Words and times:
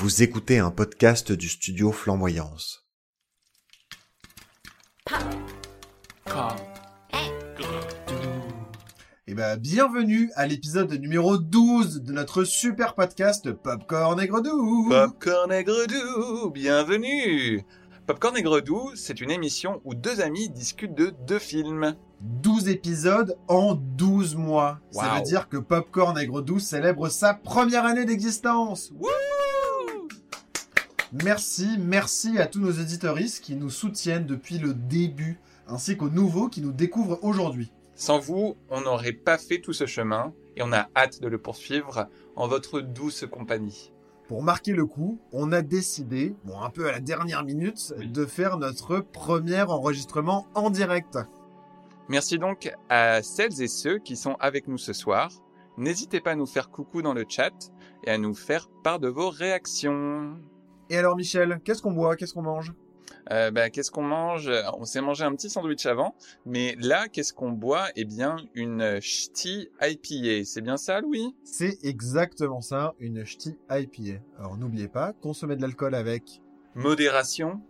Vous 0.00 0.22
écoutez 0.22 0.58
un 0.58 0.70
podcast 0.70 1.30
du 1.30 1.50
studio 1.50 1.92
Flamboyance. 1.92 2.86
Eh 9.26 9.34
ben, 9.34 9.58
bienvenue 9.58 10.30
à 10.36 10.46
l'épisode 10.46 10.90
numéro 10.92 11.36
12 11.36 12.00
de 12.00 12.12
notre 12.12 12.44
super 12.44 12.94
podcast 12.94 13.52
Popcorn 13.52 14.18
et 14.22 14.26
Gredou. 14.26 14.88
Popcorn 14.88 15.52
et 15.52 15.64
Gredou, 15.64 16.48
bienvenue 16.48 17.66
Popcorn 18.06 18.38
et 18.38 18.42
Gredou, 18.42 18.92
c'est 18.94 19.20
une 19.20 19.30
émission 19.30 19.82
où 19.84 19.94
deux 19.94 20.22
amis 20.22 20.48
discutent 20.48 20.96
de 20.96 21.12
deux 21.26 21.38
films. 21.38 21.94
12 22.22 22.68
épisodes 22.68 23.36
en 23.48 23.74
12 23.74 24.34
mois. 24.36 24.78
Ça 24.92 25.14
veut 25.14 25.22
dire 25.22 25.48
que 25.50 25.58
Popcorn 25.58 26.18
et 26.18 26.26
Gredou 26.26 26.58
célèbre 26.58 27.10
sa 27.10 27.34
première 27.34 27.84
année 27.84 28.06
d'existence. 28.06 28.92
Wouh 28.98 29.08
Merci, 31.12 31.76
merci 31.78 32.38
à 32.38 32.46
tous 32.46 32.60
nos 32.60 32.70
éditoristes 32.70 33.42
qui 33.42 33.56
nous 33.56 33.70
soutiennent 33.70 34.26
depuis 34.26 34.58
le 34.58 34.74
début, 34.74 35.40
ainsi 35.66 35.96
qu'aux 35.96 36.08
nouveaux 36.10 36.48
qui 36.48 36.60
nous 36.60 36.72
découvrent 36.72 37.18
aujourd'hui. 37.22 37.72
Sans 37.96 38.18
vous, 38.20 38.56
on 38.70 38.80
n'aurait 38.82 39.12
pas 39.12 39.36
fait 39.36 39.60
tout 39.60 39.72
ce 39.72 39.86
chemin 39.86 40.32
et 40.56 40.62
on 40.62 40.72
a 40.72 40.88
hâte 40.96 41.20
de 41.20 41.28
le 41.28 41.38
poursuivre 41.38 42.06
en 42.36 42.46
votre 42.46 42.80
douce 42.80 43.24
compagnie. 43.30 43.92
Pour 44.28 44.42
marquer 44.44 44.72
le 44.72 44.86
coup, 44.86 45.18
on 45.32 45.50
a 45.50 45.62
décidé, 45.62 46.34
bon 46.44 46.60
un 46.60 46.70
peu 46.70 46.88
à 46.88 46.92
la 46.92 47.00
dernière 47.00 47.44
minute, 47.44 47.92
Oui. 47.98 48.06
de 48.06 48.24
faire 48.24 48.56
notre 48.58 49.00
premier 49.00 49.62
enregistrement 49.62 50.46
en 50.54 50.70
direct. 50.70 51.18
Merci 52.08 52.38
donc 52.38 52.72
à 52.88 53.22
celles 53.22 53.60
et 53.60 53.68
ceux 53.68 53.98
qui 53.98 54.16
sont 54.16 54.36
avec 54.38 54.68
nous 54.68 54.78
ce 54.78 54.92
soir. 54.92 55.30
N'hésitez 55.76 56.20
pas 56.20 56.32
à 56.32 56.36
nous 56.36 56.46
faire 56.46 56.70
coucou 56.70 57.02
dans 57.02 57.14
le 57.14 57.24
chat 57.28 57.72
et 58.04 58.10
à 58.10 58.18
nous 58.18 58.34
faire 58.34 58.68
part 58.84 59.00
de 59.00 59.08
vos 59.08 59.30
réactions. 59.30 60.36
Et 60.90 60.96
alors 60.96 61.16
Michel, 61.16 61.60
qu'est-ce 61.64 61.80
qu'on 61.82 61.92
boit, 61.92 62.16
qu'est-ce 62.16 62.34
qu'on 62.34 62.42
mange? 62.42 62.74
Euh, 63.30 63.52
bah, 63.52 63.70
qu'est-ce 63.70 63.92
qu'on 63.92 64.02
mange? 64.02 64.50
On 64.76 64.84
s'est 64.84 65.00
mangé 65.00 65.22
un 65.22 65.32
petit 65.36 65.48
sandwich 65.48 65.86
avant, 65.86 66.16
mais 66.44 66.74
là, 66.80 67.06
qu'est-ce 67.06 67.32
qu'on 67.32 67.52
boit? 67.52 67.86
Eh 67.94 68.04
bien, 68.04 68.36
une 68.54 69.00
ch'ti 69.00 69.68
IPA. 69.80 70.44
C'est 70.44 70.62
bien 70.62 70.76
ça, 70.76 71.00
Louis? 71.00 71.36
C'est 71.44 71.78
exactement 71.84 72.60
ça, 72.60 72.94
une 72.98 73.24
ch'ti 73.24 73.56
IPA. 73.70 74.20
Alors 74.36 74.56
n'oubliez 74.56 74.88
pas, 74.88 75.12
consommez 75.12 75.54
de 75.54 75.62
l'alcool 75.62 75.94
avec 75.94 76.42
Modération 76.74 77.60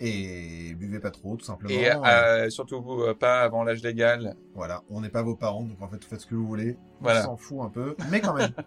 et 0.00 0.74
buvez 0.74 0.98
pas 0.98 1.10
trop 1.10 1.36
tout 1.36 1.44
simplement. 1.44 1.70
et 1.70 1.90
euh, 1.90 2.50
surtout 2.50 2.82
euh, 3.00 3.14
pas 3.14 3.40
avant 3.42 3.64
l'âge 3.64 3.82
légal. 3.82 4.36
Voilà, 4.54 4.82
on 4.90 5.00
n'est 5.00 5.08
pas 5.08 5.22
vos 5.22 5.36
parents, 5.36 5.62
donc 5.62 5.80
en 5.80 5.88
fait 5.88 6.02
vous 6.02 6.08
faites 6.08 6.20
ce 6.20 6.26
que 6.26 6.34
vous 6.34 6.46
voulez. 6.46 6.76
Voilà. 7.00 7.22
On 7.22 7.24
s'en 7.24 7.36
fout 7.36 7.58
un 7.62 7.70
peu, 7.70 7.96
mais 8.10 8.20
quand 8.20 8.34
même. 8.34 8.52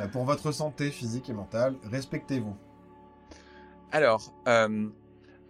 Euh, 0.00 0.08
pour 0.08 0.24
votre 0.24 0.50
santé 0.50 0.90
physique 0.90 1.28
et 1.28 1.34
mentale, 1.34 1.74
respectez-vous. 1.90 2.56
Alors, 3.92 4.34
euh, 4.48 4.88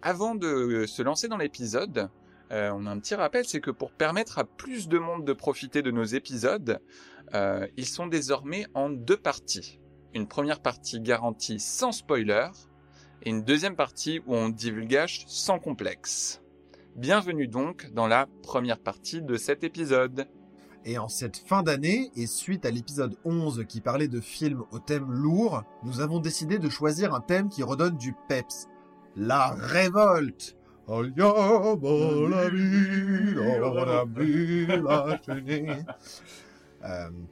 avant 0.01 0.35
de 0.35 0.85
se 0.85 1.01
lancer 1.01 1.27
dans 1.27 1.37
l'épisode, 1.37 2.09
euh, 2.51 2.71
on 2.73 2.85
a 2.85 2.91
un 2.91 2.99
petit 2.99 3.15
rappel, 3.15 3.45
c'est 3.45 3.59
que 3.59 3.71
pour 3.71 3.91
permettre 3.91 4.37
à 4.37 4.43
plus 4.43 4.87
de 4.87 4.99
monde 4.99 5.25
de 5.25 5.33
profiter 5.33 5.81
de 5.81 5.91
nos 5.91 6.03
épisodes, 6.03 6.79
euh, 7.33 7.67
ils 7.77 7.87
sont 7.87 8.07
désormais 8.07 8.67
en 8.73 8.89
deux 8.89 9.17
parties. 9.17 9.79
Une 10.13 10.27
première 10.27 10.61
partie 10.61 11.01
garantie 11.01 11.59
sans 11.59 11.91
spoiler, 11.91 12.47
et 13.23 13.31
une 13.31 13.43
deuxième 13.43 13.75
partie 13.75 14.19
où 14.27 14.35
on 14.35 14.49
divulgage 14.49 15.25
sans 15.27 15.59
complexe. 15.59 16.41
Bienvenue 16.95 17.47
donc 17.47 17.91
dans 17.91 18.07
la 18.07 18.27
première 18.43 18.79
partie 18.79 19.21
de 19.21 19.35
cet 19.35 19.63
épisode. 19.63 20.27
Et 20.89 20.97
en 20.97 21.09
cette 21.09 21.35
fin 21.35 21.63
d'année, 21.63 22.11
et 22.15 22.27
suite 22.27 22.65
à 22.65 22.71
l'épisode 22.71 23.17
11 23.25 23.65
qui 23.67 23.81
parlait 23.81 24.07
de 24.07 24.21
films 24.21 24.63
au 24.71 24.79
thème 24.79 25.11
lourd, 25.11 25.63
nous 25.83 25.99
avons 25.99 26.21
décidé 26.21 26.59
de 26.59 26.69
choisir 26.69 27.13
un 27.13 27.19
thème 27.19 27.49
qui 27.49 27.61
redonne 27.61 27.97
du 27.97 28.15
peps. 28.29 28.69
La 29.17 29.49
révolte. 29.49 30.55
Euh, 30.89 31.09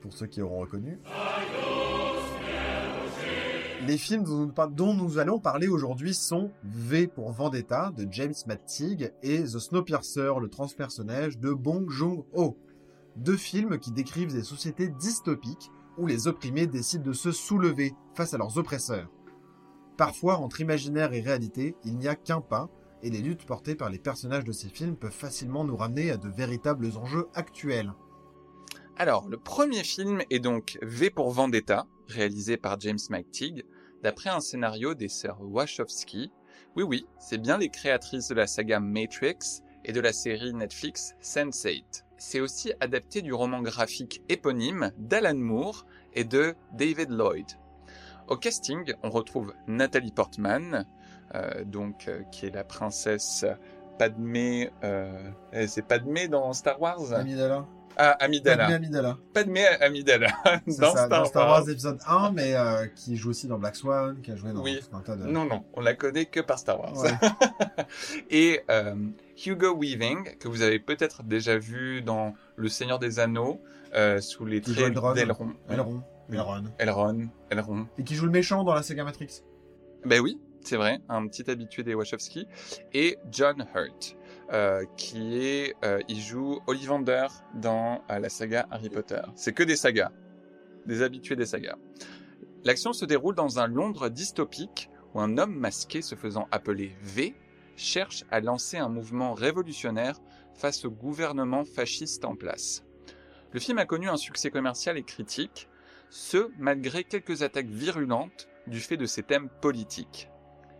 Pour 0.01 0.11
ceux 0.11 0.25
qui 0.25 0.41
auront 0.41 0.59
reconnu. 0.59 0.99
Les 3.87 3.97
films 3.97 4.25
dont 4.71 4.93
nous, 4.93 5.17
allons 5.17 5.39
parler 5.39 5.69
aujourd'hui 5.69 6.13
sont 6.13 6.51
V 6.65 7.07
pour 7.07 7.31
Vendetta 7.31 7.93
de 7.95 8.05
James 8.11 8.33
Mattig 8.47 9.13
et 9.23 9.43
The 9.43 9.59
Snowpiercer, 9.59 10.33
le 10.41 10.49
transpersonnage 10.49 11.37
de 11.37 11.53
Bong 11.53 11.89
Joon-ho. 11.89 12.57
Deux 13.15 13.37
films 13.37 13.79
qui 13.79 13.91
décrivent 13.91 14.33
des 14.33 14.43
sociétés 14.43 14.89
dystopiques 14.89 15.71
où 15.97 16.05
les 16.05 16.27
opprimés 16.27 16.67
décident 16.67 17.05
de 17.05 17.13
se 17.13 17.31
soulever 17.31 17.93
face 18.13 18.33
à 18.33 18.37
leurs 18.37 18.57
oppresseurs. 18.57 19.09
Parfois, 19.97 20.37
entre 20.37 20.59
imaginaire 20.59 21.13
et 21.13 21.21
réalité, 21.21 21.75
il 21.85 21.97
n'y 21.97 22.09
a 22.09 22.15
qu'un 22.15 22.41
pas, 22.41 22.69
et 23.01 23.09
les 23.09 23.21
luttes 23.21 23.45
portées 23.45 23.75
par 23.75 23.89
les 23.89 23.99
personnages 23.99 24.43
de 24.43 24.51
ces 24.51 24.67
films 24.67 24.97
peuvent 24.97 25.11
facilement 25.11 25.63
nous 25.63 25.77
ramener 25.77 26.11
à 26.11 26.17
de 26.17 26.27
véritables 26.27 26.97
enjeux 26.97 27.27
actuels. 27.33 27.93
Alors, 28.97 29.29
le 29.29 29.37
premier 29.37 29.83
film 29.83 30.21
est 30.29 30.39
donc 30.39 30.77
V 30.81 31.09
pour 31.09 31.31
Vendetta, 31.31 31.85
réalisé 32.07 32.57
par 32.57 32.79
James 32.79 32.99
McTeague, 33.09 33.63
d'après 34.03 34.29
un 34.29 34.39
scénario 34.39 34.93
des 34.93 35.09
sœurs 35.09 35.41
Wachowski. 35.41 36.31
Oui, 36.75 36.83
oui, 36.83 37.05
c'est 37.19 37.37
bien 37.37 37.57
les 37.57 37.69
créatrices 37.69 38.27
de 38.27 38.35
la 38.35 38.47
saga 38.47 38.79
Matrix 38.79 39.61
et 39.85 39.91
de 39.91 40.01
la 40.01 40.11
série 40.13 40.53
Netflix 40.53 41.15
Sense8. 41.21 42.03
C'est 42.17 42.39
aussi 42.39 42.73
adapté 42.79 43.21
du 43.21 43.33
roman 43.33 43.61
graphique 43.61 44.21
éponyme 44.29 44.91
d'Alan 44.97 45.35
Moore 45.35 45.85
et 46.13 46.23
de 46.23 46.55
David 46.73 47.09
Lloyd. 47.11 47.45
Au 48.27 48.37
casting, 48.37 48.93
on 49.03 49.09
retrouve 49.09 49.53
Nathalie 49.67 50.11
Portman, 50.11 50.85
euh, 51.35 51.63
donc 51.63 52.07
euh, 52.07 52.21
qui 52.31 52.47
est 52.47 52.51
la 52.55 52.63
princesse 52.63 53.45
Padmé. 53.99 54.71
Euh, 54.83 55.31
c'est 55.67 55.85
Padmé 55.85 56.27
dans 56.27 56.51
Star 56.53 56.81
Wars? 56.81 57.13
Amidala 57.13 57.65
Ah, 57.97 58.11
Amidala. 58.19 58.65
Padmé 58.65 58.75
Amidala. 58.75 59.17
Padmé 59.33 59.65
Amidala 59.81 60.27
dans, 60.67 60.73
ça, 60.73 60.89
Star, 60.91 61.09
dans 61.09 61.25
Star 61.25 61.47
Wars. 61.47 61.59
Wars 61.61 61.69
épisode 61.69 61.99
1, 62.07 62.31
mais 62.31 62.55
euh, 62.55 62.87
qui 62.87 63.15
joue 63.15 63.29
aussi 63.29 63.47
dans 63.47 63.57
Black 63.59 63.75
Swan, 63.75 64.19
qui 64.21 64.31
a 64.31 64.35
joué 64.35 64.51
dans 64.53 64.61
Oui. 64.63 64.79
un 64.91 64.99
tas 65.01 65.15
de... 65.15 65.25
Non, 65.25 65.45
non, 65.45 65.63
on 65.73 65.81
la 65.81 65.93
connaît 65.93 66.25
que 66.25 66.39
par 66.39 66.59
Star 66.59 66.79
Wars. 66.79 66.97
Ouais. 66.97 67.11
Et 68.29 68.61
euh, 68.69 68.95
Hugo 69.37 69.75
Weaving, 69.77 70.37
que 70.37 70.47
vous 70.47 70.61
avez 70.61 70.79
peut-être 70.79 71.23
déjà 71.23 71.57
vu 71.57 72.01
dans 72.01 72.33
Le 72.55 72.69
Seigneur 72.69 72.99
des 72.99 73.19
Anneaux, 73.19 73.61
euh, 73.93 74.21
sous 74.21 74.45
les 74.45 74.61
traits 74.61 74.77
Elrond. 74.77 75.13
d'Elrond. 75.13 75.53
Elrond. 75.69 76.03
Elrond. 76.31 76.63
Elrond. 76.79 77.29
Elrond. 77.49 77.87
Et 77.97 78.03
qui 78.03 78.15
joue 78.15 78.25
le 78.25 78.31
méchant 78.31 78.63
dans 78.63 78.73
la 78.73 78.83
saga 78.83 79.03
Matrix. 79.03 79.41
Ben 80.05 80.21
oui, 80.21 80.39
c'est 80.61 80.77
vrai, 80.77 80.99
un 81.09 81.27
petit 81.27 81.49
habitué 81.49 81.83
des 81.83 81.93
Wachowski. 81.93 82.47
Et 82.93 83.17
John 83.31 83.65
Hurt, 83.75 84.17
euh, 84.51 84.83
qui 84.97 85.37
est, 85.37 85.75
euh, 85.83 85.99
il 86.07 86.19
joue 86.19 86.59
Ollivander 86.67 87.27
dans 87.55 88.01
euh, 88.09 88.19
la 88.19 88.29
saga 88.29 88.67
Harry 88.71 88.89
Potter. 88.89 89.21
C'est 89.35 89.53
que 89.53 89.63
des 89.63 89.75
sagas, 89.75 90.11
des 90.85 91.01
habitués 91.01 91.35
des 91.35 91.45
sagas. 91.45 91.75
L'action 92.63 92.93
se 92.93 93.05
déroule 93.05 93.35
dans 93.35 93.59
un 93.59 93.67
Londres 93.67 94.09
dystopique 94.09 94.89
où 95.13 95.19
un 95.19 95.37
homme 95.37 95.55
masqué 95.55 96.01
se 96.01 96.15
faisant 96.15 96.47
appeler 96.51 96.95
V 97.01 97.35
cherche 97.75 98.23
à 98.31 98.39
lancer 98.39 98.77
un 98.77 98.89
mouvement 98.89 99.33
révolutionnaire 99.33 100.19
face 100.53 100.85
au 100.85 100.91
gouvernement 100.91 101.63
fasciste 101.63 102.25
en 102.25 102.35
place. 102.35 102.83
Le 103.51 103.59
film 103.59 103.77
a 103.77 103.85
connu 103.85 104.09
un 104.09 104.17
succès 104.17 104.49
commercial 104.49 104.97
et 104.97 105.03
critique, 105.03 105.69
ce 106.09 106.49
malgré 106.57 107.03
quelques 107.03 107.41
attaques 107.41 107.69
virulentes 107.69 108.47
du 108.67 108.79
fait 108.79 108.97
de 108.97 109.05
ses 109.05 109.23
thèmes 109.23 109.49
politiques. 109.61 110.29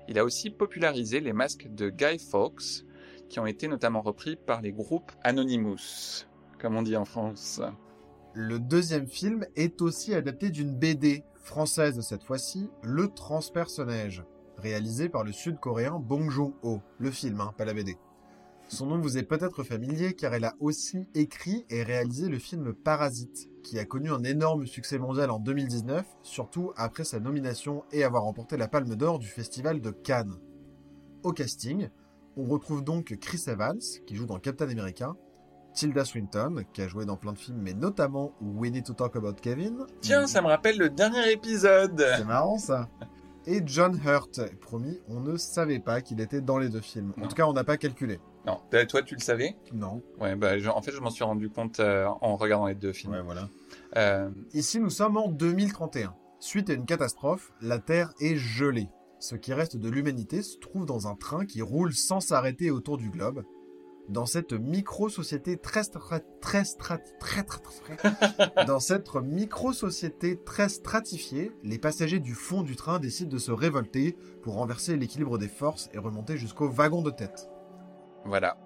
Il 0.08 0.20
a 0.20 0.24
aussi 0.24 0.50
popularisé 0.50 1.20
les 1.20 1.34
masques 1.34 1.68
de 1.74 1.90
Guy 1.90 2.20
Fawkes, 2.20 2.86
qui 3.30 3.40
ont 3.40 3.46
été 3.46 3.68
notamment 3.68 4.02
repris 4.02 4.36
par 4.36 4.62
les 4.62 4.72
groupes 4.72 5.12
Anonymous, 5.24 6.26
comme 6.60 6.76
on 6.76 6.84
dit 6.84 6.96
en 6.96 7.06
France. 7.06 7.62
Le 8.34 8.60
deuxième 8.60 9.08
film 9.08 9.46
est 9.56 9.82
aussi 9.82 10.14
adapté 10.14 10.50
d'une 10.50 10.76
BD, 10.76 11.24
française 11.36 12.02
cette 12.02 12.24
fois-ci, 12.24 12.70
Le 12.84 13.08
Transpersonnage, 13.08 14.24
réalisé 14.58 15.10
par 15.10 15.24
le 15.24 15.32
sud-coréen 15.32 16.00
Bong 16.00 16.30
Joon-ho, 16.30 16.82
le 16.98 17.12
film, 17.12 17.42
hein, 17.42 17.54
pas 17.58 17.66
la 17.66 17.74
BD. 17.74 17.98
Son 18.68 18.88
nom 18.88 18.98
vous 18.98 19.18
est 19.18 19.24
peut-être 19.24 19.64
familier 19.64 20.14
car 20.14 20.34
elle 20.34 20.46
a 20.46 20.56
aussi 20.60 21.08
écrit 21.14 21.66
et 21.70 21.84
réalisé 21.84 22.30
le 22.30 22.40
film 22.40 22.74
Parasite, 22.74 23.50
qui 23.64 23.78
a 23.78 23.86
connu 23.86 24.12
un 24.12 24.24
énorme 24.24 24.66
succès 24.66 24.98
mondial 24.98 25.30
en 25.30 25.40
2019, 25.40 26.04
surtout 26.24 26.72
après 26.76 27.04
sa 27.04 27.20
nomination 27.20 27.84
et 27.92 28.04
avoir 28.04 28.24
remporté 28.24 28.58
la 28.58 28.68
Palme 28.68 28.96
d'Or 28.96 29.20
du 29.20 29.28
Festival 29.28 29.82
de 29.82 29.92
Cannes. 29.92 30.36
Au 31.24 31.32
casting, 31.32 31.90
on 32.38 32.46
retrouve 32.46 32.84
donc 32.84 33.16
Chris 33.22 33.44
Evans, 33.48 33.80
qui 34.08 34.16
joue 34.16 34.26
dans 34.26 34.40
Captain 34.40 34.70
America, 34.70 35.14
Tilda 35.74 36.04
Swinton, 36.04 36.64
qui 36.74 36.82
a 36.82 36.88
joué 36.88 37.06
dans 37.06 37.18
plein 37.18 37.34
de 37.34 37.38
films, 37.38 37.62
mais 37.62 37.74
notamment 37.74 38.34
We 38.42 38.72
Need 38.72 38.86
to 38.86 38.94
Talk 38.94 39.16
About 39.16 39.34
Kevin. 39.34 39.86
Tiens, 40.02 40.26
ça 40.26 40.42
me 40.42 40.48
rappelle 40.48 40.78
le 40.78 40.90
dernier 40.90 41.32
épisode 41.32 42.04
C'est 42.18 42.26
marrant 42.26 42.58
ça. 42.58 42.90
Et 43.48 43.62
John 43.66 44.00
Hurt. 44.06 44.42
Promis, 44.62 45.00
on 45.08 45.20
ne 45.20 45.38
savait 45.38 45.80
pas 45.80 46.02
qu'il 46.02 46.20
était 46.22 46.42
dans 46.42 46.58
les 46.58 46.70
deux 46.70 46.82
films. 46.82 47.14
En 47.18 47.22
Non. 47.22 47.28
tout 47.28 47.36
cas, 47.36 47.46
on 47.46 47.54
n'a 47.54 47.64
pas 47.64 47.78
calculé. 47.78 48.20
Non, 48.48 48.60
euh, 48.74 48.86
toi 48.86 49.02
tu 49.02 49.16
le 49.16 49.22
savais 49.22 49.56
Non. 49.74 50.02
Ouais, 50.20 50.36
bah 50.36 50.58
je- 50.60 50.70
en 50.70 50.82
fait 50.82 50.92
je 50.92 51.00
m'en 51.00 51.10
suis 51.10 51.24
rendu 51.24 51.50
compte 51.50 51.80
euh, 51.80 52.06
en 52.22 52.36
regardant 52.38 52.68
les 52.68 52.76
deux 52.76 52.94
films. 52.94 53.14
Ouais, 53.14 53.22
voilà. 53.24 53.50
Euh, 53.98 54.30
Ici, 54.54 54.80
nous 54.80 54.90
sommes 54.92 55.18
en 55.18 55.30
2031. 55.30 56.16
Suite 56.40 56.70
à 56.70 56.74
une 56.74 56.86
catastrophe, 56.86 57.52
la 57.62 57.80
Terre 57.80 58.14
est 58.20 58.36
gelée. 58.36 58.90
Ce 59.20 59.36
qui 59.36 59.54
reste 59.54 59.78
de 59.78 59.90
l'humanité 59.90 60.44
se 60.44 60.58
trouve 60.60 60.86
dans 60.86 61.08
un 61.08 61.16
train 61.16 61.46
qui 61.46 61.62
roule 61.64 61.94
sans 61.94 62.20
s'arrêter 62.20 62.70
autour 62.70 62.98
du 62.98 63.10
globe. 63.10 63.44
Dans 64.08 64.28
cette 64.28 64.54
micro-société 64.54 65.58
très, 65.58 65.84
très, 65.84 66.20
très, 66.42 66.64
très, 66.64 66.98
très, 67.20 67.44
très- 67.44 68.66
dans 68.68 68.80
cette 68.80 69.16
micro-société 69.16 70.40
très 70.44 70.70
stratifiée, 70.70 71.52
les 71.64 71.80
passagers 71.80 72.20
du 72.20 72.36
fond 72.36 72.62
du 72.62 72.76
train 72.76 73.00
décident 73.00 73.32
de 73.32 73.40
se 73.40 73.52
révolter 73.52 74.16
pour 74.44 74.56
renverser 74.56 74.96
l'équilibre 74.96 75.38
des 75.40 75.48
forces 75.48 75.90
et 75.94 75.98
remonter 75.98 76.38
jusqu'au 76.38 76.70
wagon 76.70 77.02
de 77.02 77.10
tête. 77.10 77.50
Voilà. 78.26 78.58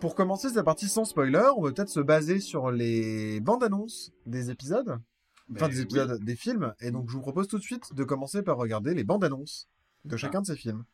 Pour 0.00 0.14
commencer 0.14 0.48
cette 0.48 0.64
partie 0.64 0.88
sans 0.88 1.04
spoiler, 1.04 1.50
on 1.56 1.62
va 1.62 1.72
peut-être 1.72 1.88
se 1.88 2.00
baser 2.00 2.40
sur 2.40 2.70
les 2.70 3.40
bandes 3.40 3.62
annonces 3.62 4.12
des 4.26 4.50
épisodes, 4.50 4.98
enfin 5.54 5.68
Mais 5.68 5.74
des 5.74 5.80
épisodes 5.82 6.22
des 6.22 6.36
films, 6.36 6.74
et 6.80 6.90
donc 6.90 7.08
je 7.08 7.14
vous 7.14 7.22
propose 7.22 7.48
tout 7.48 7.58
de 7.58 7.62
suite 7.62 7.94
de 7.94 8.04
commencer 8.04 8.42
par 8.42 8.56
regarder 8.56 8.94
les 8.94 9.04
bandes 9.04 9.24
annonces 9.24 9.68
de 10.04 10.16
chacun 10.16 10.40
de 10.40 10.46
ces 10.46 10.56
films. 10.56 10.84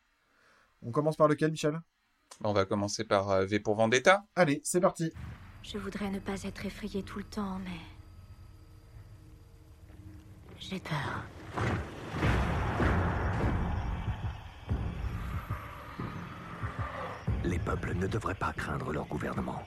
On 0.81 0.91
commence 0.91 1.15
par 1.15 1.27
lequel, 1.27 1.51
Michel? 1.51 1.79
On 2.43 2.53
va 2.53 2.65
commencer 2.65 3.03
par 3.03 3.29
euh, 3.29 3.45
V 3.45 3.59
pour 3.59 3.75
Vendetta. 3.75 4.23
Allez, 4.35 4.61
c'est 4.63 4.81
parti. 4.81 5.11
Je 5.63 5.77
voudrais 5.77 6.09
ne 6.09 6.19
pas 6.19 6.43
être 6.43 6.65
effrayée 6.65 7.03
tout 7.03 7.19
le 7.19 7.25
temps, 7.25 7.59
mais. 7.59 7.79
J'ai 10.59 10.79
peur. 10.79 11.25
Les 17.43 17.59
peuples 17.59 17.95
ne 17.95 18.07
devraient 18.07 18.35
pas 18.35 18.53
craindre 18.53 18.93
leur 18.93 19.05
gouvernement. 19.05 19.61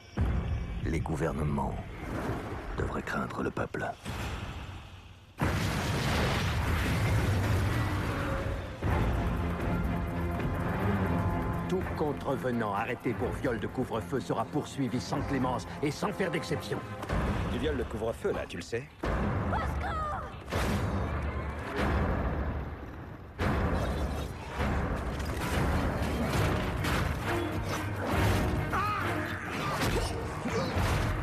Les 0.85 1.01
gouvernements 1.01 1.75
devraient 2.79 3.03
craindre 3.03 3.43
le 3.43 3.51
peuple. 3.51 3.85
Tout 11.75 11.83
contrevenant 11.97 12.73
arrêté 12.73 13.13
pour 13.15 13.31
viol 13.43 13.59
de 13.59 13.67
couvre-feu 13.67 14.21
sera 14.21 14.45
poursuivi 14.45 15.01
sans 15.01 15.21
clémence 15.23 15.67
et 15.83 15.91
sans 15.91 16.13
faire 16.13 16.31
d'exception. 16.31 16.79
Tu 17.53 17.59
violes 17.59 17.79
le 17.79 17.83
couvre-feu 17.83 18.31
là, 18.31 18.47
tu 18.47 18.59
le 18.59 18.63
sais 18.63 18.85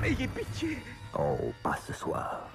Ayez 0.03 0.27
pitié 0.27 0.79
Oh, 1.17 1.53
pas 1.63 1.77
ce 1.77 1.93
soir. 1.93 2.49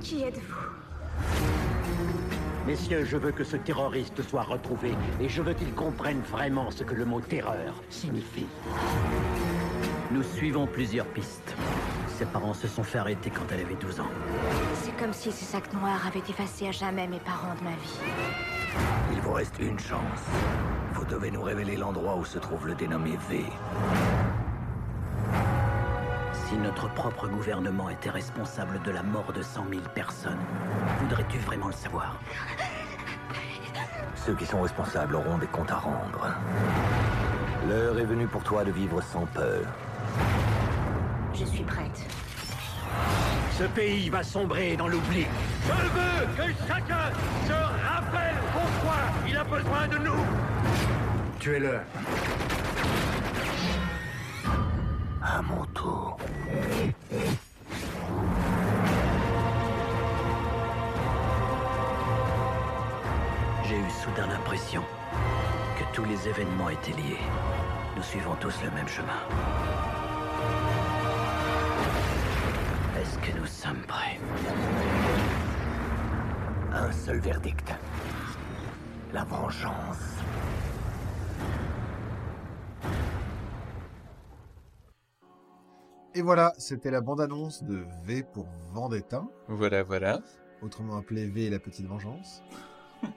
Qui 0.00 0.22
êtes-vous? 0.22 2.31
Messieurs, 2.66 3.04
je 3.04 3.16
veux 3.16 3.32
que 3.32 3.42
ce 3.42 3.56
terroriste 3.56 4.22
soit 4.22 4.42
retrouvé 4.42 4.92
et 5.20 5.28
je 5.28 5.42
veux 5.42 5.52
qu'il 5.52 5.72
comprenne 5.74 6.20
vraiment 6.20 6.70
ce 6.70 6.84
que 6.84 6.94
le 6.94 7.04
mot 7.04 7.20
terreur 7.20 7.74
signifie. 7.90 8.46
Nous 10.12 10.22
suivons 10.22 10.68
plusieurs 10.68 11.06
pistes. 11.06 11.56
Ses 12.16 12.26
parents 12.26 12.54
se 12.54 12.68
sont 12.68 12.84
fait 12.84 12.98
arrêter 12.98 13.30
quand 13.30 13.50
elle 13.50 13.60
avait 13.60 13.74
12 13.74 14.00
ans. 14.00 14.10
C'est 14.82 14.96
comme 14.96 15.12
si 15.12 15.32
ces 15.32 15.44
sacs 15.44 15.72
noirs 15.72 16.06
avaient 16.06 16.22
effacé 16.28 16.68
à 16.68 16.70
jamais 16.70 17.08
mes 17.08 17.18
parents 17.18 17.54
de 17.58 17.64
ma 17.64 17.70
vie. 17.70 17.98
Il 19.12 19.20
vous 19.22 19.32
reste 19.32 19.58
une 19.58 19.78
chance. 19.78 20.22
Vous 20.94 21.04
devez 21.04 21.32
nous 21.32 21.42
révéler 21.42 21.76
l'endroit 21.76 22.16
où 22.16 22.24
se 22.24 22.38
trouve 22.38 22.68
le 22.68 22.74
dénommé 22.74 23.18
V. 23.28 23.44
Si 26.52 26.58
notre 26.58 26.86
propre 26.90 27.28
gouvernement 27.28 27.88
était 27.88 28.10
responsable 28.10 28.78
de 28.82 28.90
la 28.90 29.02
mort 29.02 29.32
de 29.32 29.40
100 29.40 29.64
000 29.70 29.80
personnes, 29.94 30.36
voudrais-tu 31.00 31.38
vraiment 31.38 31.68
le 31.68 31.72
savoir? 31.72 32.20
Ceux 34.16 34.34
qui 34.34 34.44
sont 34.44 34.60
responsables 34.60 35.14
auront 35.14 35.38
des 35.38 35.46
comptes 35.46 35.70
à 35.70 35.76
rendre. 35.76 36.28
L'heure 37.66 37.98
est 37.98 38.04
venue 38.04 38.26
pour 38.26 38.42
toi 38.42 38.64
de 38.64 38.70
vivre 38.70 39.00
sans 39.00 39.24
peur. 39.24 39.62
Je 41.32 41.46
suis 41.46 41.62
prête. 41.62 42.06
Ce 43.52 43.64
pays 43.64 44.10
va 44.10 44.22
sombrer 44.22 44.76
dans 44.76 44.88
l'oubli. 44.88 45.26
Je 45.66 45.72
veux 45.72 46.26
que 46.36 46.52
chacun 46.68 47.12
se 47.46 47.52
rappelle 47.54 48.36
pourquoi 48.52 48.98
il 49.26 49.36
a 49.38 49.44
besoin 49.44 49.88
de 49.88 49.96
nous. 49.96 50.26
Tuez-le. 51.38 51.80
À 55.22 55.40
mon 55.40 55.64
tour. 55.66 56.18
J'ai 63.64 63.78
eu 63.78 63.90
soudain 63.90 64.26
l'impression 64.26 64.82
que 65.78 65.94
tous 65.94 66.04
les 66.04 66.28
événements 66.28 66.68
étaient 66.68 66.92
liés. 66.92 67.18
Nous 67.96 68.02
suivons 68.02 68.34
tous 68.40 68.54
le 68.62 68.70
même 68.70 68.88
chemin. 68.88 69.20
Est-ce 73.00 73.18
que 73.18 73.38
nous 73.38 73.46
sommes 73.46 73.82
prêts? 73.86 74.18
Un 76.72 76.92
seul 76.92 77.18
verdict. 77.18 77.72
La 79.12 79.24
vengeance. 79.24 80.21
Et 86.14 86.22
voilà, 86.22 86.52
c'était 86.58 86.90
la 86.90 87.00
bande-annonce 87.00 87.62
de 87.64 87.84
V 88.04 88.22
pour 88.22 88.46
Vendetta, 88.72 89.24
Voilà, 89.48 89.82
voilà. 89.82 90.20
autrement 90.60 90.96
appelé 90.96 91.26
V 91.26 91.44
et 91.44 91.50
la 91.50 91.58
petite 91.58 91.86
vengeance. 91.86 92.42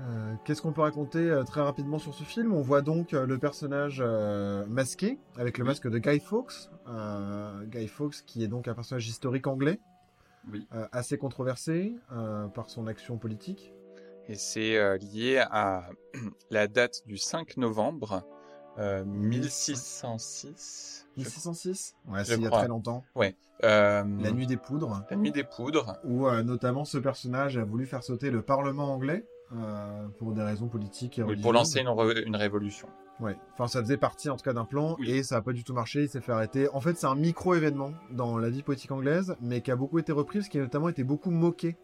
Euh, 0.00 0.34
Qu'est-ce 0.44 0.60
qu'on 0.60 0.72
peut 0.72 0.80
raconter 0.80 1.20
euh, 1.30 1.44
très 1.44 1.60
rapidement 1.60 2.00
sur 2.00 2.14
ce 2.14 2.24
film? 2.24 2.52
On 2.52 2.62
voit 2.62 2.82
donc 2.82 3.14
euh, 3.14 3.26
le 3.26 3.38
personnage 3.38 4.02
masqué, 4.68 5.20
avec 5.36 5.56
le 5.56 5.64
masque 5.64 5.88
de 5.88 5.98
Guy 5.98 6.18
Fawkes. 6.18 6.68
Guy 7.68 7.86
Fawkes 7.86 8.24
qui 8.26 8.42
est 8.42 8.48
donc 8.48 8.66
un 8.66 8.74
personnage 8.74 9.06
historique 9.06 9.46
anglais, 9.46 9.78
Oui. 10.50 10.66
assez 10.90 11.16
controversé 11.16 11.94
par 12.54 12.70
son 12.70 12.88
action 12.88 13.18
politique. 13.18 13.72
Et 14.26 14.34
c'est 14.34 14.98
lié 14.98 15.38
à 15.48 15.88
la 16.50 16.66
date 16.66 17.06
du 17.06 17.16
5 17.16 17.56
novembre 17.56 18.24
euh, 18.78 19.04
1606. 19.04 21.06
je 21.16 21.20
1606 21.22 21.94
Ouais, 22.08 22.24
c'est 22.24 22.34
il 22.36 22.42
y 22.42 22.46
a 22.46 22.50
très 22.50 22.68
longtemps. 22.68 23.04
Euh, 23.62 23.62
La 23.62 24.04
nuit 24.32 24.46
des 24.46 24.56
poudres. 24.56 25.02
La 25.10 25.16
nuit 25.16 25.32
des 25.32 25.44
poudres. 25.44 25.96
où 26.04 26.26
euh, 26.26 26.42
notamment 26.42 26.84
ce 26.84 26.98
personnage 26.98 27.56
a 27.56 27.64
voulu 27.64 27.86
faire 27.86 28.02
sauter 28.02 28.30
le 28.30 28.42
Parlement 28.42 28.92
anglais 28.92 29.24
euh, 29.52 30.06
pour 30.18 30.32
des 30.32 30.42
raisons 30.42 30.68
politiques 30.68 31.18
et 31.18 31.22
Oui, 31.22 31.36
pour 31.40 31.52
lancer 31.52 31.80
une, 31.80 31.86
re- 31.88 32.24
une 32.26 32.36
révolution. 32.36 32.88
Ouais. 33.20 33.36
Enfin, 33.52 33.68
ça 33.68 33.80
faisait 33.80 33.96
partie 33.96 34.28
en 34.28 34.36
tout 34.36 34.42
cas 34.44 34.52
d'un 34.52 34.64
plan 34.64 34.96
Oui. 34.98 35.08
et 35.10 35.22
ça 35.22 35.36
a 35.36 35.40
pas 35.40 35.52
du 35.52 35.62
tout 35.62 35.72
marché. 35.72 36.02
Il 36.02 36.08
s'est 36.08 36.20
fait 36.20 36.32
arrêter. 36.32 36.68
En 36.74 36.80
fait, 36.80 36.96
c'est 36.98 37.06
un 37.06 37.14
micro-événement 37.14 37.92
dans 38.10 38.38
la 38.38 38.50
vie 38.50 38.62
politique 38.64 38.90
anglaise, 38.90 39.36
mais 39.40 39.60
qui 39.60 39.70
a 39.70 39.76
beaucoup 39.76 40.00
été 40.00 40.10
repris, 40.10 40.40
parce 40.40 40.48
qu'il 40.48 40.60
a 40.60 40.64
notamment 40.64 40.88
été 40.88 41.04
beaucoup 41.04 41.30
moqué 41.30 41.76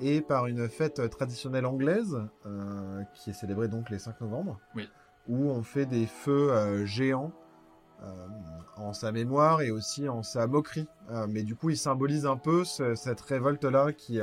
et 0.00 0.20
par 0.20 0.46
une 0.46 0.68
fête 0.68 1.10
traditionnelle 1.10 1.66
anglaise 1.66 2.16
euh, 2.46 3.02
qui 3.14 3.30
est 3.30 3.34
célébrée 3.34 3.66
donc 3.68 3.90
les 3.90 3.98
5 3.98 4.20
novembre. 4.20 4.58
Oui. 4.76 4.88
Où 5.28 5.50
on 5.50 5.62
fait 5.62 5.86
des 5.86 6.06
feux 6.06 6.52
euh, 6.52 6.84
géants. 6.86 7.32
euh, 8.02 8.26
en 8.78 8.92
sa 8.94 9.12
mémoire 9.12 9.60
et 9.62 9.70
aussi 9.70 10.08
en 10.08 10.24
sa 10.24 10.48
moquerie. 10.48 10.88
Euh, 11.10 11.26
mais 11.28 11.44
du 11.44 11.54
coup, 11.54 11.70
il 11.70 11.76
symbolise 11.76 12.26
un 12.26 12.36
peu 12.36 12.64
ce- 12.64 12.96
cette 12.96 13.20
révolte-là 13.20 13.92
qui, 13.92 14.18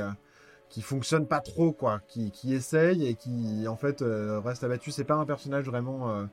qui 0.68 0.82
fonctionne 0.82 1.26
pas 1.26 1.40
trop, 1.40 1.72
quoi, 1.72 2.00
qui, 2.06 2.30
qui 2.30 2.52
essaye 2.52 3.06
et 3.06 3.14
qui 3.14 3.66
en 3.68 3.76
fait 3.76 4.04
reste 4.04 4.64
abattu. 4.64 4.90
C'est 4.90 5.04
pas 5.04 5.14
un 5.14 5.24
personnage 5.24 5.64
vraiment 5.64 6.26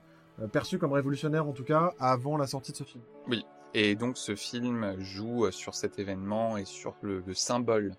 perçu 0.51 0.77
comme 0.77 0.91
révolutionnaire, 0.91 1.47
en 1.47 1.53
tout 1.53 1.63
cas, 1.63 1.91
avant 1.99 2.35
la 2.37 2.47
sortie 2.47 2.73
de 2.73 2.77
ce 2.77 2.83
film. 2.83 3.03
Et 3.73 3.95
donc 3.95 4.17
ce 4.17 4.35
film 4.35 4.99
joue 4.99 5.49
sur 5.51 5.73
cet 5.75 5.99
événement 5.99 6.57
et 6.57 6.65
sur 6.65 6.95
le, 7.01 7.23
le 7.25 7.33
symbole 7.33 7.93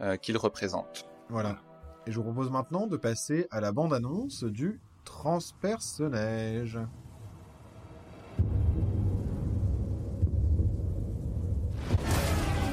euh, 0.00 0.16
qu'il 0.16 0.38
représente. 0.38 1.06
Voilà. 1.28 1.58
Et 2.06 2.12
je 2.12 2.16
vous 2.16 2.22
propose 2.24 2.50
maintenant 2.50 2.86
de 2.86 2.96
passer 2.96 3.46
à 3.50 3.60
la 3.60 3.72
bande-annonce 3.72 4.44
du 4.44 4.80
transperce-neige. 5.06 6.78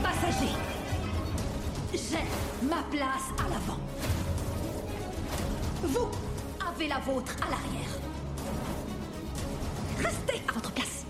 Passagers, 0.04 0.58
j'ai 1.94 2.68
ma 2.68 2.84
place 2.92 3.30
à 3.40 3.50
l'avant. 3.50 3.80
Vous 5.84 6.10
avez 6.68 6.88
la 6.88 7.00
vôtre 7.00 7.36
à 7.42 7.50
l'arrière. 7.52 7.94
Restez 10.00 10.42
à 10.50 10.52
votre 10.54 10.72
place. 10.74 11.06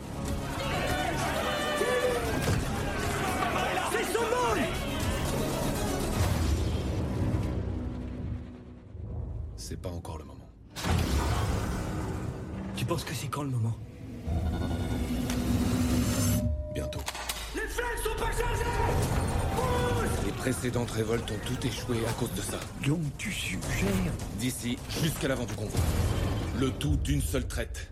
C'est 3.91 4.13
son 4.13 4.21
monde 4.21 4.65
C'est 9.55 9.81
pas 9.81 9.89
encore 9.89 10.17
le 10.17 10.25
moment. 10.25 10.42
Tu 12.83 12.87
penses 12.87 13.05
que 13.05 13.13
c'est 13.13 13.29
quand 13.29 13.43
le 13.43 13.49
moment 13.49 13.77
Bientôt. 16.73 16.99
Les 17.55 17.61
flingues 17.61 18.03
sont 18.03 18.21
pas 18.21 18.29
chargées 18.29 18.65
précédentes 20.37 20.91
révoltes 20.91 21.31
ont 21.31 21.47
toutes 21.47 21.63
échoué 21.63 21.99
à 22.05 22.11
cause 22.11 22.33
de 22.33 22.41
ça. 22.41 22.59
Donc 22.85 22.99
tu 23.17 23.31
suggères 23.31 24.11
D'ici 24.37 24.77
jusqu'à 25.01 25.29
l'avant 25.29 25.45
du 25.45 25.53
convoi. 25.53 25.79
Le 26.59 26.71
tout 26.71 26.97
d'une 26.97 27.21
seule 27.21 27.47
traite. 27.47 27.89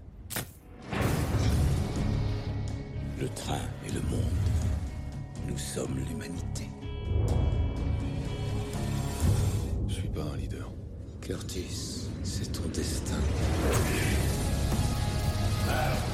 Le 3.18 3.30
train 3.30 3.62
et 3.88 3.92
le 3.94 4.02
monde. 4.02 4.20
Nous 5.48 5.58
sommes 5.58 5.98
l'humanité. 6.10 6.68
Je 9.88 9.94
suis 9.94 10.10
pas 10.10 10.24
un 10.34 10.36
leader. 10.36 10.70
Curtis, 11.22 12.10
c'est 12.24 12.52
ton 12.52 12.68
destin. 12.68 13.16
Et 15.72 16.11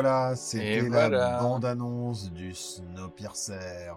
voilà, 0.00 0.36
c'était 0.36 0.88
la 0.88 1.40
bande-annonce 1.40 2.30
du 2.30 2.54
Snowpiercer. 2.54 3.90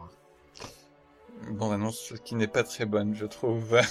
Bon, 1.52 1.72
annonce 1.72 2.14
qui 2.26 2.34
n'est 2.34 2.48
pas 2.48 2.64
très 2.64 2.86
bonne, 2.86 3.16
je 3.16 3.26
trouve. 3.26 3.80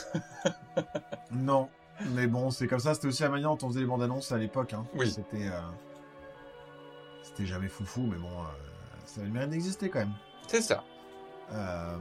Non, 1.33 1.69
mais 2.15 2.27
bon, 2.27 2.51
c'est 2.51 2.67
comme 2.67 2.81
ça. 2.81 2.95
C'était 2.95 3.07
aussi 3.07 3.23
la 3.23 3.29
manière 3.29 3.51
dont 3.51 3.67
on 3.67 3.69
faisait 3.69 3.81
les 3.81 3.87
bandes 3.87 4.03
annonces 4.03 4.33
à 4.33 4.39
l'époque. 4.39 4.73
Hein. 4.73 4.85
Oui. 4.95 5.09
C'était, 5.09 5.47
euh, 5.47 5.61
c'était 7.23 7.47
jamais 7.47 7.69
foufou, 7.69 8.01
mais 8.01 8.19
bon, 8.19 8.27
euh, 8.27 8.47
ça 9.07 9.21
avait 9.21 9.29
le 9.29 9.35
mérite 9.35 9.51
d'exister 9.51 9.89
quand 9.91 10.01
même. 10.01 10.15
C'est 10.49 10.63
ça. 10.63 10.83
Euh, 11.53 11.97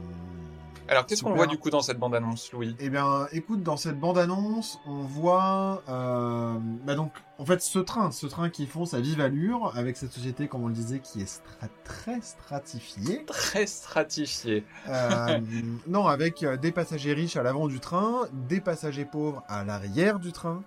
Alors, 0.88 1.06
qu'est-ce 1.06 1.22
qu'on 1.22 1.34
voit 1.34 1.46
du 1.46 1.56
coup 1.56 1.70
dans 1.70 1.82
cette 1.82 1.98
bande-annonce, 1.98 2.50
Louis? 2.52 2.74
Eh 2.80 2.90
bien, 2.90 3.28
écoute, 3.30 3.62
dans 3.62 3.76
cette 3.76 4.00
bande-annonce, 4.00 4.80
on 4.86 5.02
voit, 5.02 5.82
euh, 5.88 6.54
bah 6.84 6.96
donc, 6.96 7.12
en 7.38 7.44
fait, 7.44 7.62
ce 7.62 7.78
train, 7.78 8.10
ce 8.10 8.26
train 8.26 8.50
qui 8.50 8.66
fonce 8.66 8.92
à 8.92 9.00
vive 9.00 9.20
allure, 9.20 9.72
avec 9.76 9.96
cette 9.96 10.10
société, 10.12 10.48
comme 10.48 10.64
on 10.64 10.68
le 10.68 10.74
disait, 10.74 10.98
qui 10.98 11.20
est 11.20 11.32
stra- 11.32 11.68
très 11.84 12.20
stratifiée. 12.20 13.24
Très 13.24 13.66
stratifié. 13.66 14.64
Euh, 14.88 15.38
non, 15.86 16.08
avec 16.08 16.42
euh, 16.42 16.56
des 16.56 16.72
passagers 16.72 17.12
riches 17.12 17.36
à 17.36 17.44
l'avant 17.44 17.68
du 17.68 17.78
train, 17.78 18.22
des 18.48 18.60
passagers 18.60 19.04
pauvres 19.04 19.44
à 19.48 19.62
l'arrière 19.62 20.18
du 20.18 20.32
train, 20.32 20.64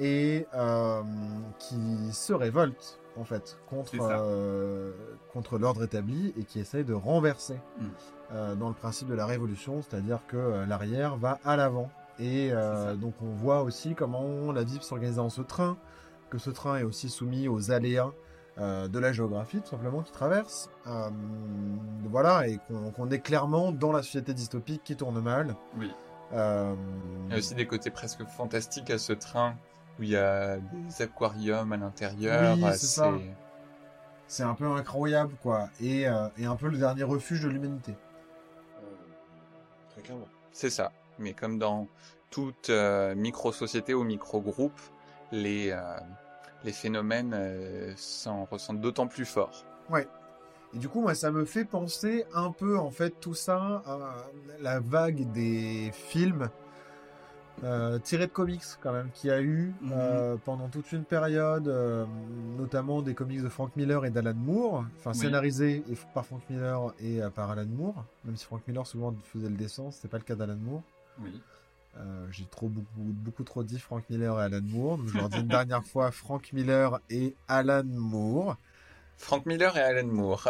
et 0.00 0.46
euh, 0.54 1.02
qui 1.60 1.76
se 2.12 2.32
révoltent 2.32 2.98
en 3.20 3.24
fait 3.24 3.58
contre 3.68 3.92
euh, 4.00 4.92
contre 5.32 5.58
l'ordre 5.58 5.84
établi 5.84 6.32
et 6.38 6.44
qui 6.44 6.58
essayent 6.58 6.84
de 6.84 6.94
renverser 6.94 7.60
Mm. 7.78 7.84
euh, 8.32 8.54
dans 8.54 8.68
le 8.68 8.74
principe 8.74 9.08
de 9.08 9.14
la 9.14 9.26
révolution, 9.26 9.82
c'est-à-dire 9.82 10.20
que 10.26 10.36
euh, 10.36 10.66
l'arrière 10.66 11.16
va 11.16 11.38
à 11.44 11.56
l'avant. 11.56 11.90
Et 12.18 12.50
donc 13.00 13.14
on 13.22 13.30
voit 13.30 13.62
aussi 13.62 13.94
comment 13.94 14.52
la 14.52 14.62
vie 14.62 14.76
peut 14.76 14.84
s'organiser 14.84 15.16
dans 15.16 15.30
ce 15.30 15.40
train, 15.40 15.78
que 16.28 16.36
ce 16.36 16.50
train 16.50 16.76
est 16.76 16.82
aussi 16.82 17.08
soumis 17.08 17.48
aux 17.48 17.70
aléas 17.70 18.12
de 18.58 18.98
la 18.98 19.10
géographie, 19.10 19.62
tout 19.62 19.70
simplement, 19.70 20.02
qui 20.02 20.12
traverse. 20.12 20.68
Voilà, 22.10 22.46
et 22.46 22.58
qu'on 22.92 23.08
est 23.08 23.20
clairement 23.20 23.72
dans 23.72 23.90
la 23.90 24.02
société 24.02 24.34
dystopique 24.34 24.82
qui 24.84 24.96
tourne 24.96 25.18
mal. 25.22 25.56
Oui. 25.78 25.90
Il 26.32 26.36
y 26.36 27.34
a 27.34 27.38
aussi 27.38 27.54
des 27.54 27.66
côtés 27.66 27.90
presque 27.90 28.22
fantastiques 28.26 28.90
à 28.90 28.98
ce 28.98 29.14
train 29.14 29.54
où 30.00 30.02
il 30.02 30.10
y 30.10 30.16
a 30.16 30.56
des 30.56 31.02
aquariums 31.02 31.72
à 31.72 31.76
l'intérieur. 31.76 32.56
Oui, 32.56 32.64
c'est 32.72 32.86
ça. 32.86 33.12
c'est 34.26 34.42
un 34.42 34.54
peu 34.54 34.66
incroyable, 34.66 35.34
quoi. 35.42 35.68
Et, 35.80 36.08
euh, 36.08 36.28
et 36.38 36.46
un 36.46 36.56
peu 36.56 36.68
le 36.68 36.78
dernier 36.78 37.02
refuge 37.02 37.42
de 37.42 37.48
l'humanité. 37.48 37.94
Très 39.90 40.02
clairement. 40.02 40.28
C'est 40.52 40.70
ça. 40.70 40.92
Mais 41.18 41.34
comme 41.34 41.58
dans 41.58 41.86
toute 42.30 42.70
euh, 42.70 43.14
micro-société 43.14 43.92
ou 43.92 44.04
micro-groupe, 44.04 44.78
les, 45.32 45.70
euh, 45.70 45.98
les 46.64 46.72
phénomènes 46.72 47.32
euh, 47.34 47.92
s'en 47.96 48.44
ressentent 48.44 48.80
d'autant 48.80 49.06
plus 49.06 49.26
fort. 49.26 49.64
Et 50.72 50.78
du 50.78 50.88
coup, 50.88 51.00
moi, 51.00 51.16
ça 51.16 51.32
me 51.32 51.44
fait 51.44 51.64
penser 51.64 52.24
un 52.32 52.52
peu, 52.52 52.78
en 52.78 52.90
fait, 52.90 53.10
tout 53.20 53.34
ça 53.34 53.82
à 53.84 54.26
la 54.60 54.78
vague 54.78 55.32
des 55.32 55.90
films 55.92 56.48
euh, 57.64 57.98
tirés 57.98 58.26
de 58.26 58.32
comics, 58.32 58.62
quand 58.82 58.92
même, 58.92 59.10
qu'il 59.12 59.28
y 59.28 59.32
a 59.32 59.40
eu 59.42 59.72
Mhm. 59.82 59.92
euh, 59.92 60.36
pendant 60.44 60.68
toute 60.68 60.90
une 60.92 61.04
période, 61.04 61.68
euh, 61.68 62.06
notamment 62.58 63.02
des 63.02 63.14
comics 63.14 63.42
de 63.42 63.48
Frank 63.48 63.74
Miller 63.76 64.04
et 64.06 64.10
d'Alan 64.10 64.34
Moore, 64.34 64.84
enfin, 64.98 65.10
Oui. 65.10 65.16
scénarisés 65.18 65.82
et- 65.90 65.98
par 66.14 66.24
Frank 66.24 66.42
Miller 66.48 66.94
et 67.00 67.20
par 67.34 67.50
Alan 67.50 67.66
Moore, 67.66 68.04
même 68.24 68.36
si 68.36 68.44
Frank 68.46 68.62
Miller 68.66 68.86
souvent 68.86 69.14
faisait 69.24 69.48
le 69.50 69.56
dessin, 69.56 69.90
c'était 69.90 70.08
pas 70.08 70.18
le 70.18 70.24
cas 70.24 70.34
d'Alan 70.36 70.56
Moore. 70.56 70.82
Oui. 71.22 71.40
J'ai 72.30 72.46
trop 72.46 72.68
beaucoup, 72.68 72.86
beaucoup 72.96 73.42
trop 73.44 73.62
dit 73.62 73.78
Frank 73.78 74.04
Miller 74.08 74.40
et 74.40 74.44
Alan 74.44 74.60
Moore, 74.62 74.96
donc 74.98 75.08
je 75.08 75.18
leur 75.18 75.28
dis 75.28 75.38
une 75.40 75.48
dernière 75.48 75.84
fois 75.84 76.10
Frank 76.12 76.50
Miller 76.52 76.98
et 77.10 77.36
Alan 77.48 77.82
Moore. 77.84 78.56
Frank 79.18 79.44
Miller 79.44 79.76
et 79.76 79.80
Alan 79.82 80.06
Moore. 80.06 80.48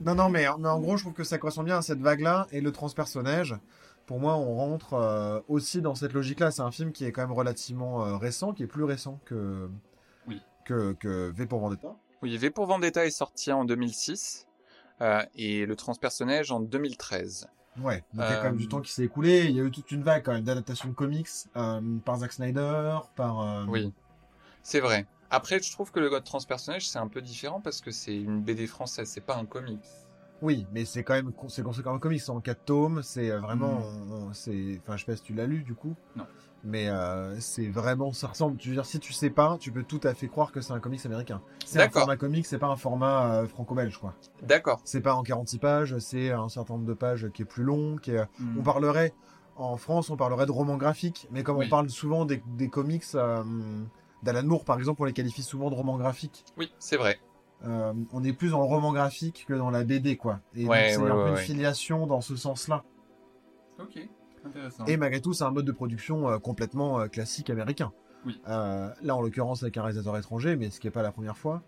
Non, 0.00 0.14
non, 0.16 0.30
mais, 0.30 0.46
mais 0.58 0.68
en 0.68 0.80
gros, 0.80 0.96
je 0.96 1.02
trouve 1.04 1.12
que 1.14 1.22
ça 1.22 1.38
correspond 1.38 1.62
bien 1.62 1.78
à 1.78 1.82
cette 1.82 2.00
vague-là 2.00 2.46
et 2.50 2.60
le 2.60 2.72
transpersonnage. 2.72 3.54
Pour 4.10 4.18
moi, 4.18 4.34
on 4.34 4.56
rentre 4.56 4.94
euh, 4.94 5.38
aussi 5.46 5.80
dans 5.80 5.94
cette 5.94 6.14
logique-là. 6.14 6.50
C'est 6.50 6.62
un 6.62 6.72
film 6.72 6.90
qui 6.90 7.04
est 7.04 7.12
quand 7.12 7.20
même 7.20 7.30
relativement 7.30 8.04
euh, 8.04 8.16
récent, 8.16 8.52
qui 8.52 8.64
est 8.64 8.66
plus 8.66 8.82
récent 8.82 9.20
que, 9.24 9.70
Oui. 10.26 10.42
que, 10.64 10.94
que 10.94 11.30
V 11.30 11.46
pour 11.46 11.60
Vendetta. 11.60 11.94
Oui, 12.20 12.36
V 12.36 12.50
pour 12.50 12.66
Vendetta 12.66 13.06
est 13.06 13.12
sorti 13.12 13.52
en 13.52 13.64
2006 13.64 14.48
euh, 15.00 15.22
et 15.36 15.64
le 15.64 15.76
transpersonnage 15.76 16.50
en 16.50 16.58
2013. 16.58 17.46
Ouais, 17.80 17.98
donc 18.12 18.26
il 18.28 18.32
y 18.32 18.34
a 18.34 18.36
quand 18.38 18.48
même 18.48 18.56
du 18.56 18.66
temps 18.66 18.80
qui 18.80 18.90
s'est 18.90 19.04
écoulé. 19.04 19.44
Il 19.44 19.52
y 19.52 19.60
a 19.60 19.62
eu 19.62 19.70
toute 19.70 19.92
une 19.92 20.02
vague 20.02 20.24
quand 20.24 20.32
même 20.32 20.42
d'adaptations 20.42 20.88
de 20.88 20.94
comics 20.94 21.28
par 22.04 22.18
Zack 22.18 22.32
Snyder, 22.32 22.98
par. 23.14 23.64
Oui, 23.68 23.92
c'est 24.64 24.80
vrai. 24.80 25.06
Après, 25.30 25.62
je 25.62 25.70
trouve 25.70 25.92
que 25.92 26.00
le 26.00 26.10
God 26.10 26.24
transpersonnage, 26.24 26.88
c'est 26.88 26.98
un 26.98 27.06
peu 27.06 27.22
différent 27.22 27.60
parce 27.60 27.80
que 27.80 27.92
c'est 27.92 28.16
une 28.16 28.42
BD 28.42 28.66
française, 28.66 29.08
c'est 29.08 29.20
pas 29.20 29.36
un 29.36 29.46
comics. 29.46 29.78
Oui, 30.42 30.66
mais 30.72 30.84
c'est 30.84 31.02
quand 31.04 31.14
même 31.14 31.32
c'est 31.48 31.62
construit 31.62 31.84
comme 31.84 31.96
un 31.96 31.98
comics, 31.98 32.20
c'est 32.20 32.30
en 32.30 32.40
quatre 32.40 32.64
tomes, 32.64 33.02
c'est 33.02 33.30
euh, 33.30 33.40
vraiment, 33.40 33.80
Mm. 33.80 34.12
on- 34.12 34.32
c'est, 34.32 34.80
enfin 34.82 34.96
je 34.96 35.04
sais 35.04 35.12
pas 35.12 35.16
si 35.16 35.22
tu 35.22 35.34
l'as 35.34 35.46
lu 35.46 35.62
du 35.62 35.74
coup. 35.74 35.94
Non. 36.16 36.26
Mais 36.62 36.88
euh, 36.90 37.40
c'est 37.40 37.68
vraiment, 37.68 38.12
ça 38.12 38.28
ressemble. 38.28 38.58
Tu 38.58 38.68
veux 38.68 38.74
dire, 38.74 38.84
si 38.84 39.00
tu 39.00 39.14
sais 39.14 39.30
pas, 39.30 39.56
tu 39.58 39.72
peux 39.72 39.82
tout 39.82 40.00
à 40.04 40.12
fait 40.12 40.28
croire 40.28 40.52
que 40.52 40.60
c'est 40.60 40.72
un 40.74 40.80
comics 40.80 41.04
américain. 41.06 41.40
C'est 41.64 41.80
un 41.82 41.88
format 41.88 42.16
comics, 42.18 42.44
c'est 42.44 42.58
pas 42.58 42.66
un 42.66 42.76
format 42.76 43.32
euh, 43.34 43.46
franco-belge 43.46 43.96
quoi. 43.98 44.14
D'accord. 44.42 44.80
C'est 44.84 45.00
pas 45.00 45.14
en 45.14 45.22
46 45.22 45.58
pages, 45.58 45.98
c'est 45.98 46.30
un 46.32 46.48
certain 46.50 46.74
nombre 46.74 46.84
de 46.86 46.92
pages 46.94 47.30
qui 47.32 47.42
est 47.42 47.46
plus 47.46 47.64
long, 47.64 47.96
qui 47.96 48.10
est, 48.12 48.22
Hmm. 48.38 48.58
on 48.58 48.62
parlerait 48.62 49.14
en 49.56 49.76
France, 49.78 50.10
on 50.10 50.16
parlerait 50.16 50.46
de 50.46 50.52
romans 50.52 50.76
graphiques, 50.76 51.28
mais 51.30 51.42
comme 51.42 51.56
Oui. 51.58 51.66
on 51.66 51.70
parle 51.70 51.88
souvent 51.90 52.24
des, 52.26 52.42
des 52.46 52.68
comics 52.68 53.04
euh, 53.14 53.42
d'Alan 54.22 54.42
Moore 54.44 54.64
par 54.66 54.78
exemple, 54.78 55.00
on 55.02 55.06
les 55.06 55.12
qualifie 55.14 55.42
souvent 55.42 55.70
de 55.70 55.74
romans 55.74 55.96
graphiques. 55.98 56.44
Oui, 56.58 56.70
c'est 56.78 56.96
vrai. 56.98 57.18
Euh, 57.66 57.92
on 58.12 58.24
est 58.24 58.32
plus 58.32 58.50
dans 58.52 58.58
le 58.60 58.64
roman 58.64 58.92
graphique 58.92 59.44
que 59.46 59.54
dans 59.54 59.70
la 59.70 59.84
BD, 59.84 60.16
quoi. 60.16 60.40
Et 60.54 60.62
donc, 60.62 60.70
Ouais, 60.70 60.90
c'est 60.92 60.96
ouais, 60.98 61.10
un 61.10 61.16
ouais, 61.16 61.24
peu 61.24 61.30
une 61.32 61.36
filiation 61.36 62.06
dans 62.06 62.20
ce 62.22 62.34
sens-là. 62.36 62.84
Ok, 63.78 63.98
intéressant. 64.46 64.84
Et 64.86 64.96
malgré 64.96 65.20
tout, 65.20 65.32
c'est 65.32 65.44
un 65.44 65.50
mode 65.50 65.66
de 65.66 65.72
production 65.72 66.28
euh, 66.30 66.38
complètement 66.38 67.00
euh, 67.00 67.06
classique 67.08 67.50
américain. 67.50 67.92
Oui. 68.26 68.40
Euh, 68.48 68.88
là, 69.02 69.16
en 69.16 69.20
l'occurrence, 69.22 69.62
avec 69.62 69.76
un 69.76 69.82
réalisateur 69.82 70.16
étranger, 70.16 70.56
mais 70.56 70.70
ce 70.70 70.80
qui 70.80 70.86
n'est 70.86 70.90
pas 70.90 71.02
la 71.02 71.12
première 71.12 71.36
fois 71.38 71.62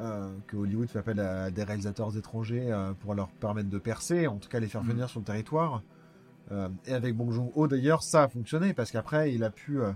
euh, 0.00 0.30
que 0.46 0.56
Hollywood 0.56 0.88
fait 0.88 1.00
appel 1.00 1.18
à 1.20 1.50
des 1.50 1.64
réalisateurs 1.64 2.16
étrangers 2.16 2.70
euh, 2.70 2.92
pour 2.94 3.14
leur 3.14 3.28
permettre 3.28 3.68
de 3.68 3.78
percer, 3.78 4.26
en 4.28 4.36
tout 4.36 4.48
cas 4.48 4.60
les 4.60 4.68
faire 4.68 4.82
Mhm. 4.82 4.90
venir 4.92 5.10
sur 5.10 5.20
le 5.20 5.24
territoire. 5.26 5.82
Euh, 6.52 6.68
et 6.86 6.94
avec 6.94 7.14
Bong 7.16 7.30
Joon-ho, 7.32 7.66
d'ailleurs, 7.68 8.02
ça 8.02 8.22
a 8.24 8.28
fonctionné 8.28 8.72
parce 8.74 8.90
qu'après, 8.90 9.34
il 9.34 9.44
a 9.44 9.50
pu 9.50 9.80
euh, 9.82 9.92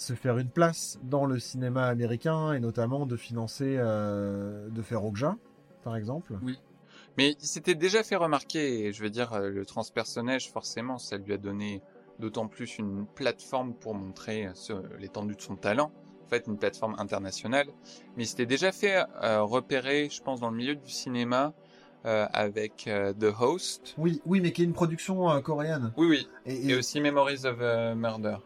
se 0.00 0.14
faire 0.14 0.38
une 0.38 0.48
place 0.48 0.98
dans 1.02 1.26
le 1.26 1.38
cinéma 1.38 1.86
américain 1.86 2.52
et 2.52 2.60
notamment 2.60 3.06
de 3.06 3.16
financer, 3.16 3.76
euh, 3.78 4.68
de 4.70 4.82
faire 4.82 5.04
Okja, 5.04 5.36
par 5.84 5.96
exemple. 5.96 6.34
Mais 7.16 7.36
il 7.40 7.46
s'était 7.46 7.74
déjà 7.74 8.02
fait 8.02 8.16
remarquer, 8.16 8.86
et 8.86 8.92
je 8.92 9.02
veux 9.02 9.10
dire, 9.10 9.32
euh, 9.32 9.50
le 9.50 9.66
transpersonnage, 9.66 10.50
forcément, 10.50 10.98
ça 10.98 11.16
lui 11.16 11.32
a 11.32 11.36
donné 11.36 11.82
d'autant 12.20 12.46
plus 12.46 12.78
une 12.78 13.06
plateforme 13.06 13.74
pour 13.74 13.94
montrer 13.94 14.46
euh, 14.46 14.82
l'étendue 14.98 15.34
de 15.34 15.40
son 15.40 15.56
talent. 15.56 15.90
En 16.24 16.28
fait, 16.28 16.46
une 16.46 16.58
plateforme 16.58 16.94
internationale. 16.98 17.66
Mais 18.16 18.24
il 18.24 18.26
s'était 18.26 18.46
déjà 18.46 18.70
fait 18.70 19.02
euh, 19.22 19.42
repérer, 19.42 20.08
je 20.10 20.22
pense, 20.22 20.40
dans 20.40 20.50
le 20.50 20.56
milieu 20.56 20.74
du 20.74 20.90
cinéma, 20.90 21.54
euh, 22.06 22.26
avec 22.32 22.86
euh, 22.86 23.12
The 23.12 23.34
Host. 23.40 23.94
Oui, 23.98 24.22
oui, 24.24 24.40
mais 24.40 24.52
qui 24.52 24.62
est 24.62 24.64
une 24.64 24.72
production 24.72 25.28
euh, 25.30 25.40
coréenne. 25.40 25.92
Oui, 25.96 26.06
oui. 26.06 26.28
Et, 26.46 26.70
Et 26.70 26.74
aussi 26.76 27.00
Memories 27.00 27.44
of 27.44 27.58
Murder. 27.96 28.36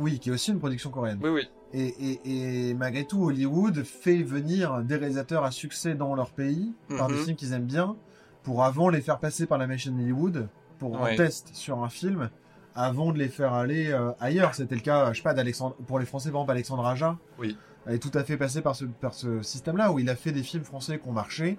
Oui, 0.00 0.18
qui 0.18 0.30
est 0.30 0.32
aussi 0.32 0.50
une 0.50 0.58
production 0.58 0.90
coréenne. 0.90 1.18
Oui, 1.22 1.30
oui. 1.30 1.48
Et, 1.72 1.86
et, 1.86 2.68
et 2.70 2.74
malgré 2.74 3.04
tout, 3.04 3.22
Hollywood 3.24 3.84
fait 3.84 4.22
venir 4.22 4.82
des 4.82 4.96
réalisateurs 4.96 5.44
à 5.44 5.50
succès 5.52 5.94
dans 5.94 6.14
leur 6.14 6.30
pays 6.32 6.72
par 6.98 7.06
des 7.08 7.14
Mhm. 7.14 7.20
films 7.24 7.36
qu'ils 7.36 7.52
aiment 7.52 7.66
bien 7.66 7.96
pour 8.42 8.64
avant 8.64 8.88
les 8.88 9.00
faire 9.02 9.18
passer 9.20 9.46
par 9.46 9.58
la 9.58 9.66
machine 9.66 9.94
Hollywood 10.00 10.48
pour 10.78 10.92
Ouais. 11.00 11.12
un 11.12 11.16
test 11.16 11.50
sur 11.54 11.82
un 11.84 11.88
film 11.88 12.30
avant 12.74 13.12
de 13.12 13.18
les 13.18 13.28
faire 13.28 13.52
aller 13.52 13.88
euh, 13.92 14.10
ailleurs. 14.18 14.54
C'était 14.54 14.74
le 14.74 14.80
cas, 14.80 15.12
je 15.12 15.18
sais 15.18 15.22
pas, 15.22 15.34
d'Alexandre, 15.34 15.76
pour 15.86 15.98
les 15.98 16.06
Français, 16.06 16.30
par 16.30 16.40
exemple, 16.40 16.50
Alexandre 16.52 16.86
Aja 16.86 17.18
Oui. 17.38 17.56
est 17.86 17.98
tout 17.98 18.16
à 18.18 18.24
fait 18.24 18.36
passé 18.36 18.62
par 18.62 18.74
ce, 18.74 18.86
par 18.86 19.12
ce 19.14 19.42
système-là 19.42 19.92
où 19.92 19.98
il 19.98 20.08
a 20.08 20.16
fait 20.16 20.32
des 20.32 20.42
films 20.42 20.64
français 20.64 20.98
qui 20.98 21.08
ont 21.08 21.12
marché 21.12 21.58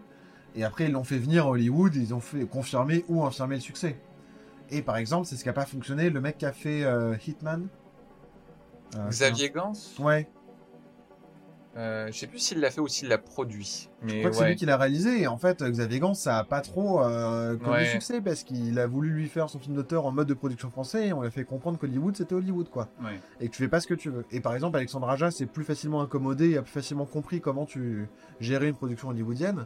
et 0.56 0.64
après 0.66 0.86
ils 0.88 0.92
l'ont 0.92 1.04
fait 1.06 1.18
venir 1.20 1.46
à 1.46 1.50
Hollywood, 1.52 1.96
ils 1.96 2.14
ont 2.14 2.20
fait 2.20 2.46
confirmer 2.46 3.06
ou 3.08 3.24
infirmer 3.24 3.56
le 3.56 3.62
succès. 3.62 3.98
Et 4.72 4.82
par 4.82 4.98
exemple, 4.98 5.28
c'est 5.28 5.36
ce 5.38 5.44
qui 5.44 5.50
a 5.50 5.54
pas 5.54 5.66
fonctionné, 5.66 6.10
le 6.10 6.20
mec 6.22 6.38
qui 6.38 6.46
a 6.46 6.52
fait 6.52 6.84
euh, 6.84 7.16
Hitman. 7.28 7.68
Euh, 8.98 9.08
Xavier 9.10 9.50
Gans, 9.50 9.74
c'est 9.74 10.02
Ouais, 10.02 10.28
euh, 11.78 12.08
je 12.08 12.18
sais 12.18 12.28
plus 12.28 12.40
s'il 12.40 12.60
l'a 12.60 12.70
fait 12.70 12.82
ou 12.82 12.88
s'il 12.90 13.08
l'a 13.08 13.18
produit. 13.18 13.90
Mais 14.04 14.16
je 14.16 14.18
crois 14.20 14.32
que 14.32 14.36
c'est 14.36 14.48
lui 14.50 14.56
qui 14.58 14.66
l'a 14.66 14.76
réalisé. 14.76 15.22
Et 15.22 15.28
en 15.28 15.38
fait, 15.38 15.64
Xavier 15.64 16.00
Gans, 16.02 16.14
ça 16.14 16.38
a 16.38 16.44
pas 16.44 16.60
trop 16.60 17.02
euh, 17.02 17.56
connu 17.56 17.72
Ouais. 17.72 17.86
succès 17.86 18.20
parce 18.20 18.44
qu'il 18.44 18.78
a 18.78 18.88
voulu 18.88 19.10
lui 19.12 19.30
faire 19.30 19.50
son 19.50 19.58
film 19.58 19.76
d'auteur 19.76 20.06
en 20.06 20.12
mode 20.12 20.28
de 20.28 20.34
production 20.34 20.70
français 20.70 21.08
et 21.08 21.14
on 21.14 21.22
lui 21.22 21.28
a 21.28 21.32
fait 21.32 21.46
comprendre 21.46 21.80
qu'Hollywood 21.80 22.18
c'était 22.18 22.36
Hollywood 22.36 22.70
quoi. 22.70 22.90
Ouais. 23.02 23.18
Et 23.40 23.48
que 23.48 23.52
tu 23.56 23.64
fais 23.64 23.70
pas 23.70 23.80
ce 23.80 23.88
que 23.88 23.94
tu 23.94 24.10
veux. 24.10 24.26
Et 24.32 24.42
par 24.42 24.54
exemple, 24.54 24.76
Alexandre 24.76 25.10
Aja 25.10 25.32
s'est 25.32 25.46
plus 25.46 25.64
facilement 25.64 26.02
accommodé 26.02 26.50
et 26.50 26.58
a 26.58 26.62
plus 26.62 26.72
facilement 26.74 27.06
compris 27.06 27.40
comment 27.40 27.66
tu 27.66 28.10
gérais 28.42 28.68
une 28.68 28.76
production 28.76 29.08
hollywoodienne. 29.08 29.66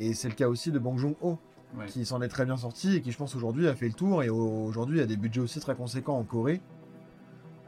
Et 0.00 0.14
c'est 0.14 0.28
le 0.28 0.34
cas 0.34 0.48
aussi 0.48 0.72
de 0.72 0.80
Bong 0.80 0.98
Joon-ho, 0.98 1.38
qui 1.86 2.04
s'en 2.06 2.20
est 2.22 2.28
très 2.28 2.44
bien 2.46 2.56
sorti 2.56 2.96
et 2.96 3.02
qui, 3.02 3.12
je 3.12 3.18
pense, 3.18 3.36
aujourd'hui 3.36 3.68
a 3.68 3.74
fait 3.76 3.86
le 3.86 3.92
tour. 3.94 4.24
Et 4.24 4.30
au- 4.30 4.64
aujourd'hui 4.64 5.00
a 5.00 5.06
des 5.06 5.16
budgets 5.16 5.40
aussi 5.42 5.60
très 5.60 5.76
conséquents 5.76 6.16
en 6.18 6.24
Corée 6.24 6.60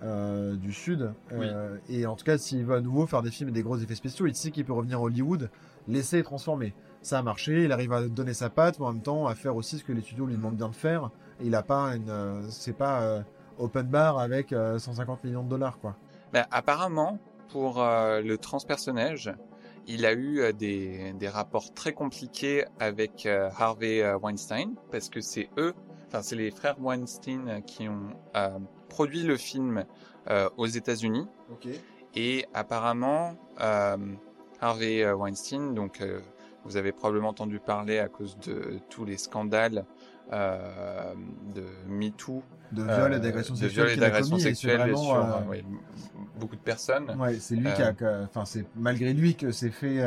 euh, 0.04 0.56
du 0.56 0.72
Sud. 0.72 1.12
Euh, 1.32 1.76
Et 1.88 2.06
en 2.06 2.16
tout 2.16 2.24
cas, 2.24 2.38
s'il 2.38 2.64
veut 2.64 2.76
à 2.76 2.80
nouveau 2.80 3.06
faire 3.06 3.22
des 3.22 3.30
films 3.30 3.50
et 3.50 3.52
des 3.52 3.62
gros 3.62 3.76
effets 3.78 3.94
spéciaux, 3.94 4.26
il 4.26 4.34
sait 4.34 4.50
qu'il 4.50 4.64
peut 4.64 4.72
revenir 4.72 4.98
à 4.98 5.02
Hollywood, 5.02 5.48
laisser 5.86 6.18
et 6.18 6.22
transformer. 6.22 6.74
Ça 7.02 7.18
a 7.18 7.22
marché, 7.22 7.64
il 7.64 7.72
arrive 7.72 7.92
à 7.92 8.06
donner 8.08 8.34
sa 8.34 8.50
patte, 8.50 8.78
mais 8.78 8.86
en 8.86 8.92
même 8.92 9.02
temps 9.02 9.26
à 9.26 9.34
faire 9.34 9.56
aussi 9.56 9.78
ce 9.78 9.84
que 9.84 9.92
les 9.92 10.00
studios 10.00 10.26
lui 10.26 10.34
demandent 10.34 10.56
bien 10.56 10.68
de 10.68 10.74
faire. 10.74 11.10
Et 11.40 11.46
il 11.46 11.54
a 11.54 11.62
pas 11.62 11.94
une, 11.96 12.10
euh, 12.10 12.42
c'est 12.48 12.76
pas 12.76 13.22
open 13.58 13.86
bar 13.86 14.18
avec 14.18 14.52
euh, 14.52 14.78
150 14.78 15.24
millions 15.24 15.42
de 15.44 15.48
dollars 15.48 15.78
quoi. 15.78 15.96
Ben, 16.32 16.46
apparemment, 16.50 17.18
pour 17.50 17.80
le 17.84 18.36
transpersonnage, 18.36 19.32
il 19.86 20.06
a 20.06 20.14
eu 20.14 20.52
des, 20.54 21.12
des 21.12 21.28
rapports 21.28 21.74
très 21.74 21.92
compliqués 21.92 22.64
avec 22.80 23.28
Harvey 23.58 24.02
Weinstein, 24.14 24.74
parce 24.90 25.10
que 25.10 25.20
c'est 25.20 25.50
eux, 25.58 25.74
enfin 26.08 26.22
c'est 26.22 26.36
les 26.36 26.50
frères 26.50 26.76
Weinstein 26.80 27.60
qui 27.66 27.88
ont 27.90 28.08
produit 28.92 29.22
le 29.22 29.36
film 29.36 29.84
euh, 30.30 30.48
aux 30.58 30.66
États-Unis. 30.66 31.26
Et 32.14 32.44
apparemment, 32.52 33.34
euh, 33.60 33.96
Harvey 34.60 35.02
euh, 35.02 35.14
Weinstein, 35.16 35.72
donc 35.74 36.00
euh, 36.02 36.20
vous 36.64 36.76
avez 36.76 36.92
probablement 36.92 37.30
entendu 37.30 37.58
parler 37.58 37.98
à 37.98 38.08
cause 38.08 38.36
de 38.46 38.78
tous 38.90 39.04
les 39.06 39.16
scandales 39.16 39.84
de 41.54 41.64
MeToo, 41.88 42.42
De 42.72 42.82
viol 42.82 43.12
et 43.14 43.20
d'agression 43.20 43.54
de 43.54 43.58
sexuelle. 43.60 43.86
viol 43.86 43.96
et 43.96 44.00
d'agression 44.00 44.38
sexuelle 44.38 44.96
sur 44.96 45.16
m- 45.16 45.54
beaucoup 46.38 46.56
de 46.56 46.60
personnes. 46.60 47.14
Ouais, 47.20 47.34
c'est 47.38 47.56
lui 47.56 47.68
qui 47.74 47.82
a, 47.82 47.92
enfin 48.24 48.44
c'est 48.46 48.64
malgré 48.76 49.12
lui 49.12 49.34
que 49.34 49.50
c'est 49.52 49.70
fait 49.70 49.98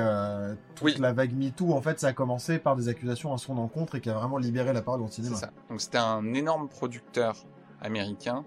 toute 0.75 0.85
Oui. 0.85 0.95
la 0.99 1.13
vague 1.13 1.33
MeToo. 1.35 1.73
En 1.73 1.81
fait, 1.81 1.99
ça 1.99 2.07
a 2.07 2.13
commencé 2.13 2.57
par 2.59 2.75
des 2.75 2.87
accusations 2.89 3.33
à 3.33 3.37
son 3.37 3.57
encontre 3.57 3.95
et 3.95 4.01
qui 4.01 4.09
a 4.09 4.13
vraiment 4.13 4.37
libéré 4.39 4.73
la 4.73 4.81
parole 4.81 5.01
C'est 5.09 5.15
cinéma. 5.21 5.35
ça. 5.35 5.49
Donc 5.69 5.79
c'était 5.81 5.97
un 5.99 6.33
énorme 6.33 6.69
producteur 6.69 7.35
américain 7.81 8.43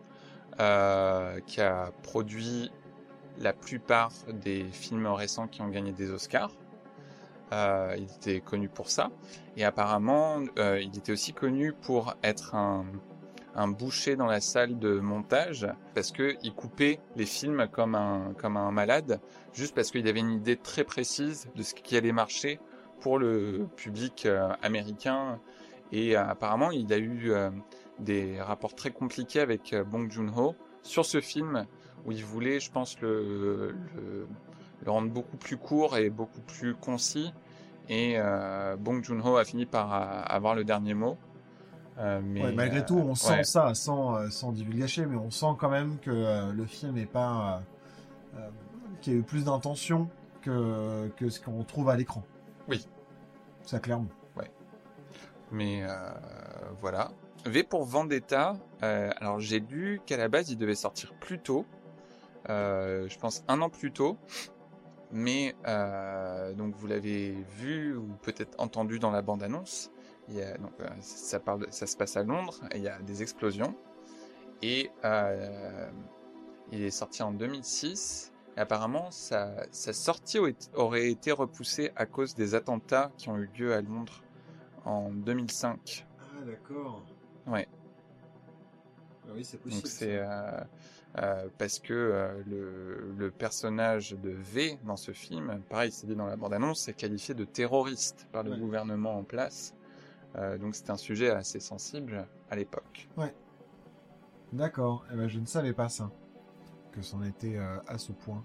euh, 0.60 1.38
qui 1.46 1.60
a 1.60 1.92
produit 2.02 2.72
la 3.38 3.52
plupart 3.52 4.10
des 4.42 4.64
films 4.72 5.06
récents 5.06 5.46
qui 5.46 5.62
ont 5.62 5.68
gagné 5.68 5.92
des 5.92 6.10
Oscars. 6.10 6.50
Euh, 7.52 7.94
il 7.96 8.06
était 8.16 8.40
connu 8.40 8.68
pour 8.68 8.90
ça. 8.90 9.12
Et 9.56 9.64
apparemment, 9.64 10.42
euh, 10.59 10.80
il 10.80 10.98
était 10.98 11.12
aussi 11.12 11.33
connu 11.33 11.72
pour 11.72 12.16
être 12.24 12.56
un, 12.56 12.87
boucher 13.68 14.16
dans 14.16 14.26
la 14.26 14.40
salle 14.40 14.80
de 14.80 14.98
montage 14.98 15.66
parce 15.94 16.11
que 16.11 16.37
il 16.42 16.52
coupait 16.54 16.98
les 17.14 17.26
films 17.26 17.68
comme 17.70 17.94
un, 17.94 18.33
comme 18.37 18.56
un 18.56 18.72
malade, 18.72 19.20
juste 19.52 19.76
parce 19.76 19.92
qu'il 19.92 20.06
avait 20.09 20.20
une 20.20 20.33
idée 20.33 20.56
très 20.56 20.83
précise 20.83 21.48
de 21.54 21.62
ce 21.62 21.74
qui 21.74 21.96
allait 21.96 22.12
marcher 22.12 22.59
pour 23.00 23.20
le 23.20 23.68
public 23.76 24.26
américain. 24.62 25.40
Et 25.92 26.16
apparemment, 26.16 26.70
il 26.70 26.92
a 26.92 26.98
eu 26.98 27.33
des 27.98 28.40
rapports 28.40 28.74
très 28.74 28.90
compliqués 28.90 29.40
avec 29.40 29.72
euh, 29.72 29.84
Bong 29.84 30.11
Joon-ho 30.11 30.54
sur 30.82 31.04
ce 31.04 31.20
film 31.20 31.66
où 32.06 32.12
il 32.12 32.24
voulait, 32.24 32.61
je 32.61 32.70
pense, 32.70 33.00
le, 33.00 33.74
le, 33.96 34.26
le 34.84 34.90
rendre 34.90 35.11
beaucoup 35.11 35.37
plus 35.37 35.56
court 35.56 35.96
et 35.96 36.11
beaucoup 36.11 36.40
plus 36.40 36.74
concis. 36.74 37.32
Et 37.88 38.14
euh, 38.16 38.76
Bong 38.76 39.02
Joon-ho 39.02 39.37
a 39.37 39.44
fini 39.44 39.66
par 39.66 39.92
euh, 39.94 40.22
avoir 40.26 40.54
le 40.54 40.64
dernier 40.64 40.94
mot. 40.94 41.16
Euh, 41.98 42.20
mais, 42.22 42.44
Ouais, 42.44 42.52
malgré 42.52 42.84
tout, 42.87 42.96
on 42.98 43.14
sent 43.14 43.38
ouais. 43.38 43.44
ça 43.44 43.74
sans, 43.74 44.30
sans 44.30 44.52
divulgacher, 44.52 45.06
mais 45.06 45.16
on 45.16 45.30
sent 45.30 45.56
quand 45.58 45.70
même 45.70 45.98
que 45.98 46.52
le 46.52 46.66
film 46.66 46.96
est 46.98 47.06
pas. 47.06 47.62
qu'il 49.00 49.12
y 49.12 49.16
a 49.16 49.18
eu 49.18 49.22
plus 49.22 49.44
d'intention 49.46 50.08
que, 50.42 51.08
que 51.16 51.28
ce 51.28 51.40
qu'on 51.40 51.64
trouve 51.64 51.88
à 51.88 51.96
l'écran. 51.96 52.22
Oui. 52.68 52.87
Ça, 53.62 53.80
clairement. 53.80 54.08
Mais 55.50 55.82
euh, 55.82 55.88
voilà. 56.80 57.11
V 57.46 57.62
pour 57.62 57.85
Vendetta, 57.85 58.55
euh, 58.83 59.11
alors 59.20 59.40
j'ai 59.40 59.61
lu 59.61 60.01
qu'à 60.07 60.16
la 60.16 60.29
base 60.29 60.51
il 60.51 60.59
devait 60.59 60.74
sortir 60.74 61.14
plus 61.14 61.38
tôt, 61.38 61.64
euh, 62.51 63.09
je 63.09 63.18
pense 63.18 63.44
un 63.48 63.61
an 63.62 63.70
plus 63.70 63.92
tôt, 63.92 64.18
mais 65.12 65.55
euh, 65.66 66.53
donc 66.55 66.74
vous 66.77 66.87
l'avez 66.87 67.33
vu 67.59 67.96
ou 67.96 68.07
peut-être 68.22 68.55
entendu 68.61 68.98
dans 68.98 69.11
la 69.11 69.22
bande-annonce, 69.22 69.90
il 70.29 70.44
ça, 71.01 71.40
ça 71.70 71.87
se 71.87 71.96
passe 71.96 72.16
à 72.16 72.22
Londres, 72.22 72.61
il 72.74 72.83
y 72.83 72.88
a 72.88 72.98
des 73.01 73.22
explosions, 73.22 73.74
et 74.61 74.90
il 76.70 76.83
est 76.83 76.90
sorti 76.90 77.22
en 77.22 77.33
2006, 77.33 78.33
et 78.57 78.61
apparemment 78.61 79.11
sa, 79.11 79.53
sa 79.70 79.94
sortie 79.94 80.38
au- 80.38 80.48
aurait 80.74 81.11
été 81.11 81.33
repoussée 81.33 81.92
à 81.96 82.05
cause 82.05 82.35
des 82.35 82.55
attentats 82.55 83.11
qui 83.16 83.31
ont 83.31 83.38
eu 83.38 83.48
lieu 83.57 83.72
à 83.72 83.81
Londres 83.81 84.22
en 84.85 85.11
2005. 85.11 86.07
Ah, 86.20 86.44
d'accord. 86.44 87.05
Ouais. 87.48 87.66
oui, 89.34 89.44
c'est 89.44 89.62
Donc 89.68 89.87
c'est 89.87 90.18
euh, 90.18 90.61
euh, 91.18 91.48
parce 91.58 91.78
que 91.78 91.92
euh, 91.94 92.42
le, 92.46 93.12
le 93.16 93.30
personnage 93.30 94.12
de 94.12 94.30
V 94.30 94.78
dans 94.84 94.96
ce 94.96 95.12
film, 95.12 95.61
pareil, 95.68 95.90
c'est 95.92 96.06
dit 96.06 96.14
dans 96.16 96.26
la 96.26 96.37
bande-annonce, 96.37 96.88
est 96.88 96.94
qualifié 96.94 97.34
de 97.34 97.44
terroriste 97.44 98.28
par 98.32 98.42
le 98.42 98.52
Ouais. 98.52 98.58
gouvernement 98.58 99.16
en 99.18 99.24
place. 99.24 99.74
Donc 100.61 100.76
c'est 100.76 100.90
un 100.90 100.96
sujet 100.96 101.30
assez 101.30 101.58
sensible 101.58 102.28
à 102.50 102.54
l'époque. 102.54 103.08
D'accord. 104.52 105.04
Eh 105.12 105.16
ben, 105.16 105.26
je 105.26 105.40
ne 105.40 105.46
savais 105.46 105.72
pas 105.72 105.88
ça. 105.88 106.11
Que 106.92 107.02
c'en 107.02 107.22
était 107.24 107.56
à 107.56 107.98
ce 107.98 108.12
point. 108.12 108.44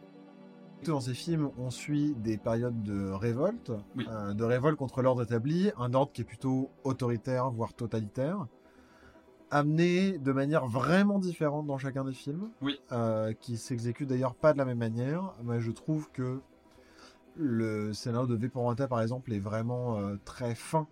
Dans 0.85 0.99
ces 1.01 1.13
films, 1.13 1.51
on 1.57 1.69
suit 1.69 2.15
des 2.15 2.37
périodes 2.37 2.81
de 2.83 3.11
révolte, 3.11 3.71
Oui. 3.95 4.05
de 4.33 4.43
révolte 4.43 4.77
contre 4.77 5.01
l'ordre 5.01 5.23
établi, 5.23 5.71
un 5.77 5.93
ordre 5.93 6.11
qui 6.11 6.21
est 6.21 6.25
plutôt 6.25 6.71
autoritaire, 6.83 7.51
voire 7.51 7.73
totalitaire, 7.73 8.47
amené 9.53 10.17
de 10.17 10.31
manière 10.31 10.65
vraiment 10.65 11.19
différente 11.19 11.65
dans 11.65 11.77
chacun 11.77 12.03
des 12.03 12.13
films, 12.13 12.49
Oui. 12.61 12.79
euh, 12.91 13.33
qui 13.33 13.57
s'exécute 13.57 14.07
d'ailleurs 14.09 14.35
pas 14.35 14.53
de 14.53 14.57
la 14.57 14.65
même 14.65 14.77
manière. 14.79 15.33
Mais 15.43 15.59
je 15.59 15.71
trouve 15.71 16.09
que 16.11 16.41
le 17.35 17.93
scénario 17.93 18.27
de 18.27 18.35
V 18.35 18.49
pour 18.49 18.63
Vendetta, 18.63 18.87
par 18.87 19.01
exemple, 19.01 19.33
est 19.33 19.39
vraiment 19.39 19.97
euh, 19.97 20.17
très 20.25 20.55
fin 20.55 20.87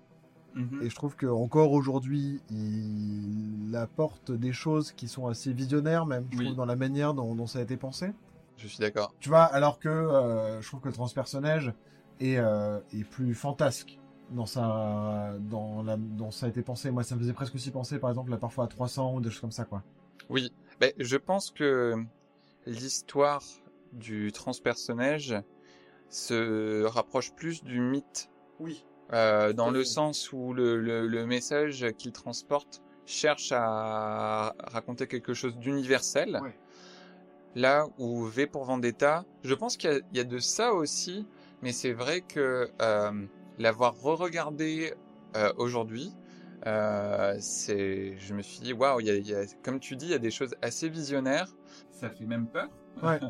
Mhm. 0.53 0.81
et 0.83 0.89
je 0.89 0.95
trouve 0.95 1.15
que 1.15 1.27
encore 1.27 1.71
aujourd'hui, 1.71 2.41
il 2.49 3.73
apporte 3.75 4.31
des 4.33 4.51
choses 4.51 4.91
qui 4.91 5.07
sont 5.07 5.27
assez 5.27 5.53
visionnaires, 5.53 6.05
même, 6.05 6.25
je 6.29 6.37
Oui. 6.37 6.45
trouve, 6.45 6.57
dans 6.57 6.65
la 6.65 6.75
manière 6.75 7.13
dont, 7.13 7.35
dont 7.35 7.47
ça 7.47 7.59
a 7.59 7.61
été 7.61 7.77
pensé. 7.77 8.11
Je 8.57 8.67
suis 8.67 8.79
d'accord. 8.79 9.15
Tu 9.21 9.29
vois, 9.29 9.43
alors 9.43 9.79
que 9.79 9.87
euh, 9.87 10.61
je 10.61 10.67
trouve 10.67 10.81
que 10.81 10.89
le 10.89 10.93
transpersonnage 10.93 11.73
est, 12.19 12.37
euh, 12.37 12.79
est 12.91 13.05
plus 13.05 13.33
fantasque 13.33 13.97
dans 14.31 14.45
sa, 14.45 15.35
dans 15.39 15.83
la, 15.83 15.97
dont 15.97 16.31
ça 16.31 16.45
a 16.45 16.49
été 16.49 16.61
pensé. 16.61 16.91
Moi, 16.91 17.03
ça 17.03 17.15
me 17.15 17.19
faisait 17.19 17.33
presque 17.33 17.55
aussi 17.55 17.71
penser, 17.71 17.99
par 17.99 18.09
exemple, 18.09 18.31
là, 18.31 18.37
parfois 18.37 18.65
à 18.65 18.67
300 18.67 19.15
ou 19.15 19.21
des 19.21 19.29
choses 19.29 19.41
comme 19.41 19.51
ça, 19.51 19.65
quoi. 19.65 19.83
Oui, 20.29 20.51
ben, 20.79 20.91
je 20.97 21.17
pense 21.17 21.51
que 21.51 21.95
l'histoire 22.65 23.43
du 23.93 24.31
transpersonnage 24.31 25.35
se 26.09 26.83
rapproche 26.83 27.33
plus 27.33 27.63
du 27.63 27.79
mythe 27.79 28.29
Oui. 28.59 28.85
Euh, 29.13 29.51
dans 29.51 29.69
à 29.69 29.71
le 29.71 29.83
sens 29.83 30.31
où 30.31 30.53
le, 30.53 30.77
le, 30.79 31.05
le 31.05 31.25
message 31.25 31.85
qu'il 31.97 32.13
transporte 32.13 32.81
cherche 33.05 33.51
à 33.51 34.55
raconter 34.59 35.07
quelque 35.07 35.33
chose 35.33 35.57
d'universel. 35.57 36.39
Ouais. 36.41 36.57
Là 37.55 37.87
où 37.97 38.23
V 38.23 38.47
pour 38.47 38.63
Vendetta, 38.63 39.25
je 39.43 39.53
pense 39.53 39.75
qu'il 39.75 40.01
y 40.13 40.17
y, 40.17 40.19
a 40.21 40.23
de 40.23 40.39
ça 40.39 40.73
aussi, 40.73 41.27
mais 41.61 41.73
c'est 41.73 41.91
vrai 41.91 42.21
que 42.21 42.69
euh, 42.81 43.11
l'avoir 43.61 43.95
re-regardé 43.95 44.93
euh, 45.37 45.51
aujourd'hui, 45.57 46.11
euh, 46.67 47.35
c'est, 47.39 48.17
je 48.17 48.33
me 48.33 48.41
suis 48.41 48.59
dit 48.59 48.73
waouh, 48.73 48.99
il 48.99 49.07
y 49.07 49.09
a- 49.09 49.15
il 49.15 49.27
y 49.27 49.33
a- 49.33 49.45
comme 49.63 49.79
tu 49.79 49.95
dis, 49.95 50.05
il 50.05 50.11
y 50.11 50.15
a 50.15 50.19
des 50.19 50.31
choses 50.31 50.53
assez 50.61 50.89
visionnaires. 50.89 51.47
Ça 51.89 52.09
fait 52.09 52.25
même 52.25 52.47
peur. 52.47 52.69
Ouais. 53.03 53.19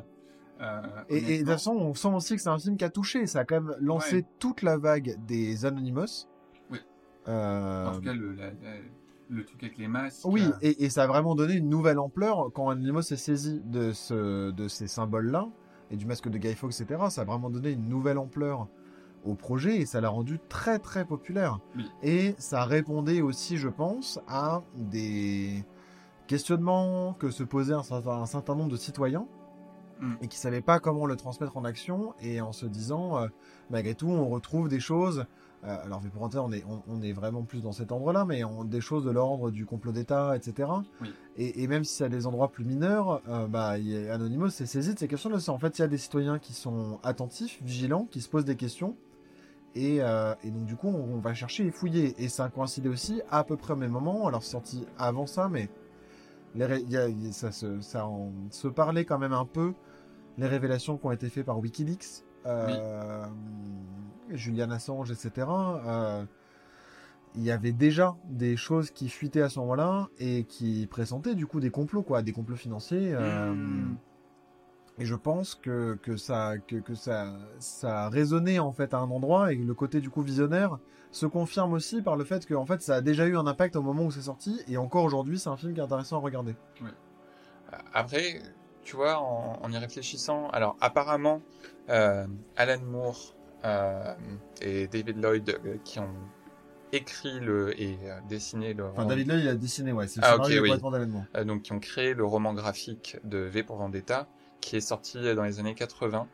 Euh, 0.63 0.79
Et, 1.09 1.17
et 1.17 1.33
de 1.37 1.43
toute 1.43 1.47
façon, 1.53 1.71
on 1.71 1.95
sent 1.95 2.09
aussi 2.09 2.35
que 2.35 2.41
c'est 2.43 2.47
un 2.49 2.59
film 2.59 2.77
qui 2.77 2.85
a 2.85 2.91
touché. 2.91 3.25
Ça 3.25 3.39
a 3.39 3.45
quand 3.45 3.59
même 3.61 3.75
lancé 3.79 4.17
Ouais. 4.17 4.25
toute 4.37 4.61
la 4.61 4.77
vague 4.77 5.17
des 5.25 5.65
Anonymous. 5.65 6.27
Oui. 6.69 6.77
Euh, 7.27 7.87
En 7.87 7.95
tout 7.95 8.01
cas, 8.01 8.13
le, 8.13 8.33
la- 8.33 8.51
la- 8.51 8.77
le 9.29 9.43
truc 9.43 9.63
avec 9.63 9.79
les 9.79 9.87
masques. 9.87 10.21
Oui, 10.23 10.43
euh, 10.43 10.51
et, 10.61 10.83
et 10.85 10.91
ça 10.91 11.05
a 11.05 11.07
vraiment 11.07 11.33
donné 11.33 11.55
une 11.55 11.67
nouvelle 11.67 11.97
ampleur 11.97 12.51
quand 12.53 12.69
Anonymous 12.69 13.01
s'est 13.01 13.15
saisi 13.15 13.59
de, 13.65 13.91
ce, 13.91 14.51
de 14.51 14.67
ces 14.67 14.85
symboles-là, 14.85 15.47
et 15.89 15.95
du 15.97 16.05
masque 16.05 16.29
de 16.29 16.37
Guy 16.37 16.53
Fawkes, 16.53 16.79
etc. 16.79 17.05
Ça 17.09 17.21
a 17.21 17.25
vraiment 17.25 17.49
donné 17.49 17.71
une 17.71 17.89
nouvelle 17.89 18.19
ampleur 18.19 18.67
au 19.25 19.35
projet, 19.35 19.77
et 19.77 19.85
ça 19.85 20.01
l'a 20.01 20.09
rendu 20.09 20.39
très 20.49 20.79
très 20.79 21.05
populaire. 21.05 21.59
Oui. 21.75 21.89
Et 22.03 22.35
ça 22.37 22.65
répondait 22.65 23.21
aussi, 23.21 23.57
je 23.57 23.69
pense, 23.69 24.19
à 24.27 24.61
des 24.75 25.63
questionnements 26.27 27.13
que 27.13 27.29
se 27.31 27.43
posaient 27.43 27.73
un 27.73 27.83
certain, 27.83 28.21
un 28.21 28.25
certain 28.25 28.55
nombre 28.55 28.71
de 28.71 28.77
citoyens, 28.77 29.27
Mm. 30.01 30.13
et 30.21 30.27
qui 30.27 30.37
savaient 30.37 30.61
pas 30.61 30.79
comment 30.79 31.05
le 31.05 31.15
transmettre 31.15 31.57
en 31.57 31.63
action, 31.63 32.15
et 32.21 32.41
en 32.41 32.53
se 32.53 32.65
disant, 32.65 33.19
euh, 33.19 33.27
malgré 33.69 33.93
tout, 33.93 34.07
on 34.07 34.27
retrouve 34.29 34.67
des 34.67 34.79
choses 34.79 35.25
euh, 35.63 35.77
alors, 35.85 36.01
pour 36.01 36.21
Vendetta, 36.23 36.41
on 36.41 36.51
est, 36.51 36.63
on, 36.67 36.81
on 36.87 37.03
est 37.03 37.13
vraiment 37.13 37.43
plus 37.43 37.61
dans 37.61 37.71
cet 37.71 37.91
ordre-là, 37.91 38.25
mais 38.25 38.43
on, 38.43 38.63
des 38.63 38.81
choses 38.81 39.05
de 39.05 39.11
l'ordre 39.11 39.51
du 39.51 39.67
complot 39.67 39.91
d'État, 39.91 40.35
etc. 40.35 40.67
Oui. 41.01 41.13
Et, 41.37 41.61
et 41.61 41.67
même 41.67 41.83
si 41.83 41.97
c'est 41.97 42.05
à 42.05 42.09
des 42.09 42.25
endroits 42.25 42.51
plus 42.51 42.65
mineurs, 42.65 43.21
euh, 43.29 43.45
bah, 43.45 43.75
Anonymous 44.11 44.49
s'est 44.49 44.65
saisi 44.65 44.95
de 44.95 44.97
ces 44.97 45.07
questions-là. 45.07 45.37
En 45.49 45.59
fait, 45.59 45.77
il 45.77 45.83
y 45.83 45.85
a 45.85 45.87
des 45.87 45.99
citoyens 45.99 46.39
qui 46.39 46.53
sont 46.53 46.99
attentifs, 47.03 47.61
vigilants, 47.61 48.07
qui 48.09 48.21
se 48.21 48.29
posent 48.29 48.43
des 48.43 48.55
questions. 48.55 48.95
Et, 49.75 49.97
euh, 50.01 50.33
et 50.43 50.51
donc, 50.51 50.65
du 50.65 50.75
coup, 50.75 50.87
on, 50.89 51.15
on 51.15 51.19
va 51.19 51.33
chercher 51.33 51.65
et 51.65 51.71
fouiller. 51.71 52.13
Et 52.23 52.27
ça 52.29 52.45
a 52.45 52.49
coïncidé 52.49 52.89
aussi 52.89 53.21
à 53.29 53.43
peu 53.43 53.55
près 53.57 53.73
au 53.73 53.77
même 53.77 53.91
moment. 53.91 54.27
Alors, 54.27 54.43
c'est 54.43 54.51
sorti 54.51 54.85
avant 54.97 55.25
ça, 55.27 55.47
mais 55.49 55.69
les 56.55 56.65
ré- 56.65 56.81
il 56.81 56.91
y 56.91 56.97
a- 56.97 57.07
il 57.07 57.25
y 57.25 57.29
a- 57.29 57.31
ça, 57.31 57.51
se, 57.51 57.79
ça 57.81 58.05
en- 58.05 58.31
se 58.49 58.67
parlait 58.67 59.05
quand 59.05 59.17
même 59.19 59.33
un 59.33 59.45
peu. 59.45 59.73
Les 60.37 60.47
révélations 60.47 60.97
qui 60.97 61.05
ont 61.05 61.11
été 61.11 61.29
faites 61.29 61.45
par 61.45 61.59
Wikileaks. 61.59 62.23
Euh, 62.47 63.25
Julian 64.29 64.71
Assange, 64.71 65.11
etc. 65.11 65.47
euh, 65.85 66.25
il 67.35 67.43
y 67.43 67.51
avait 67.51 67.71
déjà 67.71 68.15
des 68.29 68.57
choses 68.57 68.91
qui 68.91 69.07
fuitaient 69.09 69.41
à 69.41 69.49
ce 69.49 69.59
moment-là 69.59 70.09
et 70.19 70.43
qui 70.45 70.87
pressentaient 70.89 71.35
du 71.35 71.45
coup 71.47 71.59
des 71.59 71.69
complots, 71.69 72.01
quoi, 72.03 72.21
des 72.21 72.31
complots 72.33 72.55
financiers. 72.55 73.13
euh, 73.13 73.53
Mm. 73.53 73.95
Et 75.01 75.05
je 75.05 75.15
pense 75.15 75.55
que, 75.55 75.97
que, 76.03 76.15
ça, 76.15 76.53
que, 76.67 76.75
que 76.75 76.93
ça, 76.93 77.33
ça 77.57 78.03
a 78.05 78.09
résonné 78.09 78.59
en 78.59 78.71
fait 78.71 78.93
à 78.93 78.99
un 78.99 79.09
endroit 79.09 79.51
et 79.51 79.55
le 79.55 79.73
côté 79.73 79.99
du 79.99 80.11
coup 80.11 80.21
visionnaire 80.21 80.77
se 81.09 81.25
confirme 81.25 81.73
aussi 81.73 82.03
par 82.03 82.15
le 82.15 82.23
fait 82.23 82.45
que 82.45 82.53
en 82.53 82.67
fait 82.67 82.83
ça 82.83 82.97
a 82.97 83.01
déjà 83.01 83.25
eu 83.25 83.35
un 83.35 83.47
impact 83.47 83.75
au 83.75 83.81
moment 83.81 84.03
où 84.03 84.11
c'est 84.11 84.21
sorti 84.21 84.61
et 84.67 84.77
encore 84.77 85.03
aujourd'hui 85.03 85.39
c'est 85.39 85.49
un 85.49 85.57
film 85.57 85.73
qui 85.73 85.79
est 85.79 85.83
intéressant 85.83 86.17
à 86.17 86.19
regarder. 86.19 86.55
Après, 87.93 88.41
tu 88.83 88.95
vois, 88.95 89.17
en, 89.19 89.59
en 89.61 89.71
y 89.71 89.77
réfléchissant, 89.77 90.49
alors 90.49 90.75
apparemment, 90.81 91.41
euh, 91.89 92.27
Alan 92.57 92.81
Moore 92.85 93.33
euh, 93.65 94.13
et 94.61 94.87
David 94.87 95.17
Lloyd 95.21 95.49
euh, 95.65 95.77
qui 95.83 95.99
ont 95.99 96.13
écrit 96.91 97.39
le 97.39 97.79
et 97.81 97.97
euh, 98.03 98.19
dessiné 98.27 98.73
le 98.73 98.85
Enfin 98.85 99.05
David 99.05 99.27
Lloyd 99.29 99.41
il 99.43 99.47
a 99.47 99.55
dessiné 99.55 99.93
ouais, 99.93 100.07
c'est 100.07 100.19
le 100.19 100.25
Ah, 100.27 100.31
scénario 100.33 100.61
ok, 100.61 100.67
de 100.67 101.05
oui. 101.05 101.21
euh, 101.37 101.43
donc 101.45 101.61
qui 101.63 101.71
ont 101.71 101.79
créé 101.79 102.13
le 102.13 102.25
roman 102.25 102.53
graphique 102.53 103.17
de 103.23 103.37
V 103.39 103.63
pour 103.63 103.77
Vendetta, 103.77 104.27
qui 104.61 104.77
est 104.77 104.81
sorti 104.81 105.17
dans 105.35 105.43
les 105.43 105.59
années 105.59 105.75
80. 105.75 106.27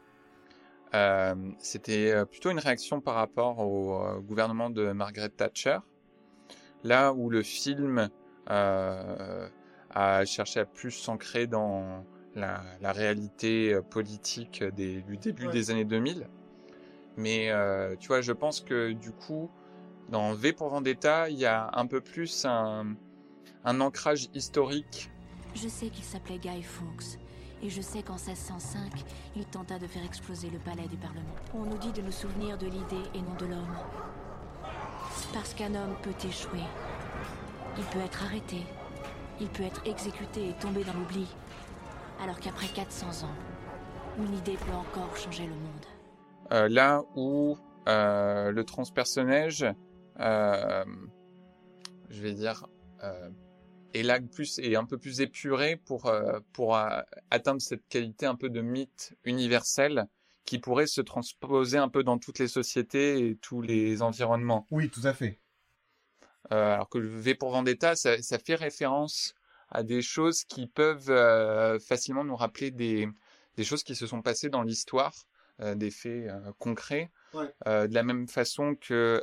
Euh, 0.94 1.36
C'était 1.60 2.12
euh, 2.12 2.26
plutôt 2.26 2.50
une 2.50 2.60
réaction 2.60 3.02
par 3.02 3.16
rapport 3.16 3.60
au 3.60 3.94
euh, 4.02 4.20
gouvernement 4.20 4.70
de 4.70 4.92
Margaret 4.92 5.30
Thatcher, 5.30 5.80
là 6.84 7.14
où 7.14 7.30
le 7.30 7.42
film 7.44 8.10
euh, 8.50 9.50
a 9.90 10.26
cherché 10.26 10.60
à 10.62 10.66
plus 10.66 10.92
s'ancrer 10.92 11.48
dans 11.48 12.06
la, 12.36 12.62
la 12.82 12.92
réalité 12.92 13.80
politique 13.90 14.64
des, 14.64 15.02
du 15.02 15.18
début 15.18 15.48
Ouais. 15.48 15.52
des 15.54 15.72
années 15.72 15.86
2000. 15.86 16.28
Mais 17.18 17.50
euh, 17.50 17.96
tu 18.00 18.08
vois, 18.10 18.22
je 18.22 18.32
pense 18.32 18.62
que 18.62 18.92
du 18.92 19.12
coup, 19.12 19.50
dans 20.10 20.34
V 20.36 20.54
pour 20.54 20.70
Vendetta, 20.70 21.30
il 21.30 21.38
y 21.38 21.46
a 21.46 21.70
un 21.74 21.88
peu 21.88 22.00
plus 22.00 22.46
un, 22.46 22.96
un 23.66 23.82
ancrage 23.82 24.30
historique. 24.36 25.10
Je 25.56 25.68
sais 25.68 25.90
qu'il 25.90 26.04
s'appelait 26.06 26.38
Guy 26.38 26.62
Fawkes. 26.62 27.18
Et 27.64 27.70
je 27.70 27.82
sais 27.82 28.04
qu'en 28.04 28.16
1605, 28.16 28.92
il 29.36 29.46
tenta 29.46 29.80
de 29.80 29.88
faire 29.88 30.06
exploser 30.06 30.50
le 30.50 30.60
palais 30.60 30.88
du 30.88 30.98
Parlement. 30.98 31.36
On 31.56 31.66
nous 31.66 31.78
dit 31.78 31.92
de 31.92 32.02
nous 32.02 32.12
souvenir 32.12 32.58
de 32.58 32.68
l'idée 32.68 33.10
et 33.16 33.22
non 33.22 33.34
de 33.40 33.46
l'homme. 33.46 33.78
Parce 35.34 35.54
qu'un 35.54 35.74
homme 35.74 35.96
peut 36.04 36.28
échouer. 36.28 36.64
Il 37.78 37.84
peut 37.86 38.00
être 38.00 38.24
arrêté. 38.24 38.64
Il 39.40 39.48
peut 39.50 39.64
être 39.64 39.82
exécuté 39.86 40.50
et 40.50 40.54
tomber 40.54 40.84
dans 40.84 40.94
l'oubli. 40.94 41.28
Alors 42.22 42.40
qu'après 42.40 42.68
400 42.68 43.26
ans, 43.26 43.36
une 44.20 44.36
idée 44.36 44.58
peut 44.58 44.74
encore 44.74 45.16
changer 45.16 45.46
le 45.46 45.54
monde. 45.54 45.86
Euh, 46.52 46.70
là 46.70 47.04
où 47.16 47.58
euh, 47.88 48.52
le 48.52 48.64
transpersonnage, 48.64 49.66
euh, 50.20 50.86
je 52.10 52.22
vais 52.22 52.34
dire, 52.34 52.68
est 53.94 54.04
là 54.04 54.20
plus 54.20 54.60
et 54.60 54.76
un 54.76 54.86
peu 54.86 54.98
plus 54.98 55.22
épuré 55.22 55.76
pour 55.78 56.08
euh, 56.08 56.40
pour 56.54 56.76
euh, 56.76 57.02
atteindre 57.32 57.62
cette 57.62 57.88
qualité 57.88 58.26
un 58.26 58.36
peu 58.36 58.50
de 58.50 58.62
mythe 58.62 59.16
universel 59.24 60.08
qui 60.46 60.60
pourrait 60.60 60.88
se 60.88 61.02
transposer 61.02 61.78
un 61.78 61.90
peu 61.90 62.04
dans 62.04 62.18
toutes 62.18 62.40
les 62.40 62.48
sociétés 62.48 63.28
et 63.28 63.36
tous 63.36 63.62
les 63.62 64.02
environnements. 64.02 64.66
Oui, 64.72 64.90
tout 64.90 65.02
à 65.04 65.14
fait. 65.14 65.40
Euh, 66.52 66.74
alors 66.76 66.88
que 66.90 66.98
le 66.98 67.10
V 67.10 67.36
pour 67.36 67.52
Vendetta, 67.52 67.96
ça, 67.96 68.22
ça 68.22 68.40
fait 68.40 68.56
référence 68.56 69.34
à 69.70 69.84
des 69.84 70.02
choses 70.02 70.46
qui 70.46 70.68
peuvent 70.68 71.10
euh, 71.10 71.78
facilement 71.80 72.24
nous 72.24 72.38
rappeler 72.38 72.72
des, 72.72 73.10
des 73.58 73.64
choses 73.66 73.84
qui 73.84 73.96
se 73.96 74.08
sont 74.08 74.22
passées 74.22 74.50
dans 74.50 74.64
l'histoire, 74.64 75.14
euh, 75.62 75.76
des 75.76 75.92
faits 75.92 76.32
concrets, 76.58 77.12
Ouais. 77.34 77.54
De 77.66 77.94
la 77.94 78.04
même 78.04 78.28
façon 78.30 78.76
que 78.76 79.22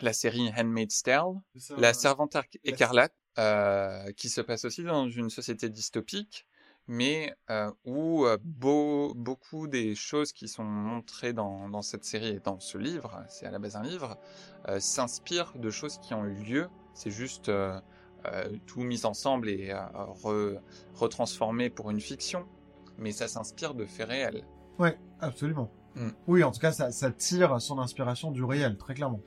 la 0.00 0.12
série 0.14 0.50
Handmaid's 0.56 1.02
Tale, 1.02 1.34
Ça, 1.56 1.74
la 1.76 1.92
servante 1.92 2.34
Ar- 2.34 2.44
la- 2.64 2.70
écarlate, 2.70 3.14
euh, 3.38 4.10
qui 4.12 4.28
se 4.28 4.40
passe 4.40 4.64
aussi 4.64 4.82
dans 4.84 5.08
une 5.08 5.30
société 5.30 5.68
dystopique, 5.68 6.46
mais 6.86 7.34
euh, 7.50 7.70
où 7.84 8.26
euh, 8.26 8.36
beau- 8.42 9.14
beaucoup 9.14 9.66
des 9.68 9.94
choses 9.94 10.32
qui 10.32 10.48
sont 10.48 10.64
montrées 10.64 11.32
dans, 11.32 11.68
dans 11.68 11.82
cette 11.82 12.04
série 12.04 12.28
et 12.28 12.40
dans 12.40 12.60
ce 12.60 12.78
livre, 12.78 13.22
c'est 13.28 13.46
à 13.46 13.50
la 13.50 13.58
base 13.58 13.76
un 13.76 13.82
livre, 13.82 14.18
euh, 14.68 14.80
s'inspirent 14.80 15.52
de 15.56 15.70
choses 15.70 15.98
qui 15.98 16.14
ont 16.14 16.24
eu 16.26 16.34
lieu. 16.34 16.68
C'est 16.94 17.10
juste 17.10 17.50
tout 18.66 18.80
mis 18.80 19.04
ensemble 19.04 19.48
et 19.50 19.70
re- 19.72 20.58
retransformé 20.94 21.68
pour 21.70 21.90
une 21.90 22.00
fiction, 22.00 22.46
mais 22.96 23.12
ça 23.12 23.28
s'inspire 23.28 23.74
de 23.74 23.84
faits 23.84 24.08
réels. 24.08 24.44
Ouais, 24.78 24.98
absolument. 25.20 25.70
Mm. 25.94 26.08
Oui, 26.26 26.42
en 26.44 26.50
tout 26.50 26.60
cas, 26.60 26.72
ça, 26.72 26.90
ça 26.90 27.10
tire 27.10 27.60
son 27.60 27.78
inspiration 27.78 28.30
du 28.30 28.42
réel, 28.44 28.76
très 28.78 28.94
clairement. 28.94 29.20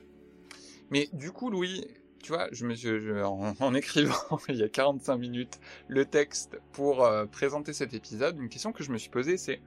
Mais 0.90 1.08
du 1.12 1.30
coup, 1.32 1.50
Louis, 1.50 1.86
tu 2.22 2.32
vois, 2.32 2.48
je 2.52 2.66
me 2.66 2.74
suis, 2.74 2.88
je- 3.00 3.22
en, 3.22 3.54
en 3.60 3.74
écrivant 3.74 4.14
il 4.48 4.56
y 4.56 4.62
a 4.62 4.68
45 4.68 5.16
minutes 5.18 5.60
le 5.88 6.04
texte 6.04 6.60
pour 6.72 7.04
euh, 7.04 7.26
présenter 7.26 7.72
cet 7.72 7.94
épisode, 7.94 8.38
une 8.38 8.48
question 8.48 8.72
que 8.72 8.82
je 8.84 8.92
me 8.92 8.98
suis 8.98 9.10
posée, 9.10 9.36
c'est 9.36 9.60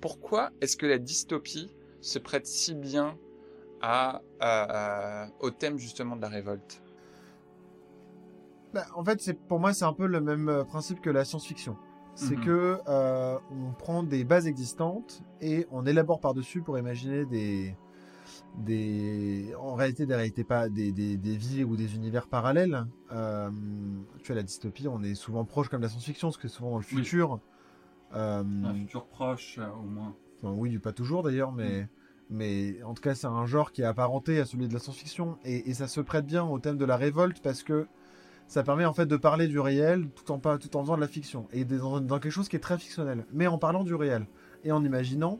pourquoi 0.00 0.52
est-ce 0.60 0.76
que 0.76 0.86
la 0.86 0.98
dystopie 0.98 1.70
se 2.00 2.18
prête 2.18 2.46
si 2.46 2.74
bien 2.74 3.18
à, 3.80 4.22
à- 4.40 5.28
au 5.40 5.50
thème 5.50 5.78
justement 5.78 6.16
de 6.16 6.22
la 6.22 6.28
révolte? 6.28 6.82
Bah, 8.72 8.86
en 8.94 9.04
fait, 9.04 9.20
c'est 9.20 9.34
pour 9.34 9.60
moi, 9.60 9.74
c'est 9.74 9.84
un 9.84 9.92
peu 9.92 10.06
le 10.06 10.20
même 10.20 10.48
euh, 10.48 10.64
principe 10.64 11.00
que 11.00 11.10
la 11.10 11.24
science-fiction. 11.24 11.76
C'est 12.14 12.36
Mhm. 12.36 12.42
que 12.42 12.78
euh, 12.88 13.38
on 13.50 13.72
prend 13.72 14.02
des 14.02 14.24
bases 14.24 14.46
existantes 14.46 15.22
et 15.40 15.66
on 15.70 15.86
élabore 15.86 16.20
par-dessus 16.20 16.62
pour 16.62 16.78
imaginer 16.78 17.24
des 17.26 17.74
des 18.58 19.54
en 19.58 19.74
réalité 19.74 20.04
des 20.06 20.14
réalités 20.14 20.44
pas 20.44 20.68
des, 20.68 20.92
des, 20.92 21.16
des 21.16 21.36
vies 21.36 21.64
ou 21.64 21.76
des 21.76 21.94
univers 21.94 22.26
parallèles. 22.26 22.86
Euh, 23.12 23.50
tu 24.22 24.26
vois 24.28 24.36
la 24.36 24.42
dystopie, 24.42 24.88
on 24.88 25.02
est 25.02 25.14
souvent 25.14 25.44
proche 25.44 25.68
comme 25.68 25.82
la 25.82 25.88
science-fiction, 25.88 26.28
parce 26.28 26.36
que 26.36 26.48
souvent 26.48 26.72
dans 26.72 26.78
le 26.78 26.84
Oui. 26.92 26.98
futur. 26.98 27.40
Euh, 28.14 28.44
futur 28.74 29.06
proche, 29.06 29.58
au 29.58 29.82
moins. 29.86 30.14
Enfin, 30.42 30.52
oui, 30.56 30.78
pas 30.78 30.92
toujours 30.92 31.22
d'ailleurs, 31.22 31.52
mais, 31.52 31.88
mais 32.28 32.82
en 32.82 32.94
tout 32.94 33.02
cas, 33.02 33.14
c'est 33.14 33.26
un 33.26 33.46
genre 33.46 33.72
qui 33.72 33.82
est 33.82 33.86
apparenté 33.86 34.38
à 34.38 34.44
celui 34.44 34.68
de 34.68 34.74
la 34.74 34.80
science-fiction. 34.80 35.38
Et, 35.44 35.70
et 35.70 35.74
ça 35.74 35.88
se 35.88 36.00
prête 36.00 36.26
bien 36.26 36.44
au 36.44 36.58
thème 36.58 36.76
de 36.76 36.84
la 36.84 36.96
révolte 36.96 37.40
parce 37.42 37.62
que 37.62 37.86
ça 38.48 38.62
permet 38.62 38.84
en 38.84 38.92
fait 38.92 39.06
de 39.06 39.16
parler 39.16 39.48
du 39.48 39.60
réel 39.60 40.08
tout 40.10 40.30
en, 40.30 40.38
pas, 40.38 40.58
tout 40.58 40.76
en 40.76 40.82
faisant 40.82 40.96
de 40.96 41.00
la 41.00 41.08
fiction. 41.08 41.46
Et 41.52 41.64
dans 41.64 42.00
quelque 42.18 42.28
chose 42.30 42.50
qui 42.50 42.56
est 42.56 42.60
très 42.60 42.76
fictionnel, 42.76 43.24
mais 43.32 43.46
en 43.46 43.56
parlant 43.56 43.82
du 43.82 43.94
réel. 43.94 44.26
Et 44.64 44.72
en 44.72 44.84
imaginant 44.84 45.38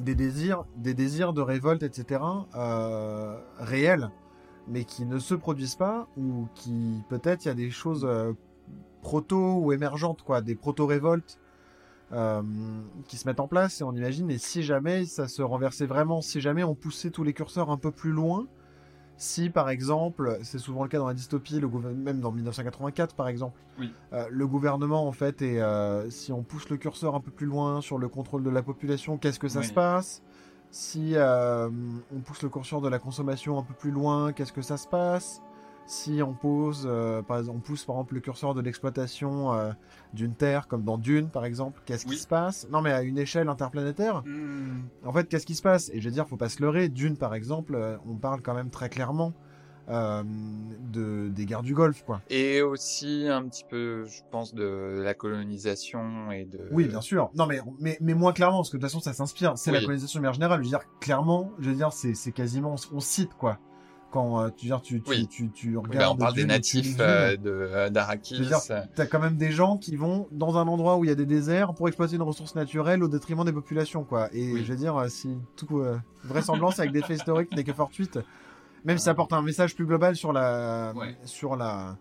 des 0.00 0.14
désirs, 0.14 0.64
des 0.76 0.94
désirs 0.94 1.32
de 1.32 1.40
révolte, 1.40 1.82
etc., 1.82 2.22
euh, 2.54 3.38
réels, 3.58 4.10
mais 4.68 4.84
qui 4.84 5.04
ne 5.06 5.18
se 5.18 5.34
produisent 5.34 5.76
pas, 5.76 6.08
ou 6.16 6.48
qui 6.54 7.02
peut-être 7.08 7.44
il 7.44 7.48
y 7.48 7.50
a 7.50 7.54
des 7.54 7.70
choses 7.70 8.04
euh, 8.04 8.32
proto 9.02 9.58
ou 9.58 9.72
émergentes, 9.72 10.22
quoi, 10.22 10.40
des 10.40 10.54
proto-révoltes 10.54 11.38
euh, 12.12 12.42
qui 13.06 13.16
se 13.16 13.28
mettent 13.28 13.40
en 13.40 13.46
place 13.46 13.80
et 13.80 13.84
on 13.84 13.92
imagine 13.92 14.30
et 14.32 14.38
si 14.38 14.64
jamais 14.64 15.04
ça 15.04 15.28
se 15.28 15.42
renversait 15.42 15.86
vraiment, 15.86 16.20
si 16.20 16.40
jamais 16.40 16.64
on 16.64 16.74
poussait 16.74 17.10
tous 17.10 17.22
les 17.22 17.32
curseurs 17.32 17.70
un 17.70 17.76
peu 17.76 17.92
plus 17.92 18.10
loin, 18.10 18.48
Si, 19.20 19.50
par 19.50 19.68
exemple, 19.68 20.38
c'est 20.42 20.58
souvent 20.58 20.82
le 20.82 20.88
cas 20.88 20.96
dans 20.96 21.06
la 21.06 21.12
dystopie, 21.12 21.60
le 21.60 21.68
même 21.68 22.20
dans 22.20 22.32
1984, 22.32 23.14
par 23.14 23.28
exemple, 23.28 23.60
Oui. 23.78 23.92
euh, 24.14 24.24
le 24.30 24.46
gouvernement, 24.46 25.06
en 25.06 25.12
fait, 25.12 25.42
et 25.42 25.62
si 26.08 26.32
on 26.32 26.42
pousse 26.42 26.70
le 26.70 26.78
curseur 26.78 27.14
un 27.14 27.20
peu 27.20 27.30
plus 27.30 27.44
loin 27.46 27.82
sur 27.82 27.98
le 27.98 28.08
contrôle 28.08 28.42
de 28.42 28.48
la 28.48 28.62
population, 28.62 29.18
qu'est-ce 29.18 29.38
que 29.38 29.48
ça 29.48 29.60
Oui. 29.60 29.66
se 29.66 29.74
passe? 29.74 30.22
Si 30.70 31.16
euh, 31.16 31.68
on 32.14 32.20
pousse 32.20 32.42
le 32.42 32.48
curseur 32.48 32.80
de 32.80 32.88
la 32.88 32.98
consommation 32.98 33.58
un 33.58 33.62
peu 33.62 33.74
plus 33.74 33.90
loin, 33.90 34.32
qu'est-ce 34.32 34.54
que 34.54 34.62
ça 34.62 34.78
se 34.78 34.88
passe? 34.88 35.42
Si 35.90 36.22
on 36.22 36.34
pose, 36.34 36.84
euh, 36.88 37.20
par 37.20 37.38
exemple, 37.40 37.58
on 37.58 37.60
pousse 37.60 37.84
par 37.84 37.96
exemple 37.96 38.14
le 38.14 38.20
curseur 38.20 38.54
de 38.54 38.60
l'exploitation 38.60 39.52
euh, 39.52 39.72
d'une 40.14 40.34
terre, 40.36 40.68
comme 40.68 40.84
dans 40.84 40.98
Dune, 40.98 41.28
par 41.28 41.44
exemple, 41.44 41.82
qu'est-ce 41.84 42.06
Oui. 42.06 42.14
qui 42.14 42.20
se 42.22 42.28
passe? 42.28 42.68
Non, 42.70 42.80
mais 42.80 42.92
à 42.92 43.02
une 43.02 43.18
échelle 43.18 43.48
interplanétaire. 43.48 44.22
Hmm. 44.24 44.82
En 45.04 45.12
fait, 45.12 45.28
qu'est-ce 45.28 45.46
qui 45.46 45.56
se 45.56 45.62
passe? 45.62 45.90
Et 45.92 46.00
je 46.00 46.04
veux 46.08 46.12
dire, 46.14 46.28
faut 46.28 46.36
pas 46.36 46.48
se 46.48 46.62
leurrer. 46.62 46.88
Dune, 46.88 47.16
par 47.16 47.34
exemple, 47.34 47.74
euh, 47.74 47.96
on 48.08 48.14
parle 48.14 48.40
quand 48.40 48.54
même 48.54 48.70
très 48.70 48.88
clairement 48.88 49.32
de 49.88 51.28
des 51.30 51.46
guerres 51.46 51.62
du 51.62 51.74
Golfe, 51.74 52.04
quoi. 52.04 52.20
Et 52.30 52.62
aussi 52.62 53.26
un 53.28 53.42
petit 53.48 53.64
peu, 53.68 54.04
je 54.04 54.20
pense, 54.30 54.54
de 54.54 55.00
la 55.02 55.14
colonisation 55.14 56.30
et 56.30 56.44
de. 56.44 56.60
Oui, 56.70 56.86
bien 56.86 57.00
sûr. 57.00 57.30
Non, 57.34 57.46
mais, 57.46 57.58
mais, 57.80 57.98
mais 58.00 58.14
moins 58.14 58.32
clairement, 58.32 58.58
parce 58.58 58.70
que 58.70 58.76
de 58.76 58.82
toute 58.82 58.88
façon, 58.88 59.00
ça 59.00 59.12
s'inspire. 59.12 59.54
C'est 59.58 59.72
la 59.72 59.80
colonisation 59.80 60.20
de 60.20 60.22
manière 60.22 60.34
générale. 60.34 60.60
Je 60.60 60.64
veux 60.66 60.70
dire, 60.78 60.86
clairement, 61.00 61.50
je 61.58 61.70
veux 61.70 61.74
dire, 61.74 61.92
c'est, 61.92 62.14
c'est 62.14 62.30
quasiment, 62.30 62.76
on 62.92 63.00
cite, 63.00 63.34
quoi. 63.34 63.58
Quand, 64.10 64.40
euh, 64.42 64.48
tu 64.50 64.68
tu, 64.82 65.00
tu, 65.02 65.10
Oui. 65.10 65.26
tu, 65.28 65.50
tu 65.50 65.68
Oui, 65.68 65.74
bah, 65.74 65.80
regardes. 65.88 66.16
on 66.16 66.18
parle 66.18 66.34
des 66.34 66.44
natifs 66.44 66.96
euh, 66.98 67.36
de 67.36 67.50
euh, 67.50 67.84
veux 67.86 68.44
dire, 68.44 68.58
T'as 68.94 69.06
quand 69.06 69.20
même 69.20 69.36
des 69.36 69.52
gens 69.52 69.76
qui 69.76 69.94
vont 69.96 70.26
dans 70.32 70.56
un 70.58 70.66
endroit 70.66 70.96
où 70.96 71.04
il 71.04 71.08
y 71.08 71.12
a 71.12 71.14
des 71.16 71.26
déserts 71.26 71.74
pour 71.74 71.86
exploiter 71.88 72.16
une 72.16 72.22
ressource 72.22 72.54
naturelle 72.56 73.02
au 73.04 73.08
détriment 73.08 73.44
des 73.44 73.52
populations, 73.52 74.02
quoi. 74.04 74.28
Et 74.32 74.52
Oui. 74.52 74.64
je 74.64 74.72
veux 74.72 74.78
dire, 74.78 75.04
si 75.08 75.38
toute 75.56 75.70
euh, 75.72 75.96
vraisemblance 76.24 76.80
avec 76.80 76.92
des 76.92 77.02
faits 77.02 77.18
historiques 77.18 77.54
n'est 77.54 77.64
que 77.64 77.72
fortuite, 77.72 78.18
même 78.84 78.98
si 78.98 79.04
ça 79.04 79.12
apporte 79.12 79.32
un 79.32 79.42
message 79.42 79.74
plus 79.76 79.86
global 79.86 80.16
sur 80.16 80.32
la, 80.32 80.92
Ouais. 80.96 81.16
sur 81.24 81.54
la, 81.54 81.96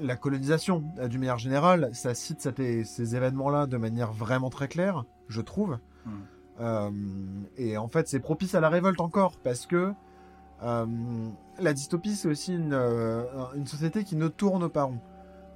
la 0.00 0.16
colonisation 0.16 0.82
d'une 1.08 1.20
manière 1.20 1.38
générale, 1.38 1.90
ça 1.92 2.14
cite 2.14 2.40
cette- 2.40 2.84
ces 2.86 3.14
événements-là 3.14 3.66
de 3.66 3.76
manière 3.76 4.12
vraiment 4.12 4.50
très 4.50 4.66
claire, 4.68 5.04
je 5.28 5.40
trouve. 5.42 5.78
Euh, 6.58 6.90
et 7.58 7.76
en 7.76 7.88
fait, 7.88 8.08
c'est 8.08 8.18
propice 8.20 8.54
à 8.54 8.60
la 8.60 8.68
révolte 8.70 9.00
encore, 9.00 9.36
parce 9.44 9.66
que 9.66 9.92
la 10.62 11.72
dystopie, 11.72 12.14
c'est 12.16 12.28
aussi 12.28 12.54
une, 12.54 12.72
euh, 12.72 13.24
une 13.54 13.66
société 13.66 14.04
qui 14.04 14.16
ne 14.16 14.28
tourne 14.28 14.68
pas 14.68 14.84
rond. 14.84 15.00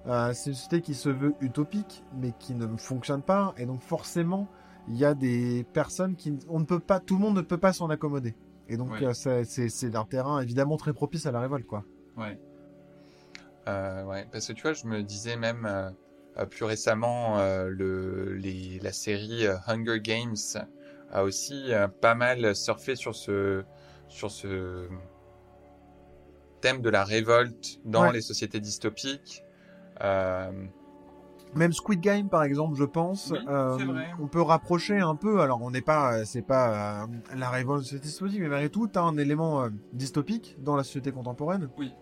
Euh, 0.07 0.33
c'est 0.33 0.51
une 0.51 0.57
société 0.57 0.81
qui 0.81 0.95
se 0.95 1.09
veut 1.11 1.35
utopique, 1.41 2.05
mais 2.15 2.33
qui 2.39 2.55
ne 2.55 2.67
fonctionne 2.77 3.23
pas, 3.23 3.55
et 3.59 3.67
donc 3.67 3.83
forcément, 3.83 4.49
il 4.89 4.97
y 4.97 5.05
a 5.05 5.15
des 5.15 5.65
personnes 5.75 6.17
qui, 6.17 6.39
on 6.49 6.59
ne 6.61 6.65
peut 6.65 6.81
pas, 6.81 7.01
tout 7.01 7.17
le 7.17 7.21
monde 7.21 7.37
ne 7.37 7.43
peut 7.43 7.59
pas 7.59 7.73
s'en 7.73 7.91
accommoder. 7.91 8.35
Et 8.69 8.77
donc, 8.77 8.93
Ouais. 8.93 9.05
euh, 9.05 9.45
c'est- 9.45 9.97
un 9.97 10.05
terrain 10.05 10.41
évidemment 10.41 10.77
très 10.77 10.93
propice 10.93 11.27
à 11.27 11.33
la 11.33 11.41
révolte, 11.41 11.67
quoi. 11.67 11.85
Ouais. 12.17 12.39
Euh, 13.69 14.05
ouais, 14.05 14.27
parce 14.33 14.49
que 14.49 14.53
tu 14.53 14.63
vois, 14.63 14.73
je 14.73 14.87
me 14.87 15.03
disais 15.03 15.37
même 15.37 15.67
euh, 15.67 15.91
euh, 16.39 16.47
plus 16.47 16.65
récemment, 16.65 17.39
euh, 17.39 17.69
le, 17.69 18.35
les, 18.35 18.79
la 18.83 18.93
série 18.93 19.47
euh, 19.47 19.57
Hunger 19.67 20.01
Games 20.01 20.37
a 21.13 21.25
aussi 21.25 21.73
euh, 21.73 21.89
pas 21.89 22.15
mal 22.15 22.55
surfé 22.57 22.97
sur 22.97 23.15
ce, 23.15 23.65
sur 24.11 24.31
ce 24.31 24.87
thème 26.61 26.83
de 26.83 26.91
la 26.91 27.05
révolte 27.05 27.81
dans 27.87 28.03
Ouais. 28.03 28.13
les 28.13 28.21
sociétés 28.21 28.61
dystopiques. 28.61 29.43
Euh, 30.03 30.51
Même 31.55 31.73
Squid 31.73 32.01
Game, 32.01 32.29
par 32.29 32.43
exemple, 32.45 32.77
je 32.77 32.85
pense, 32.85 33.31
Oui, 33.33 33.39
euh, 33.49 33.77
on 34.21 34.29
peut 34.29 34.43
rapprocher 34.43 34.99
un 35.01 35.17
peu. 35.17 35.41
Alors, 35.41 35.61
on 35.63 35.71
n'est 35.71 35.81
pas, 35.81 36.19
euh, 36.19 36.25
c'est 36.25 36.43
pas 36.43 37.03
euh, 37.03 37.07
la 37.37 37.51
révolte 37.51 37.83
société 37.85 38.05
dystopique, 38.07 38.39
mais 38.41 38.49
malgré 38.49 38.69
tout, 38.69 38.87
t'as 38.87 39.03
un 39.03 39.17
élément 39.17 39.63
euh, 39.65 39.71
dystopique 39.93 40.57
dans 40.63 40.77
la 40.77 40.85
société 40.85 41.11
contemporaine. 41.13 41.69
Oui. 41.79 41.93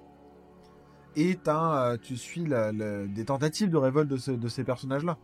Et 1.16 1.36
t'as, 1.42 1.92
euh, 1.92 1.96
tu 1.96 2.16
suis 2.16 2.44
la- 2.44 2.72
la- 2.72 3.06
des 3.06 3.24
tentatives 3.24 3.70
de 3.70 3.76
révolte 3.78 4.08
de, 4.10 4.16
ce- 4.18 4.30
de 4.32 4.48
ces 4.48 4.64
personnages-là. 4.64 5.16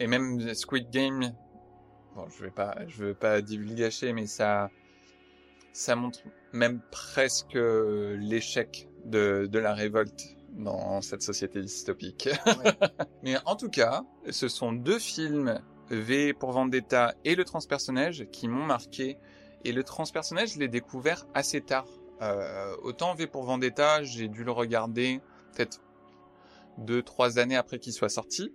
et 0.00 0.06
même 0.06 0.54
Squid 0.54 0.90
Game, 0.90 1.32
bon, 2.18 2.28
je 2.36 2.44
vais 2.44 2.50
pas, 2.50 2.76
je 2.88 3.04
veux 3.04 3.14
pas 3.14 3.40
divulgacher, 3.40 4.12
mais 4.12 4.26
ça, 4.26 4.70
ça 5.72 5.94
montre 5.94 6.20
même 6.52 6.80
presque 6.90 7.56
l'échec 7.56 8.88
de, 9.04 9.48
de 9.50 9.58
la 9.58 9.72
révolte 9.74 10.36
dans 10.52 11.00
cette 11.00 11.22
société 11.22 11.60
dystopique. 11.60 12.28
mais 13.22 13.36
en 13.46 13.54
tout 13.54 13.70
cas, 13.70 14.02
ce 14.30 14.48
sont 14.48 14.72
deux 14.72 14.98
films, 14.98 15.60
V 15.90 16.34
pour 16.34 16.52
Vendetta 16.52 17.14
et 17.24 17.34
Le 17.34 17.44
Transpersonnage, 17.44 18.26
qui 18.30 18.48
m'ont 18.48 18.64
marqué. 18.64 19.16
Et 19.64 19.72
Le 19.72 19.82
Transpersonnage, 19.84 20.54
je 20.54 20.58
l'ai 20.58 20.68
découvert 20.68 21.26
assez 21.34 21.60
tard. 21.60 21.86
Euh, 22.20 22.76
autant 22.82 23.14
V 23.14 23.26
pour 23.26 23.44
Vendetta, 23.44 24.02
j'ai 24.02 24.28
dû 24.28 24.44
le 24.44 24.50
regarder 24.50 25.20
peut-être 25.54 25.80
deux, 26.78 27.02
trois 27.02 27.38
années 27.38 27.56
après 27.56 27.78
qu'il 27.78 27.92
soit 27.92 28.08
sorti. 28.08 28.52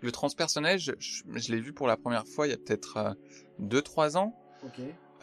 Le 0.00 0.12
transpersonnage, 0.12 0.94
je, 0.98 1.22
je 1.34 1.52
l'ai 1.52 1.60
vu 1.60 1.72
pour 1.72 1.86
la 1.86 1.96
première 1.96 2.26
fois 2.26 2.46
il 2.46 2.50
y 2.50 2.54
a 2.54 2.56
peut-être 2.56 2.96
euh, 2.96 3.14
deux, 3.58 3.82
trois 3.82 4.16
ans. 4.16 4.34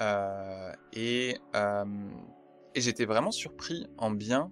Euh, 0.02 0.72
et 0.94 1.38
euh, 1.56 1.86
et 2.76 2.82
j'étais 2.82 3.06
vraiment 3.06 3.32
surpris 3.32 3.88
en 3.98 4.12
bien. 4.12 4.52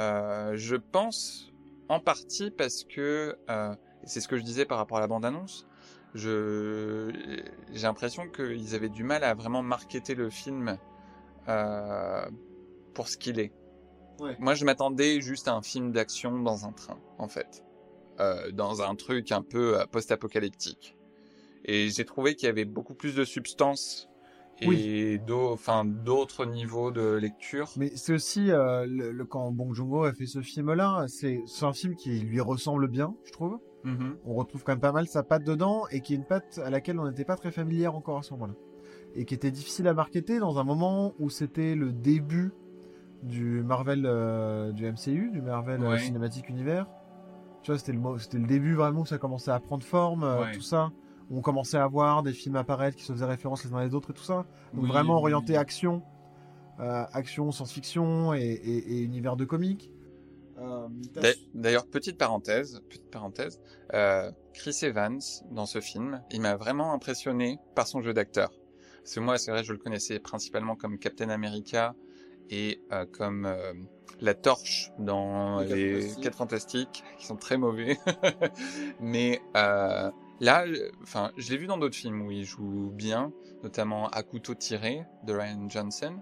Euh, 0.00 0.52
je 0.56 0.76
pense 0.76 1.52
en 1.88 2.00
partie 2.00 2.50
parce 2.50 2.84
que, 2.84 3.36
euh, 3.50 3.74
c'est 4.04 4.20
ce 4.20 4.28
que 4.28 4.36
je 4.36 4.42
disais 4.42 4.64
par 4.64 4.78
rapport 4.78 4.98
à 4.98 5.00
la 5.00 5.06
bande-annonce, 5.06 5.66
je 6.14 7.10
j'ai 7.72 7.82
l'impression 7.82 8.28
qu'ils 8.28 8.74
avaient 8.74 8.88
du 8.88 9.02
mal 9.02 9.24
à 9.24 9.34
vraiment 9.34 9.62
marketer 9.62 10.14
le 10.14 10.30
film 10.30 10.78
euh, 11.48 12.26
pour 12.94 13.08
ce 13.08 13.16
qu'il 13.16 13.40
est. 13.40 13.52
Ouais. 14.20 14.36
Moi, 14.38 14.54
je 14.54 14.64
m'attendais 14.64 15.20
juste 15.20 15.48
à 15.48 15.54
un 15.54 15.62
film 15.62 15.90
d'action 15.90 16.38
dans 16.38 16.66
un 16.66 16.72
train, 16.72 16.98
en 17.18 17.26
fait, 17.28 17.64
euh, 18.20 18.50
dans 18.52 18.82
un 18.82 18.94
truc 18.94 19.32
un 19.32 19.42
peu 19.42 19.78
euh, 19.80 19.84
post-apocalyptique. 19.90 20.96
Et 21.64 21.88
j'ai 21.88 22.04
trouvé 22.04 22.34
qu'il 22.34 22.46
y 22.46 22.50
avait 22.50 22.64
beaucoup 22.66 22.94
plus 22.94 23.14
de 23.14 23.24
substance 23.24 24.08
et 24.60 24.68
Oui. 24.68 25.20
d'autres 26.04 26.44
niveaux 26.46 26.90
de 26.90 27.14
lecture. 27.14 27.70
Mais 27.76 27.90
c'est 27.96 28.12
aussi 28.14 28.50
euh, 28.50 28.86
le, 28.86 29.10
le- 29.12 29.24
quand 29.24 29.50
Bong 29.50 29.72
Joon-ho 29.74 30.04
a 30.04 30.12
fait 30.12 30.26
ce 30.26 30.42
film-là, 30.42 31.06
c'est 31.08 31.42
un 31.62 31.72
film 31.72 31.94
qui 31.96 32.20
lui 32.20 32.40
ressemble 32.40 32.88
bien, 32.88 33.14
je 33.24 33.32
trouve. 33.32 33.58
Mhm. 33.84 34.16
On 34.24 34.34
retrouve 34.34 34.62
quand 34.64 34.72
même 34.72 34.80
pas 34.80 34.92
mal 34.92 35.06
sa 35.06 35.22
patte 35.22 35.44
dedans 35.44 35.84
et 35.90 36.00
qui 36.00 36.14
est 36.14 36.16
une 36.16 36.24
patte 36.24 36.58
à 36.64 36.70
laquelle 36.70 36.98
on 36.98 37.08
n'était 37.08 37.24
pas 37.24 37.36
très 37.36 37.50
familière 37.50 37.94
encore 37.94 38.18
à 38.18 38.22
ce 38.22 38.32
moment-là. 38.34 38.54
Et 39.16 39.24
qui 39.24 39.34
était 39.34 39.50
difficile 39.50 39.86
à 39.88 39.94
marketer 39.94 40.38
dans 40.38 40.58
un 40.58 40.64
moment 40.64 41.14
où 41.18 41.30
c'était 41.30 41.74
le 41.74 41.92
début 41.92 42.52
du 43.22 43.62
Marvel, 43.62 44.04
euh, 44.06 44.72
du 44.72 44.84
MCU, 44.90 45.30
du 45.32 45.40
Marvel 45.42 45.82
Ouais. 45.82 45.98
Cinematic 45.98 46.48
Universe. 46.48 46.88
Tu 47.64 47.70
vois, 47.70 47.78
c'était 47.78 47.92
le, 47.92 47.98
mo- 47.98 48.18
c'était 48.18 48.38
le 48.38 48.46
début 48.46 48.74
vraiment 48.74 49.00
où 49.00 49.06
ça 49.06 49.18
commençait 49.18 49.50
à 49.50 49.58
prendre 49.58 49.82
forme, 49.82 50.22
euh, 50.22 50.42
Ouais. 50.42 50.52
tout 50.52 50.60
ça. 50.60 50.92
On 51.30 51.40
commençait 51.40 51.78
à 51.78 51.86
voir 51.86 52.22
des 52.22 52.32
films 52.34 52.56
apparaître 52.56 52.96
qui 52.96 53.02
se 53.04 53.12
faisaient 53.12 53.24
référence 53.24 53.64
les 53.64 53.72
uns 53.72 53.82
les 53.82 53.94
autres 53.94 54.10
et 54.10 54.14
tout 54.14 54.22
ça. 54.22 54.44
Donc 54.74 54.84
Oui, 54.84 54.88
vraiment 54.88 55.16
orienté 55.16 55.54
oui. 55.54 55.58
action, 55.58 56.02
euh, 56.78 57.04
action, 57.12 57.50
science-fiction 57.50 58.34
et, 58.34 58.40
et- 58.42 58.92
et 58.96 59.00
univers 59.02 59.36
de 59.36 59.44
comics. 59.46 59.90
Euh, 60.58 60.86
D'ailleurs, 61.54 61.86
petite 61.86 62.18
parenthèse, 62.18 62.80
petite 62.88 63.10
parenthèse, 63.10 63.60
euh, 63.94 64.30
Chris 64.52 64.76
Evans 64.82 65.18
dans 65.50 65.66
ce 65.66 65.80
film, 65.80 66.22
il 66.30 66.42
m'a 66.42 66.56
vraiment 66.56 66.92
impressionné 66.92 67.58
par 67.74 67.86
son 67.88 68.02
jeu 68.02 68.12
d'acteur. 68.14 68.50
Parce 69.02 69.14
que 69.14 69.20
moi, 69.20 69.36
c'est 69.38 69.50
vrai, 69.50 69.64
je 69.64 69.72
le 69.72 69.78
connaissais 69.78 70.18
principalement 70.20 70.76
comme 70.76 70.98
Captain 70.98 71.30
America 71.30 71.94
et 72.50 72.80
euh, 72.92 73.06
comme 73.06 73.46
euh, 73.46 73.72
la 74.20 74.34
torche 74.34 74.90
dans 74.98 75.60
Les 75.60 75.66
Quatre 75.68 75.76
les 75.76 75.92
Fantastiques. 76.00 76.22
4 76.24 76.34
Fantastiques, 76.36 77.04
qui 77.18 77.26
sont 77.26 77.36
très 77.36 77.56
mauvais. 77.56 77.98
Mais 79.00 79.40
euh, 79.56 80.10
là, 80.40 80.64
enfin, 81.02 81.30
je 81.36 81.50
l'ai 81.50 81.56
vu 81.58 81.66
dans 81.66 81.78
d'autres 81.78 81.96
films 81.96 82.22
où 82.22 82.30
il 82.30 82.44
joue 82.44 82.90
bien, 82.92 83.32
notamment 83.62 84.08
À 84.08 84.22
couteau 84.22 84.54
tiré 84.54 85.04
de 85.24 85.32
Ryan 85.34 85.68
Johnson. 85.68 86.16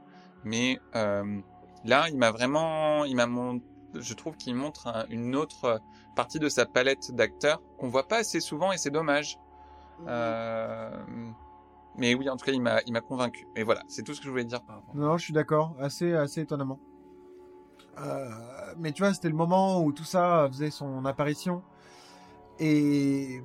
Mais 0.44 0.78
là, 0.94 2.08
il 2.08 2.16
m'a 2.16 2.30
vraiment, 2.30 3.04
il 3.04 3.14
m'a 3.16 3.26
mon- 3.26 3.61
je 3.94 4.14
trouve 4.14 4.37
qu'il 4.37 4.54
montre 4.54 4.87
un- 4.87 5.04
une 5.11 5.37
autre 5.37 5.80
partie 6.16 6.38
de 6.38 6.48
sa 6.48 6.64
palette 6.66 7.12
d'acteurs 7.14 7.61
qu'on 7.78 7.88
voit 7.88 8.08
pas 8.08 8.18
assez 8.18 8.40
souvent 8.40 8.72
et 8.72 8.78
c'est 8.78 8.90
dommage. 8.90 9.38
Euh, 10.08 10.90
mais 11.98 12.14
oui, 12.14 12.28
en 12.28 12.37
tout 12.37 12.44
cas, 12.44 12.52
il 12.52 12.62
m'a, 12.62 12.81
il 12.87 12.92
m'a 12.92 13.00
convaincu. 13.00 13.46
Et 13.57 13.62
voilà, 13.62 13.83
c'est 13.88 14.02
tout 14.02 14.14
ce 14.14 14.20
que 14.20 14.26
je 14.26 14.31
voulais 14.31 14.44
dire 14.44 14.62
par 14.62 14.76
rapport. 14.76 14.94
Non, 14.94 15.16
je 15.18 15.24
suis 15.24 15.33
d'accord, 15.33 15.74
assez, 15.81 16.14
assez 16.14 16.40
étonnamment. 16.40 16.78
Euh, 17.98 18.28
mais 18.78 18.92
tu 18.92 19.02
vois, 19.02 19.12
c'était 19.12 19.28
le 19.28 19.35
moment 19.35 19.83
où 19.83 19.92
tout 19.92 20.05
ça 20.05 20.46
faisait 20.50 20.70
son 20.70 21.05
apparition. 21.05 21.62
Et 22.59 23.42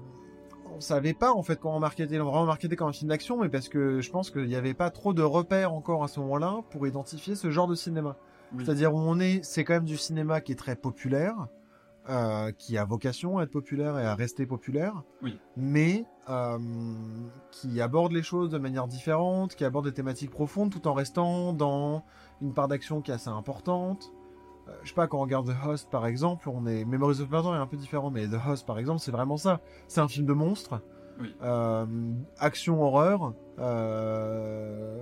on 0.75 0.79
savait 0.79 1.13
pas 1.13 1.33
en 1.33 1.43
fait 1.43 1.59
comment 1.59 1.79
marketer, 1.79 2.17
vraiment 2.17 2.45
marketer 2.45 2.75
comme 2.75 2.89
un 2.89 2.93
film 2.93 3.09
d'action, 3.09 3.37
mais 3.37 3.49
parce 3.49 3.69
que 3.69 4.01
je 4.01 4.11
pense 4.11 4.31
qu'il 4.31 4.47
n'y 4.47 4.55
avait 4.55 4.73
pas 4.73 4.89
trop 4.89 5.13
de 5.13 5.23
repères 5.23 5.73
encore 5.73 6.03
à 6.03 6.07
ce 6.07 6.19
moment-là 6.21 6.61
pour 6.69 6.87
identifier 6.87 7.35
ce 7.35 7.49
genre 7.49 7.67
de 7.67 7.75
cinéma. 7.75 8.17
Oui. 8.53 8.63
C'est-à-dire 8.65 8.93
où 8.93 8.99
on 8.99 9.19
est, 9.19 9.43
c'est 9.43 9.63
quand 9.63 9.73
même 9.73 9.85
du 9.85 9.97
cinéma 9.97 10.39
qui 10.41 10.53
est 10.53 10.55
très 10.55 10.75
populaire, 10.75 11.47
euh, 12.09 12.51
qui 12.51 12.77
a 12.77 12.85
vocation 12.85 13.37
à 13.37 13.43
être 13.43 13.51
populaire 13.51 13.97
et 13.99 14.05
à 14.05 14.15
rester 14.15 14.45
populaire, 14.45 15.03
Oui. 15.21 15.37
mais 15.57 16.05
euh, 16.29 16.57
qui 17.51 17.81
aborde 17.81 18.11
les 18.13 18.23
choses 18.23 18.49
de 18.49 18.57
manière 18.57 18.87
différente, 18.87 19.55
qui 19.55 19.65
aborde 19.65 19.85
des 19.85 19.93
thématiques 19.93 20.31
profondes 20.31 20.71
tout 20.71 20.87
en 20.87 20.93
restant 20.93 21.51
dans 21.53 22.03
une 22.41 22.53
part 22.53 22.67
d'action 22.69 23.01
qui 23.01 23.11
est 23.11 23.15
assez 23.15 23.29
importante. 23.29 24.11
Euh, 24.67 24.71
je 24.83 24.89
sais 24.89 24.95
pas, 24.95 25.07
quand 25.07 25.17
on 25.17 25.21
regarde 25.21 25.47
The 25.47 25.65
Host 25.67 25.89
par 25.89 26.05
exemple, 26.05 26.49
on 26.49 26.65
est 26.65 26.85
Memories 26.85 27.21
of 27.21 27.29
Murder 27.29 27.49
est 27.49 27.61
un 27.61 27.67
peu 27.67 27.77
différent, 27.77 28.09
mais 28.09 28.27
The 28.27 28.37
Host 28.47 28.65
par 28.65 28.79
exemple, 28.79 28.99
c'est 28.99 29.11
vraiment 29.11 29.37
ça. 29.37 29.59
C'est 29.87 29.99
un 30.01 30.07
film 30.07 30.25
de 30.25 30.33
monstre, 30.33 30.81
Oui. 31.19 31.35
action 32.39 32.81
horreur, 32.81 33.33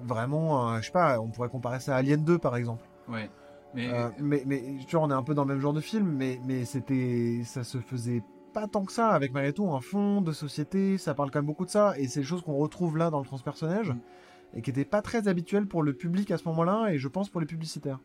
vraiment, 0.04 0.78
je 0.80 0.86
sais 0.86 0.92
pas, 0.92 1.20
on 1.20 1.30
pourrait 1.30 1.50
comparer 1.50 1.80
ça 1.80 1.96
à 1.96 1.98
Alien 2.00 2.24
2 2.24 2.38
par 2.40 2.56
exemple. 2.56 2.84
Ouais. 3.08 3.30
Mais 3.76 3.88
Euh, 3.94 4.10
mais, 4.20 4.44
mais 4.46 4.64
tu 4.88 4.96
vois, 4.96 5.06
on 5.06 5.12
est 5.12 5.14
un 5.14 5.24
peu 5.24 5.34
dans 5.34 5.44
le 5.44 5.54
même 5.54 5.62
genre 5.62 5.74
de 5.74 5.82
film, 5.82 6.08
mais, 6.08 6.40
mais 6.46 6.66
c'était, 6.66 7.42
ça 7.44 7.64
se 7.64 7.78
faisait 7.80 8.24
pas 8.54 8.68
tant 8.68 8.86
que 8.86 8.94
ça, 8.94 9.10
avec 9.10 9.34
malgré 9.34 9.52
tout 9.52 9.70
un 9.70 9.82
fond 9.82 10.22
de 10.22 10.32
société, 10.32 10.98
ça 10.98 11.14
parle 11.14 11.30
quand 11.30 11.40
même 11.40 11.46
beaucoup 11.46 11.66
de 11.66 11.70
ça, 11.70 11.94
et 11.98 12.08
c'est 12.08 12.22
des 12.22 12.26
choses 12.26 12.42
qu'on 12.42 12.56
retrouve 12.56 12.98
là 12.98 13.10
dans 13.10 13.20
le 13.20 13.26
transpersonnage, 13.26 13.90
Mm. 13.90 14.58
et 14.58 14.62
qui 14.62 14.70
n'étaient 14.70 14.86
pas 14.86 15.02
très 15.02 15.28
habituelles 15.28 15.68
pour 15.68 15.84
le 15.84 15.94
public 15.94 16.32
à 16.32 16.38
ce 16.38 16.48
moment-là, 16.48 16.90
et 16.90 16.98
je 16.98 17.08
pense 17.10 17.30
pour 17.30 17.42
les 17.42 17.48
publicitaires. 17.48 18.00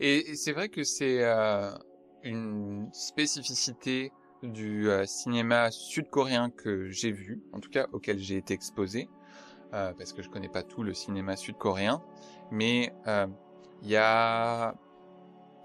Et, 0.00 0.30
et 0.30 0.34
c'est 0.36 0.52
vrai 0.52 0.68
que 0.68 0.84
c'est 0.84 1.24
euh, 1.24 1.70
une 2.22 2.88
spécificité 2.92 4.12
du 4.42 4.90
euh, 4.90 5.06
cinéma 5.06 5.70
sud-coréen 5.70 6.50
que 6.50 6.90
j'ai 6.90 7.10
vu, 7.10 7.40
en 7.52 7.60
tout 7.60 7.70
cas 7.70 7.86
auquel 7.92 8.18
j'ai 8.18 8.36
été 8.36 8.52
exposé, 8.52 9.08
euh, 9.72 9.92
parce 9.96 10.12
que 10.12 10.22
je 10.22 10.28
connais 10.28 10.50
pas 10.50 10.62
tout 10.62 10.82
le 10.82 10.92
cinéma 10.92 11.36
sud-coréen, 11.36 12.02
mais 12.50 12.92
il 13.84 13.90
y 13.90 13.96
a, 13.96 14.74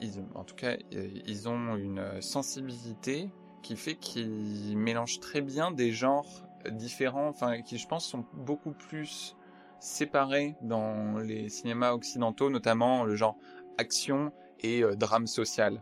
ils, 0.01 0.23
en 0.36 0.43
tout 0.43 0.55
cas, 0.55 0.77
euh, 0.93 1.10
ils 1.25 1.49
ont 1.49 1.75
une 1.75 2.21
sensibilité 2.21 3.29
qui 3.63 3.75
fait 3.75 3.95
qu'ils 3.95 4.77
mélangent 4.77 5.19
très 5.19 5.41
bien 5.41 5.71
des 5.71 5.91
genres 5.91 6.45
différents, 6.69 7.27
enfin 7.27 7.62
qui 7.62 7.77
je 7.77 7.88
pense 7.88 8.05
sont 8.05 8.25
beaucoup 8.34 8.71
plus 8.71 9.36
séparés 9.79 10.55
dans 10.62 11.17
les 11.19 11.49
cinémas 11.49 11.93
occidentaux, 11.93 12.49
notamment 12.49 13.05
le 13.05 13.15
genre 13.15 13.38
action 13.77 14.32
et 14.60 14.84
euh, 14.84 14.95
drame 14.95 15.27
social. 15.27 15.82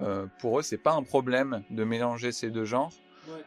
Euh, 0.00 0.26
pour 0.38 0.58
eux, 0.58 0.62
c'est 0.62 0.78
pas 0.78 0.92
un 0.92 1.02
problème 1.02 1.64
de 1.70 1.84
mélanger 1.84 2.32
ces 2.32 2.50
deux 2.50 2.64
genres. 2.64 2.92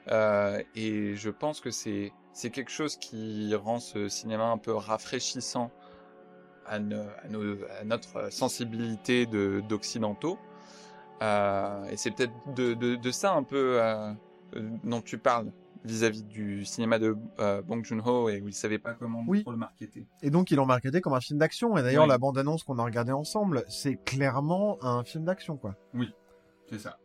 Euh, 0.10 0.62
et 0.76 1.16
je 1.16 1.30
pense 1.30 1.60
que 1.60 1.72
c'est 1.72 2.12
c'est 2.34 2.50
quelque 2.50 2.72
chose 2.72 2.98
qui 2.98 3.54
rend 3.56 3.80
ce 3.80 4.08
cinéma 4.08 4.46
un 4.46 4.58
peu 4.58 4.74
rafraîchissant 4.74 5.72
à, 6.66 6.80
no- 6.80 7.04
à 7.24 7.28
nos- 7.30 7.64
à 7.80 7.84
notre 7.84 8.32
sensibilité 8.32 9.26
de 9.26 9.62
d'occidentaux. 9.68 10.38
Euh, 11.22 11.86
et 11.86 11.98
c'est 11.98 12.12
peut-être 12.12 12.34
de, 12.56 12.74
de, 12.74 12.96
de 12.96 13.12
ça 13.12 13.34
un 13.34 13.44
peu 13.44 13.80
euh, 13.82 14.12
euh, 14.56 14.70
dont 14.84 15.02
tu 15.02 15.18
parles 15.20 15.52
vis-à-vis 15.84 16.24
du 16.24 16.64
cinéma 16.66 17.00
de 17.00 17.16
euh, 17.40 17.62
Bong 17.62 17.84
Joon-ho 17.84 18.30
et 18.30 18.42
où 18.42 18.48
il 18.48 18.54
savait 18.54 18.78
pas 18.80 18.94
comment 18.94 19.24
Oui. 19.28 19.44
le 19.48 19.56
marketer. 19.56 20.06
Et 20.22 20.30
donc, 20.30 20.52
ils 20.52 20.56
l'ont 20.56 20.66
marketé 20.68 21.02
comme 21.02 21.14
un 21.14 21.20
film 21.22 21.40
d'action, 21.40 21.76
et 21.78 21.82
d'ailleurs, 21.84 22.04
Oui. 22.04 22.10
la 22.10 22.18
bande-annonce 22.20 22.64
qu'on 22.64 22.78
a 22.80 22.84
regardée 22.84 23.12
ensemble, 23.12 23.64
c'est 23.68 23.96
clairement 24.04 24.78
un 24.84 25.04
film 25.04 25.26
d'action, 25.26 25.58
quoi. 25.58 25.76
C'est 26.70 26.80
ça. 26.80 26.98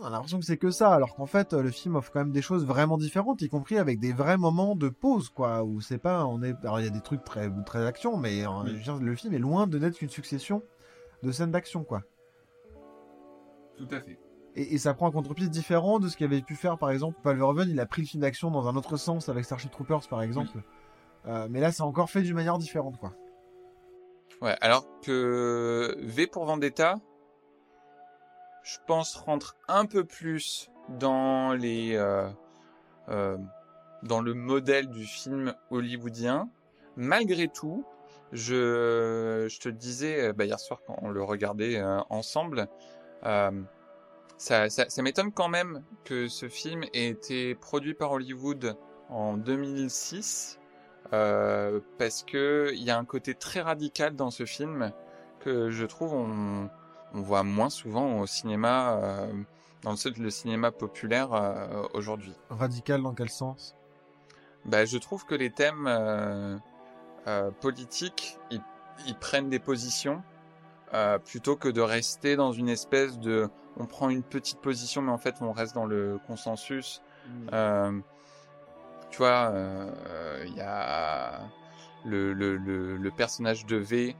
On 0.00 0.04
a 0.04 0.10
l'impression 0.10 0.38
que 0.38 0.44
c'est 0.44 0.56
que 0.56 0.70
ça, 0.70 0.92
alors 0.92 1.14
qu'en 1.14 1.26
fait, 1.26 1.52
le 1.52 1.70
film 1.70 1.96
offre 1.96 2.10
quand 2.12 2.20
même 2.20 2.32
des 2.32 2.42
choses 2.42 2.66
vraiment 2.66 2.96
différentes, 2.98 3.42
y 3.42 3.48
compris 3.48 3.78
avec 3.78 4.00
des 4.00 4.12
vrais 4.12 4.36
moments 4.36 4.74
de 4.74 4.88
pause, 4.88 5.28
quoi, 5.28 5.62
où 5.62 5.80
c'est 5.80 5.98
pas, 5.98 6.26
on 6.26 6.42
est, 6.42 6.54
alors 6.62 6.80
il 6.80 6.84
y 6.84 6.88
a 6.88 6.90
des 6.90 7.00
trucs 7.00 7.24
très, 7.24 7.50
très 7.64 7.86
action, 7.86 8.16
mais 8.16 8.46
euh, 8.46 8.72
dire, 8.82 8.96
le 8.96 9.14
film 9.14 9.34
est 9.34 9.38
loin 9.38 9.66
de 9.66 9.78
n'être 9.78 9.98
qu'une 9.98 10.08
succession 10.08 10.62
de 11.22 11.32
scènes 11.32 11.52
d'action, 11.52 11.84
quoi. 11.84 12.02
Tout 13.76 13.88
à 13.90 14.00
fait. 14.00 14.18
Et, 14.56 14.74
et 14.74 14.78
ça 14.78 14.94
prend 14.94 15.08
un 15.08 15.10
contre-pied 15.10 15.48
différent 15.48 15.98
de 15.98 16.08
ce 16.08 16.16
qu'avait 16.16 16.42
pu 16.42 16.54
faire, 16.54 16.76
par 16.78 16.90
exemple, 16.90 17.18
Paul 17.22 17.36
Verhoeven, 17.36 17.68
il 17.68 17.80
a 17.80 17.86
pris 17.86 18.02
le 18.02 18.08
film 18.08 18.22
d'action 18.22 18.50
dans 18.50 18.68
un 18.68 18.76
autre 18.76 18.96
sens 18.96 19.28
avec 19.28 19.44
Starship 19.44 19.70
Troopers, 19.70 20.06
par 20.08 20.22
exemple. 20.22 20.58
Euh, 21.26 21.46
mais 21.50 21.60
là, 21.60 21.72
c'est 21.72 21.82
encore 21.82 22.10
fait 22.10 22.22
d'une 22.22 22.34
manière 22.34 22.58
différente, 22.58 22.98
quoi. 22.98 23.14
Ouais, 24.42 24.56
alors 24.60 24.86
que 25.00 25.96
V 26.00 26.26
pour 26.26 26.44
Vendetta, 26.44 26.96
je 28.64 28.78
pense 28.86 29.14
rentre 29.14 29.56
un 29.68 29.86
peu 29.86 30.04
plus 30.04 30.70
dans 30.88 31.52
les 31.52 31.94
euh, 31.94 32.28
euh, 33.08 33.36
dans 34.02 34.20
le 34.20 34.34
modèle 34.34 34.88
du 34.88 35.04
film 35.04 35.54
hollywoodien. 35.70 36.48
Malgré 36.96 37.48
tout, 37.48 37.84
je 38.32 39.46
je 39.48 39.60
te 39.60 39.68
disais 39.68 40.28
euh, 40.28 40.32
bah, 40.32 40.44
hier 40.44 40.58
soir 40.58 40.80
quand 40.86 40.98
on 41.02 41.10
le 41.10 41.22
regardait 41.22 41.80
ensemble, 42.10 42.68
ça, 44.36 44.68
ça, 44.68 45.02
m'étonne 45.02 45.32
quand 45.32 45.48
même 45.48 45.84
que 46.04 46.28
ce 46.28 46.48
film 46.48 46.82
ait 46.92 47.08
été 47.08 47.54
produit 47.54 47.94
par 47.94 48.12
Hollywood 48.12 48.76
en 49.08 49.36
2006 49.36 50.58
euh, 51.12 51.80
parce 51.98 52.22
que 52.22 52.70
il 52.74 52.82
y 52.82 52.90
a 52.90 52.98
un 52.98 53.04
côté 53.04 53.34
très 53.34 53.60
radical 53.60 54.16
dans 54.16 54.30
ce 54.30 54.46
film 54.46 54.92
que 55.40 55.70
je 55.70 55.84
trouve 55.84 56.14
on, 56.14 56.70
on 57.14 57.22
voit 57.22 57.42
moins 57.42 57.70
souvent 57.70 58.20
au 58.20 58.26
cinéma 58.26 58.98
euh, 59.02 59.32
dans 59.82 59.92
le, 59.92 60.22
le 60.22 60.30
cinéma 60.30 60.70
populaire 60.70 61.32
euh, 61.32 61.86
aujourd'hui. 61.94 62.34
Radical 62.50 63.02
dans 63.02 63.14
quel 63.14 63.30
sens? 63.30 63.76
Bah, 64.64 64.84
je 64.84 64.98
trouve 64.98 65.24
que 65.26 65.34
les 65.34 65.50
thèmes 65.50 65.86
euh, 65.86 66.56
euh, 67.26 67.50
politiques, 67.50 68.38
ils, 68.50 68.62
ils 69.06 69.14
prennent 69.16 69.50
des 69.50 69.58
positions 69.58 70.22
euh, 70.92 71.18
plutôt 71.18 71.56
que 71.56 71.68
de 71.68 71.80
rester 71.80 72.36
dans 72.36 72.52
une 72.52 72.68
espèce 72.68 73.18
de, 73.18 73.48
on 73.76 73.86
prend 73.86 74.08
une 74.08 74.22
petite 74.22 74.60
position, 74.60 75.02
mais 75.02 75.12
en 75.12 75.18
fait 75.18 75.36
on 75.40 75.52
reste 75.52 75.74
dans 75.74 75.86
le 75.86 76.18
consensus. 76.26 77.02
Euh, 77.52 77.98
tu 79.10 79.18
vois, 79.18 79.50
euh, 79.52 80.44
il 80.46 80.54
y 80.54 80.60
a 80.60 81.40
le, 82.04 82.32
le, 82.32 82.56
le, 82.56 82.96
le 82.96 83.10
personnage 83.10 83.64
de 83.64 83.76
V 83.76 84.16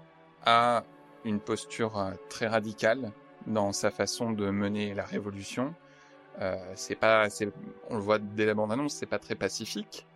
a 0.47 0.85
une 1.25 1.41
posture 1.41 1.99
euh, 1.99 2.13
très 2.29 2.47
radicale 2.47 3.13
dans 3.47 3.73
sa 3.73 3.91
façon 3.91 4.33
de 4.33 4.51
mener 4.51 4.95
la 4.95 5.05
révolution. 5.05 5.75
Euh, 6.41 6.57
c'est 6.75 6.97
pas, 6.97 7.29
on 7.91 7.97
le 7.97 8.01
voit 8.01 8.19
dès 8.19 8.47
la 8.47 8.55
bande-annonce, 8.55 8.95
c'est 8.95 9.07
pas 9.07 9.19
très 9.19 9.35
pacifique, 9.35 10.07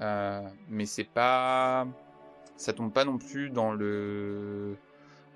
euh, 0.00 0.42
mais 0.68 0.84
c'est 0.84 1.04
pas, 1.04 1.86
ça 2.56 2.72
tombe 2.72 2.92
pas 2.92 3.04
non 3.04 3.18
plus 3.18 3.48
dans 3.48 3.72
le, 3.72 4.76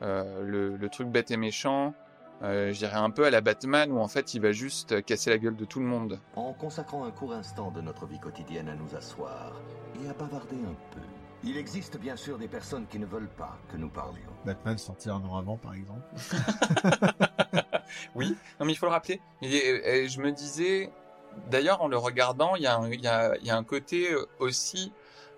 le, 0.01 0.77
le 0.77 0.88
truc 0.88 1.09
bête 1.09 1.31
et 1.31 1.37
méchant. 1.37 1.95
Euh, 2.43 2.73
je 2.73 2.79
dirais 2.79 2.97
un 2.97 3.11
peu 3.11 3.25
à 3.25 3.31
la 3.31 3.41
Batman 3.41 3.93
où 3.93 4.01
en 4.01 4.09
fait 4.09 4.35
il 4.35 4.41
va 4.41 4.51
juste 4.51 5.05
casser 5.05 5.31
la 5.31 5.38
gueule 5.38 5.55
de 5.55 5.65
tout 5.65 5.79
le 5.79 5.87
monde. 5.87 6.19
En 6.35 6.53
consacrant 6.53 7.05
un 7.05 7.12
court 7.12 7.33
instant 7.33 7.71
de 7.71 7.81
notre 7.81 8.05
vie 8.05 8.19
quotidienne 8.19 8.69
à 8.69 8.75
nous 8.75 8.97
asseoir 8.97 9.61
et 10.03 10.09
à 10.09 10.12
bavarder 10.12 10.57
un 10.57 10.75
peu. 10.93 11.01
Il 11.44 11.57
existe 11.57 11.98
bien 11.98 12.14
sûr 12.16 12.38
des 12.38 12.46
personnes 12.48 12.87
qui 12.87 12.98
ne 13.00 13.07
veulent 13.07 13.28
pas 13.37 13.59
que 13.70 13.76
nous 13.76 13.88
parlions. 13.88 14.31
Batman 14.44 14.78
sorti 14.78 15.11
un 15.11 15.16
an 15.16 15.37
avant, 15.37 15.57
par 15.57 15.74
exemple. 15.74 16.02
Oui, 18.14 18.37
non 18.59 18.64
mais 18.66 18.72
il 18.72 18.76
faut 18.76 18.87
le 18.87 18.92
rappeler. 18.92 19.20
Et, 19.42 19.57
et 20.05 20.09
je 20.09 20.20
me 20.20 20.31
disais, 20.33 20.90
d'ailleurs 21.50 21.83
en 21.83 21.88
le 21.88 21.96
regardant, 21.98 22.57
il 22.57 22.62
y, 22.62 22.66
a 22.66 22.76
un- 22.76 22.90
il 22.90 23.00
y, 23.02 23.07
a, 23.07 23.37
il 23.38 23.46
y 23.46 23.50
a 23.50 23.57
un 23.57 23.64
côté 23.64 24.12
euh, 24.12 24.24
aussi 24.38 24.92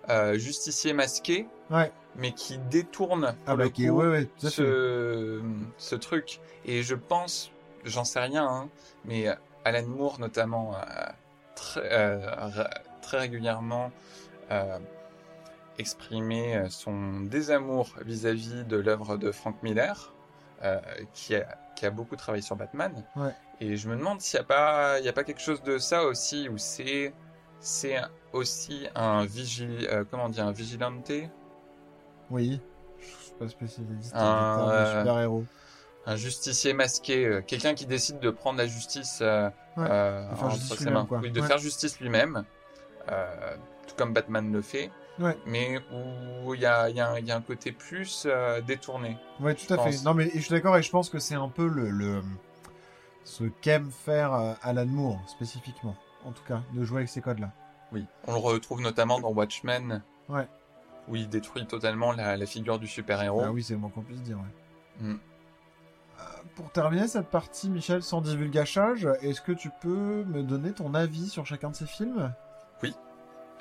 euh, 0.09 0.37
justicier 0.37 0.93
masqué, 0.93 1.47
Ouais. 1.69 1.91
mais 2.15 2.31
qui 2.31 2.57
détourne 2.57 3.35
Ah 3.45 3.55
bah, 3.57 3.69
qui- 3.69 3.87
coup, 3.87 3.93
ouais, 3.95 4.07
ouais, 4.07 4.29
ce, 4.37 5.41
ce 5.77 5.95
truc. 5.95 6.39
Et 6.63 6.81
je 6.83 6.95
pense, 6.95 7.51
j'en 7.83 8.05
sais 8.05 8.19
rien, 8.19 8.45
hein, 8.47 8.69
mais 9.03 9.27
Alan 9.65 9.85
Moore 9.87 10.19
notamment, 10.19 10.75
très, 11.55 11.81
euh, 11.91 12.31
régulièrement 13.11 13.91
euh, 14.51 14.79
exprimé 15.77 16.63
son 16.69 17.21
désamour 17.21 17.89
vis-à-vis 18.05 18.63
de 18.65 18.77
l'œuvre 18.77 19.17
de 19.17 19.31
Frank 19.31 19.61
Miller, 19.63 20.13
euh, 20.63 20.79
qui, 21.13 21.35
a, 21.35 21.45
qui 21.75 21.85
a 21.85 21.91
beaucoup 21.91 22.15
travaillé 22.15 22.41
sur 22.43 22.55
Batman. 22.55 22.93
Ouais. 23.15 23.31
Et 23.61 23.75
je 23.77 23.89
me 23.89 23.95
demande 23.95 24.21
s'il 24.21 24.39
n'y 24.39 24.43
a 24.45 24.47
pas, 24.47 24.99
y 24.99 25.07
a 25.09 25.13
pas 25.13 25.23
quelque 25.23 25.41
chose 25.41 25.61
de 25.63 25.77
ça 25.77 26.03
aussi, 26.05 26.49
où 26.49 26.57
c'est, 26.57 27.13
aussi 28.33 28.87
un 28.95 29.25
vigil, 29.25 29.87
euh, 29.91 30.03
comment 30.09 30.29
dire, 30.29 30.45
un 30.45 30.51
vigilante, 30.51 31.11
Oui. 32.29 32.59
Je 32.99 33.05
suis 33.25 33.33
pas 33.37 33.47
spécialiste 33.47 34.11
Un, 34.15 34.69
euh, 34.69 34.99
super-héros. 35.01 35.45
un 36.05 36.15
justicier 36.15 36.73
masqué, 36.73 37.25
euh, 37.25 37.41
quelqu'un 37.41 37.73
qui 37.75 37.85
décide 37.85 38.19
de 38.19 38.29
prendre 38.29 38.57
la 38.57 38.67
justice 38.67 39.19
euh, 39.21 39.49
Ouais, 39.77 39.85
euh, 39.89 40.29
de 40.29 40.35
faire 40.35 40.45
entre 40.45 40.55
justice 40.55 40.77
ses 40.77 40.83
lui-même, 40.85 41.05
mains. 41.09 41.19
Oui, 41.21 41.31
de 41.31 41.41
Ouais. 41.41 41.47
faire 41.47 41.57
justice 41.57 41.99
lui-même, 41.99 42.43
euh, 43.11 43.55
tout 43.87 43.95
comme 43.97 44.13
Batman 44.13 44.51
le 44.51 44.61
fait, 44.61 44.89
Ouais. 45.19 45.37
mais 45.45 45.79
où 46.45 46.53
il 46.53 46.59
y 46.61 46.65
a, 46.65 46.89
il 46.89 46.95
y, 46.95 46.99
a 46.99 47.09
un- 47.11 47.19
il 47.19 47.25
y 47.25 47.31
a 47.31 47.35
un 47.37 47.41
côté 47.41 47.71
plus 47.71 48.23
euh, 48.25 48.59
détourné. 48.61 49.17
Ouais, 49.39 49.55
tout 49.55 49.73
à 49.73 49.77
fait. 49.77 50.03
Non, 50.03 50.13
mais 50.13 50.29
je 50.33 50.39
suis 50.41 50.49
d'accord 50.51 50.75
et 50.77 50.83
je 50.83 50.89
pense 50.91 51.09
que 51.09 51.19
c'est 51.19 51.35
un 51.35 51.47
peu 51.49 51.67
le, 51.67 51.89
le 51.89 52.21
ce 53.23 53.45
qu'aime 53.45 53.91
faire 53.91 54.33
euh, 54.33 54.53
Alan 54.61 54.85
Moore 54.85 55.21
spécifiquement, 55.27 55.95
en 56.25 56.31
tout 56.31 56.43
cas, 56.43 56.61
de 56.73 56.83
jouer 56.83 56.97
avec 56.97 57.09
ces 57.09 57.21
codes-là. 57.21 57.51
Oui, 57.91 58.05
on 58.27 58.33
le 58.33 58.39
retrouve 58.39 58.81
notamment 58.81 59.19
dans 59.19 59.29
Watchmen, 59.31 60.01
Ouais. 60.27 60.47
où 61.07 61.15
il 61.15 61.29
détruit 61.29 61.65
totalement 61.65 62.11
la, 62.11 62.35
la 62.35 62.45
figure 62.45 62.77
du 62.77 62.87
super-héros. 62.87 63.41
Ah 63.45 63.51
oui, 63.51 63.63
c'est 63.63 63.73
le 63.73 63.79
moins 63.79 63.89
qu'on 63.91 64.01
puisse 64.01 64.21
dire. 64.21 64.37
Ouais. 64.37 65.07
Mm. 65.07 65.19
Pour 66.55 66.71
terminer 66.71 67.07
cette 67.07 67.27
partie, 67.29 67.69
Michel, 67.69 68.01
sans 68.01 68.21
divulgachage, 68.21 69.07
est-ce 69.21 69.41
que 69.41 69.51
tu 69.51 69.69
peux 69.81 70.23
me 70.23 70.41
donner 70.43 70.71
ton 70.71 70.93
avis 70.93 71.27
sur 71.29 71.45
chacun 71.45 71.69
de 71.71 71.75
ces 71.75 71.85
films? 71.85 72.33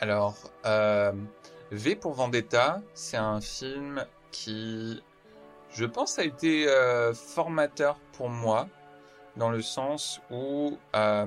Alors, 0.01 0.37
euh, 0.67 1.13
V 1.71 1.95
pour 1.95 2.15
Vendetta, 2.15 2.83
c'est 2.95 3.17
un 3.17 3.41
film 3.41 4.05
qui, 4.33 5.03
je 5.71 5.85
pense, 5.85 6.19
a 6.19 6.25
été 6.25 6.69
euh, 6.69 7.15
formateur 7.15 7.99
pour 8.13 8.29
moi, 8.29 8.69
dans 9.37 9.51
le 9.51 9.63
sens 9.63 10.21
où 10.31 10.77
euh, 10.97 11.27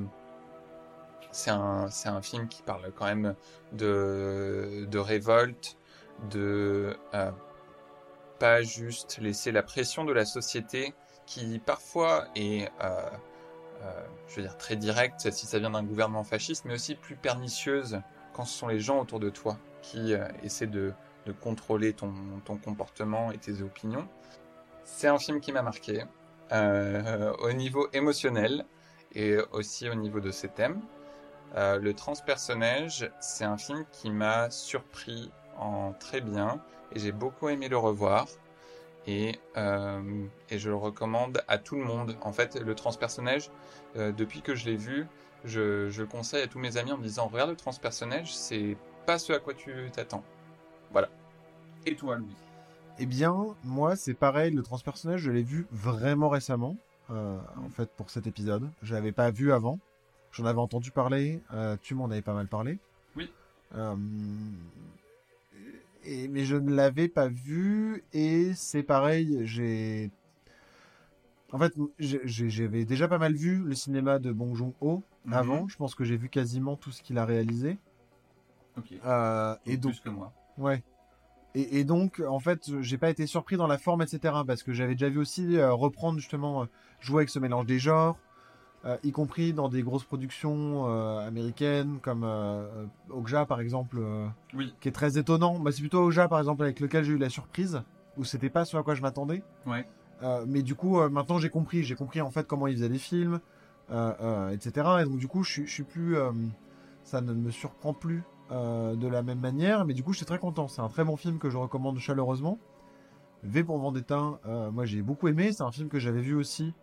c'est 1.31 1.49
un, 1.49 2.21
film 2.21 2.47
qui 2.49 2.61
parle 2.61 2.91
quand 2.93 3.05
même 3.05 3.35
de, 3.71 4.97
révolte, 4.97 5.77
de 6.29 6.97
pas 8.39 8.61
juste 8.61 9.17
laisser 9.19 9.51
la 9.51 9.63
pression 9.63 10.03
de 10.03 10.13
la 10.13 10.25
société 10.25 10.93
qui 11.25 11.59
parfois 11.59 12.25
est, 12.35 12.69
très 14.59 14.75
directe 14.75 15.31
si 15.31 15.45
ça 15.45 15.59
vient 15.59 15.71
d'un 15.71 15.83
gouvernement 15.83 16.23
fasciste, 16.23 16.65
mais 16.65 16.73
aussi 16.73 16.95
plus 16.95 17.15
pernicieuse 17.15 18.01
quand 18.37 18.45
ce 18.45 18.55
sont 18.55 18.67
les 18.67 18.79
gens 18.79 19.01
autour 19.01 19.19
de 19.19 19.31
toi 19.31 19.57
qui 19.81 20.13
euh, 20.13 20.27
essaient 20.43 20.67
de, 20.67 20.93
contrôler 21.41 21.91
ton, 21.91 22.13
comportement 22.63 23.31
et 23.31 23.37
tes 23.37 23.61
opinions. 23.61 24.07
C'est 24.85 25.07
un 25.07 25.17
film 25.17 25.41
qui 25.41 25.51
m'a 25.51 25.61
marqué 25.61 26.03
euh, 26.53 27.33
au 27.39 27.51
niveau 27.51 27.89
émotionnel 27.91 28.65
et 29.13 29.35
aussi 29.51 29.89
au 29.89 29.95
niveau 29.95 30.21
de 30.21 30.31
ses 30.31 30.47
thèmes. 30.47 30.79
Euh, 31.55 31.79
le 31.79 31.93
transpersonnage, 31.93 33.11
c'est 33.19 33.43
un 33.43 33.57
film 33.57 33.83
qui 33.91 34.09
m'a 34.09 34.49
surpris 34.51 35.31
en 35.57 35.91
très 35.91 36.21
bien 36.21 36.61
et 36.93 36.99
j'ai 36.99 37.11
beaucoup 37.11 37.49
aimé 37.49 37.67
le 37.67 37.77
revoir 37.77 38.27
et, 39.05 39.39
je 39.55 40.69
le 40.69 40.75
recommande 40.75 41.43
à 41.49 41.57
tout 41.57 41.75
le 41.75 41.83
monde. 41.83 42.15
En 42.21 42.31
fait, 42.31 42.55
le 42.55 42.75
transpersonnage, 42.75 43.49
depuis 43.95 44.41
que 44.41 44.53
je 44.53 44.65
l'ai 44.65 44.75
vu, 44.75 45.07
je, 45.45 45.89
je 45.89 46.01
le 46.01 46.07
conseille 46.07 46.43
à 46.43 46.47
tous 46.47 46.59
mes 46.59 46.77
amis 46.77 46.91
en 46.91 46.97
me 46.97 47.03
disant 47.03 47.27
regarde 47.27 47.49
le 47.49 47.55
transpersonnage, 47.55 48.35
c'est 48.35 48.77
pas 49.05 49.17
ce 49.17 49.33
à 49.33 49.39
quoi 49.39 49.53
tu 49.53 49.71
t'attends. 49.91 50.23
Voilà. 50.91 51.09
Et 51.85 51.95
toi, 51.95 52.17
Louis 52.17 52.35
Eh 52.99 53.05
bien, 53.05 53.55
moi, 53.63 53.95
c'est 53.95 54.13
pareil, 54.13 54.51
le 54.51 54.63
transpersonnage, 54.63 55.21
je 55.21 55.31
l'ai 55.31 55.43
vu 55.43 55.67
vraiment 55.71 56.29
récemment, 56.29 56.75
euh, 57.11 57.37
en 57.57 57.69
fait, 57.69 57.89
pour 57.91 58.09
cet 58.09 58.27
épisode. 58.27 58.69
Je 58.81 58.93
l'avais 58.93 59.11
pas 59.13 59.31
vu 59.31 59.51
avant. 59.51 59.79
J'en 60.31 60.45
avais 60.45 60.59
entendu 60.59 60.91
parler, 60.91 61.41
euh, 61.53 61.77
tu 61.81 61.95
m'en 61.95 62.05
avais 62.05 62.21
pas 62.21 62.33
mal 62.33 62.47
parlé. 62.47 62.77
Oui. 63.15 63.31
Euh, 63.75 63.95
et, 66.03 66.27
mais 66.27 66.45
je 66.45 66.55
ne 66.55 66.73
l'avais 66.75 67.07
pas 67.07 67.27
vu, 67.27 68.03
et 68.13 68.53
c'est 68.53 68.83
pareil, 68.83 69.45
j'ai... 69.45 70.11
En 71.53 71.57
fait, 71.57 71.73
j'avais 71.97 72.83
déjà 72.85 73.07
pas 73.07 73.17
mal 73.17 73.33
vu 73.33 73.57
le 73.63 73.73
cinéma 73.73 74.19
de 74.19 74.31
Bong 74.31 74.53
Joon-ho 74.55 75.03
Mhm. 75.25 75.33
avant. 75.33 75.67
Je 75.67 75.77
pense 75.77 75.95
que 75.95 76.03
j'ai 76.03 76.17
vu 76.17 76.29
quasiment 76.29 76.75
tout 76.75 76.91
ce 76.91 77.01
qu'il 77.01 77.17
a 77.17 77.25
réalisé. 77.25 77.77
Ok. 78.77 78.93
Euh, 79.05 79.55
et 79.65 79.77
donc, 79.77 79.99
que 80.01 80.09
moi. 80.09 80.33
Ouais. 80.57 80.83
Et, 81.55 81.79
et 81.79 81.83
donc, 81.85 82.21
en 82.27 82.39
fait, 82.39 82.69
j'ai 82.81 82.97
pas 82.97 83.09
été 83.09 83.25
surpris 83.27 83.55
dans 83.57 83.65
la 83.67 83.77
forme, 83.77 84.01
etc. 84.01 84.33
Parce 84.45 84.61
que 84.61 84.73
j'avais 84.73 84.93
déjà 84.93 85.09
vu 85.09 85.19
aussi 85.19 85.57
euh, 85.57 85.73
reprendre 85.73 86.19
justement, 86.19 86.63
euh, 86.63 86.65
jouer 86.99 87.19
avec 87.21 87.29
ce 87.29 87.39
mélange 87.39 87.65
des 87.65 87.79
genres, 87.79 88.17
y 89.03 89.11
compris 89.11 89.51
dans 89.53 89.67
des 89.69 89.83
grosses 89.83 90.05
productions 90.05 90.85
américaines 91.19 91.99
comme 92.01 92.23
Okja 93.09 93.45
par 93.45 93.59
exemple, 93.59 93.99
Oui. 94.53 94.73
qui 94.79 94.87
est 94.87 94.93
très 94.93 95.17
étonnant. 95.17 95.59
Bah, 95.59 95.71
c'est 95.73 95.81
plutôt 95.81 96.05
Okja 96.07 96.27
par 96.29 96.39
exemple 96.39 96.63
avec 96.63 96.79
lequel 96.79 97.03
j'ai 97.03 97.11
eu 97.13 97.17
la 97.17 97.29
surprise, 97.29 97.81
où 98.17 98.23
c'était 98.23 98.49
pas 98.49 98.63
ce 98.63 98.77
à 98.77 98.83
quoi 98.83 98.95
je 98.95 99.01
m'attendais. 99.01 99.43
Ouais. 99.65 99.85
Euh, 100.23 100.45
mais 100.47 100.63
du 100.63 100.75
coup, 100.75 100.99
euh, 100.99 101.09
maintenant 101.09 101.37
j'ai 101.37 101.49
compris, 101.49 101.83
j'ai 101.83 101.95
compris 101.95 102.21
en 102.21 102.31
fait 102.31 102.47
comment 102.47 102.67
il 102.67 102.75
faisait 102.75 102.89
des 102.89 102.97
films, 102.97 103.39
euh, 103.91 104.49
etc. 104.49 105.01
Et 105.01 105.05
donc 105.05 105.17
du 105.17 105.27
coup, 105.27 105.43
je 105.43 105.63
suis- 105.65 105.83
plus, 105.83 106.15
ça 107.03 107.21
ne 107.21 107.33
me 107.33 107.51
surprend 107.51 107.93
plus 107.93 108.23
de 108.49 109.07
la 109.07 109.21
même 109.23 109.39
manière. 109.39 109.85
Mais 109.85 109.93
du 109.93 110.03
coup, 110.03 110.13
je 110.13 110.17
suis 110.17 110.25
très 110.25 110.39
content. 110.39 110.67
C'est 110.67 110.81
un 110.81 110.89
très 110.89 111.03
bon 111.03 111.15
film 111.17 111.37
que 111.37 111.49
je 111.49 111.57
recommande 111.57 111.99
chaleureusement. 111.99 112.57
V 113.43 113.63
pour 113.63 113.77
Vendetta, 113.77 114.39
moi 114.73 114.85
j'ai 114.85 115.01
beaucoup 115.01 115.27
aimé. 115.27 115.51
C'est 115.53 115.63
un 115.63 115.71
film 115.71 115.89
que 115.89 115.99
j'avais 115.99 116.21
vu 116.21 116.33
aussi, 116.33 116.73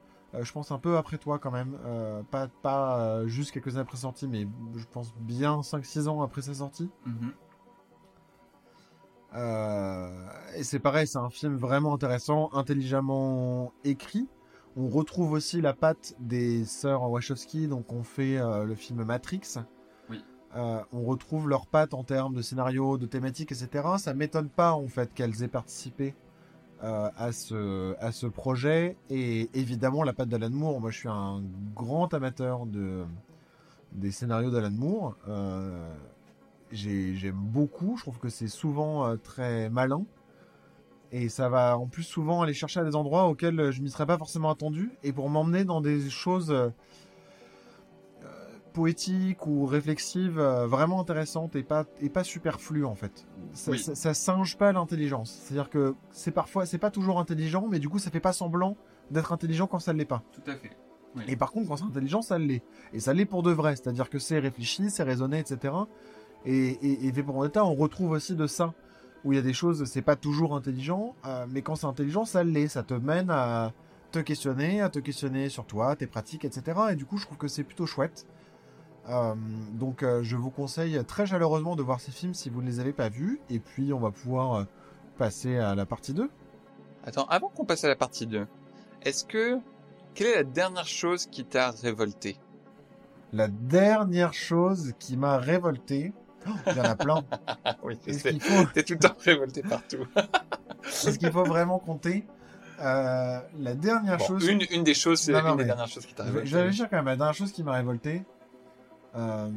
je 0.41 0.53
pense 0.53 0.71
un 0.71 0.79
peu 0.79 0.97
après 0.97 1.19
toi 1.19 1.39
quand 1.39 1.51
même. 1.51 1.77
Pas 2.31 2.49
pas 2.63 3.27
juste 3.27 3.51
quelques 3.51 3.69
années 3.71 3.81
après 3.81 3.97
sortie, 3.97 4.29
mais 4.29 4.47
je 4.77 4.85
pense 4.93 5.13
bien 5.21 5.63
5-6 5.63 6.07
ans 6.09 6.23
après 6.23 6.43
sa 6.43 6.55
sortie. 6.55 6.91
Mhm. 7.07 7.33
Et 9.35 10.63
c'est 10.63 10.79
pareil, 10.79 11.07
c'est 11.07 11.19
un 11.19 11.31
film 11.31 11.57
vraiment 11.57 11.95
intéressant, 11.95 12.51
intelligemment 12.53 13.73
écrit. 13.85 14.29
On 14.77 14.89
retrouve 14.89 15.33
aussi 15.33 15.61
la 15.61 15.73
patte 15.73 16.15
des 16.19 16.65
sœurs 16.65 17.09
Wachowski, 17.09 17.69
donc 17.69 17.93
on 17.93 18.03
fait 18.03 18.39
euh, 18.39 18.65
le 18.65 18.75
film 18.75 19.05
Matrix. 19.05 19.59
Oui. 20.11 20.25
Euh, 20.57 20.81
on 20.93 21.05
retrouve 21.05 21.49
leur 21.49 21.69
patte 21.69 21.95
en 21.95 22.03
termes 22.03 22.35
de 22.35 22.43
scénario, 22.43 22.99
de 22.99 23.07
thématiques, 23.07 23.53
etc. 23.53 23.87
Ça 23.99 24.15
m'étonne 24.15 24.49
pas 24.49 24.73
en 24.73 24.89
fait 24.89 25.15
qu'elles 25.15 25.45
aient 25.45 25.49
participé 25.49 26.17
euh, 26.83 27.09
à 27.17 27.31
ce 27.31 27.95
à 28.01 28.11
ce 28.11 28.27
projet. 28.27 28.97
Et 29.11 29.49
évidemment 29.55 30.03
la 30.03 30.13
patte 30.13 30.29
d'Alan 30.29 30.51
Moore. 30.51 30.81
Moi, 30.81 30.91
je 30.91 30.99
suis 30.99 31.09
un 31.09 31.41
grand 31.77 32.13
amateur 32.13 32.67
de 32.67 33.05
des 33.93 34.11
scénarios 34.11 34.51
d'Alan 34.51 34.73
Moore. 34.73 35.17
Euh, 35.29 35.95
j'ai- 36.75 37.15
j'aime 37.15 37.37
beaucoup. 37.37 37.97
Je 37.97 38.03
trouve 38.03 38.19
que 38.19 38.29
c'est 38.29 38.49
souvent 38.49 39.07
euh, 39.07 39.17
très 39.17 39.71
malin. 39.71 40.05
Et 41.13 41.29
ça 41.29 41.49
va 41.49 41.79
en 41.79 41.87
plus 41.87 42.03
souvent 42.03 42.43
aller 42.43 42.55
chercher 42.55 42.81
à 42.81 42.85
des 42.85 42.97
endroits 42.97 43.29
auxquels 43.29 43.59
euh, 43.61 43.71
je 43.73 43.81
m'y 43.83 43.91
serais 43.91 44.07
pas 44.07 44.19
forcément 44.19 44.51
attendu. 44.51 44.91
Et 45.05 45.13
pour 45.13 45.31
m'emmener 45.31 45.65
dans 45.65 45.81
des 45.81 46.11
choses 46.11 46.51
euh, 46.51 46.71
poétiques 48.73 49.47
ou 49.47 49.67
réflexives 49.67 50.39
euh, 50.39 50.67
vraiment 50.67 51.01
intéressantes 51.01 51.55
et 51.55 51.63
pas, 51.63 51.85
et 52.01 52.09
pas 52.09 52.25
superflues 52.25 52.85
en 52.85 52.97
fait. 52.97 53.27
Ça, 53.53 53.71
Oui. 53.71 53.79
ça, 53.79 53.95
ça 53.95 54.15
singe 54.15 54.57
pas 54.59 54.73
l'intelligence. 54.73 55.31
C'est-à-dire 55.43 55.71
que 55.71 55.95
c'est 56.11 56.33
parfois, 56.33 56.67
c'est 56.67 56.79
pas 56.79 56.91
toujours 56.91 57.21
intelligent, 57.21 57.69
mais 57.71 57.79
du 57.79 57.89
coup 57.89 58.01
ça 58.01 58.11
fait 58.11 58.19
pas 58.21 58.33
semblant 58.33 58.77
d'être 59.13 59.33
intelligent 59.33 59.69
quand 59.69 59.79
ça 59.79 59.93
l'est 59.93 60.05
pas. 60.05 60.23
Tout 60.33 60.51
à 60.51 60.57
fait. 60.57 60.71
Et 61.29 61.37
par 61.37 61.53
contre, 61.53 61.69
quand 61.69 61.77
c'est 61.77 61.85
intelligent, 61.85 62.23
ça 62.23 62.39
l'est. 62.41 62.65
Et 62.93 62.99
ça 62.99 63.15
l'est 63.15 63.25
pour 63.25 63.45
de 63.45 63.53
vrai. 63.53 63.77
C'est-à-dire 63.77 64.11
que 64.11 64.19
c'est 64.19 64.41
réfléchi, 64.41 64.91
c'est 64.91 65.05
raisonné, 65.05 65.39
etc. 65.39 65.73
Et, 66.45 66.71
et, 66.71 67.07
et 67.07 67.11
V 67.11 67.23
pour 67.23 67.37
Vendetta, 67.37 67.65
on 67.65 67.75
retrouve 67.75 68.13
aussi 68.13 68.35
de 68.35 68.47
ça. 68.47 68.75
Où 69.25 69.33
il 69.33 69.37
y 69.37 69.39
a 69.39 69.43
des 69.43 69.55
choses, 69.55 69.85
c'est 69.87 70.03
pas 70.03 70.17
toujours 70.17 70.55
intelligent, 70.55 71.15
euh, 71.25 71.47
mais 71.49 71.63
quand 71.63 71.77
c'est 71.77 71.87
intelligent, 71.87 72.27
ça 72.27 72.45
l'est. 72.45 72.69
Ça 72.69 72.83
te 72.83 72.93
mène 72.93 73.31
à 73.31 73.73
te 74.13 74.19
questionner, 74.19 74.83
à 74.83 74.91
te 74.91 74.99
questionner 74.99 75.49
sur 75.49 75.65
toi, 75.65 75.97
tes 75.97 76.07
pratiques, 76.07 76.45
etc. 76.45 76.79
Et 76.91 76.95
du 76.95 77.07
coup, 77.07 77.17
je 77.17 77.25
trouve 77.25 77.39
que 77.39 77.49
c'est 77.49 77.65
plutôt 77.65 77.87
chouette. 77.87 78.27
Euh, 79.09 79.35
donc, 79.73 80.03
euh, 80.03 80.23
je 80.23 80.37
vous 80.37 80.51
conseille 80.51 81.03
très 81.07 81.27
chaleureusement 81.27 81.75
de 81.75 81.83
voir 81.83 82.01
ces 82.01 82.13
films 82.13 82.35
si 82.35 82.51
vous 82.51 82.61
ne 82.61 82.67
les 82.67 82.81
avez 82.81 82.93
pas 82.93 83.09
vus. 83.09 83.41
Et 83.49 83.61
puis, 83.61 83.95
on 83.95 83.99
va 83.99 84.11
pouvoir 84.11 84.67
passer 85.17 85.57
à 85.57 85.75
la 85.75 85.87
partie 85.87 86.13
2. 86.13 86.29
Attends, 87.05 87.27
avant 87.27 87.49
qu'on 87.49 87.65
passe 87.65 87.85
à 87.85 87.89
la 87.89 87.97
partie 87.97 88.27
2, 88.27 88.47
est-ce 89.03 89.25
que... 89.25 89.59
Quelle 90.15 90.29
est 90.29 90.37
la 90.37 90.45
dernière 90.45 90.87
chose 90.87 91.27
qui 91.27 91.45
t'a 91.45 91.71
révolté? 91.71 92.37
La 93.33 93.49
dernière 93.49 94.33
chose 94.33 94.93
qui 95.01 95.17
m'a 95.17 95.39
révolté, 95.39 96.13
Oh, 96.47 96.51
il 96.71 96.77
y 96.77 96.81
en 96.81 96.85
a 96.85 96.97
plein. 96.97 97.25
Oui, 97.83 97.97
qu'il 97.99 98.41
faut, 98.41 98.65
T'es 98.73 98.83
tout 98.83 98.95
le 98.95 98.99
temps 98.99 99.15
révolté 99.19 99.63
partout. 99.63 100.07
est-ce 100.85 101.19
qu'il 101.19 101.31
faut 101.33 101.45
vraiment 101.45 101.79
compter 101.79 102.27
Euh, 102.81 103.39
La 103.61 103.75
dernière 103.75 104.19
Bon, 104.19 104.27
chose. 104.27 104.47
une, 104.49 104.63
une 104.71 104.85
des 104.85 104.95
choses, 104.95 105.21
c'est 105.21 105.33
une 105.33 105.39
non, 105.39 105.53
des 105.53 105.63
mais- 105.63 105.65
dernières 105.65 105.89
choses 105.89 106.05
qui 106.07 106.15
t'a 106.15 106.25
révolté. 106.25 106.47
je 106.47 106.55
vais 106.57 106.63
réfléchir 106.63 106.89
quand 106.91 106.97
même. 106.97 107.07
La 107.07 107.17
dernière 107.17 107.35
chose 107.35 107.53
qui 107.53 107.63
m'a 107.63 107.73
révolté. 107.73 108.23
euh, 109.17 109.49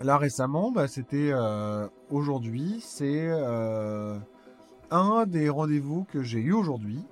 Là 0.00 0.18
récemment, 0.18 0.72
bah, 0.72 0.88
c'était 0.88 1.30
euh, 1.32 1.86
aujourd'hui. 2.10 2.80
C'est 2.84 3.30
un 4.90 5.26
des 5.26 5.48
rendez-vous 5.48 6.04
que 6.12 6.22
j'ai 6.22 6.40
eu 6.40 6.52
aujourd'hui. 6.52 7.02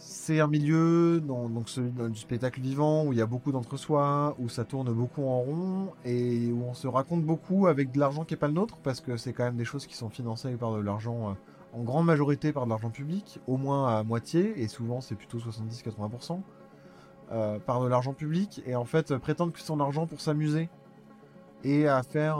C'est 0.00 0.38
un 0.38 0.46
milieu, 0.46 1.20
donc 1.20 1.68
celui 1.68 1.90
du 1.90 2.18
spectacle 2.18 2.60
vivant, 2.60 3.04
où 3.04 3.12
il 3.12 3.18
y 3.18 3.22
a 3.22 3.26
beaucoup 3.26 3.50
d'entre-soi, 3.50 4.36
où 4.38 4.48
ça 4.48 4.64
tourne 4.64 4.92
beaucoup 4.92 5.24
en 5.24 5.40
rond 5.40 5.88
et 6.04 6.52
où 6.52 6.62
on 6.62 6.74
se 6.74 6.86
raconte 6.86 7.24
beaucoup 7.24 7.66
avec 7.66 7.90
de 7.90 7.98
l'argent 7.98 8.24
qui 8.24 8.34
n'est 8.34 8.38
pas 8.38 8.46
le 8.46 8.52
nôtre, 8.52 8.76
parce 8.84 9.00
que 9.00 9.16
c'est 9.16 9.32
quand 9.32 9.42
même 9.42 9.56
des 9.56 9.64
choses 9.64 9.86
qui 9.86 9.96
sont 9.96 10.08
financées 10.08 10.52
par 10.52 10.72
de 10.72 10.80
l'argent, 10.80 11.30
euh, 11.30 11.78
en 11.78 11.82
grande 11.82 12.06
majorité 12.06 12.52
par 12.52 12.64
de 12.64 12.70
l'argent 12.70 12.90
public, 12.90 13.40
au 13.48 13.56
moins 13.56 13.98
à 13.98 14.04
moitié, 14.04 14.62
et 14.62 14.68
souvent 14.68 15.00
c'est 15.00 15.16
plutôt 15.16 15.38
70-80%, 15.38 16.42
euh, 17.32 17.58
par 17.58 17.82
de 17.82 17.88
l'argent 17.88 18.12
public, 18.12 18.62
et 18.66 18.76
en 18.76 18.84
fait 18.84 19.10
euh, 19.10 19.18
prétendre 19.18 19.52
que 19.52 19.58
c'est 19.58 19.66
son 19.66 19.80
argent 19.80 20.06
pour 20.06 20.20
s'amuser 20.20 20.68
et 21.64 21.88
à 21.88 22.04
faire 22.04 22.38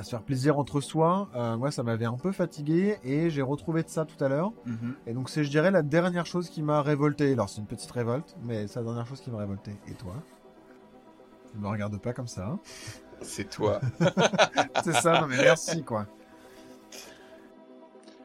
à 0.00 0.02
se 0.02 0.10
faire 0.10 0.22
plaisir 0.22 0.58
entre 0.58 0.80
soi, 0.80 1.28
euh, 1.34 1.56
moi 1.58 1.70
ça 1.70 1.82
m'avait 1.82 2.06
un 2.06 2.16
peu 2.16 2.32
fatigué 2.32 2.96
et 3.04 3.28
j'ai 3.28 3.42
retrouvé 3.42 3.82
de 3.82 3.88
ça 3.90 4.06
tout 4.06 4.22
à 4.24 4.28
l'heure. 4.28 4.50
Mhm. 4.64 4.94
Et 5.06 5.12
donc 5.12 5.28
c'est 5.28 5.44
je 5.44 5.50
dirais 5.50 5.70
la 5.70 5.82
dernière 5.82 6.24
chose 6.24 6.48
qui 6.48 6.62
m'a 6.62 6.80
révolté. 6.80 7.32
Alors 7.34 7.50
c'est 7.50 7.60
une 7.60 7.66
petite 7.66 7.90
révolte, 7.90 8.34
mais 8.42 8.66
c'est 8.66 8.78
la 8.80 8.86
dernière 8.86 9.06
chose 9.06 9.20
qui 9.20 9.30
m'a 9.30 9.38
révolté. 9.38 9.72
Et 9.88 9.92
toi? 9.92 10.14
Ne 11.54 11.60
me 11.60 11.68
regarde 11.68 12.00
pas 12.00 12.14
comme 12.14 12.28
ça. 12.28 12.46
hein? 12.46 12.58
C'est 13.20 13.50
toi. 13.50 13.80
c'est 14.84 14.94
ça, 14.94 15.20
non 15.20 15.26
mais 15.26 15.36
merci 15.36 15.82
quoi. 15.84 16.06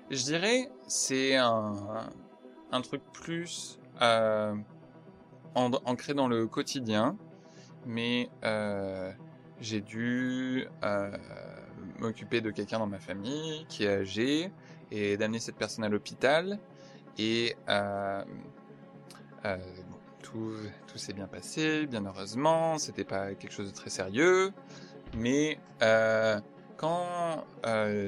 Je 0.09 0.23
dirais, 0.23 0.69
c'est 0.88 1.36
un, 1.36 1.73
un 2.71 2.82
truc 2.82 3.01
plus 3.11 3.80
euh, 4.01 4.55
en- 5.55 5.71
ancré 5.86 6.13
dans 6.13 6.28
le 6.30 6.47
quotidien, 6.47 7.17
mais 7.86 8.30
euh, 8.45 9.11
j'ai 9.59 9.82
dû 9.82 10.67
euh, 10.84 11.17
m'occuper 12.00 12.41
de 12.41 12.52
quelqu'un 12.52 12.80
dans 12.80 12.88
ma 12.88 13.00
famille 13.00 13.66
qui 13.70 13.84
est 13.84 13.89
âgé 13.89 14.52
et 14.91 15.18
d'amener 15.18 15.39
cette 15.39 15.56
personne 15.56 15.84
à 15.84 15.89
l'hôpital. 15.89 16.60
Et 17.18 17.56
euh, 17.70 18.24
euh, 19.46 19.58
tout, 20.22 20.54
tout 20.88 20.98
s'est 20.98 21.14
bien 21.14 21.28
passé, 21.28 21.86
bien 21.86 22.06
heureusement. 22.06 22.78
C'était 22.78 23.04
pas 23.06 23.34
quelque 23.36 23.54
chose 23.54 23.72
de 23.72 23.76
très 23.76 23.89
sérieux, 23.89 24.52
mais 25.16 25.60
euh, 25.82 26.39
quand 26.78 27.46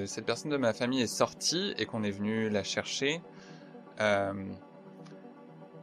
cette 0.05 0.25
personne 0.25 0.51
de 0.51 0.57
ma 0.57 0.73
famille 0.73 1.01
est 1.01 1.07
sortie 1.07 1.73
et 1.77 1.85
qu'on 1.85 2.03
est 2.03 2.11
venu 2.11 2.49
la 2.49 2.63
chercher, 2.63 3.21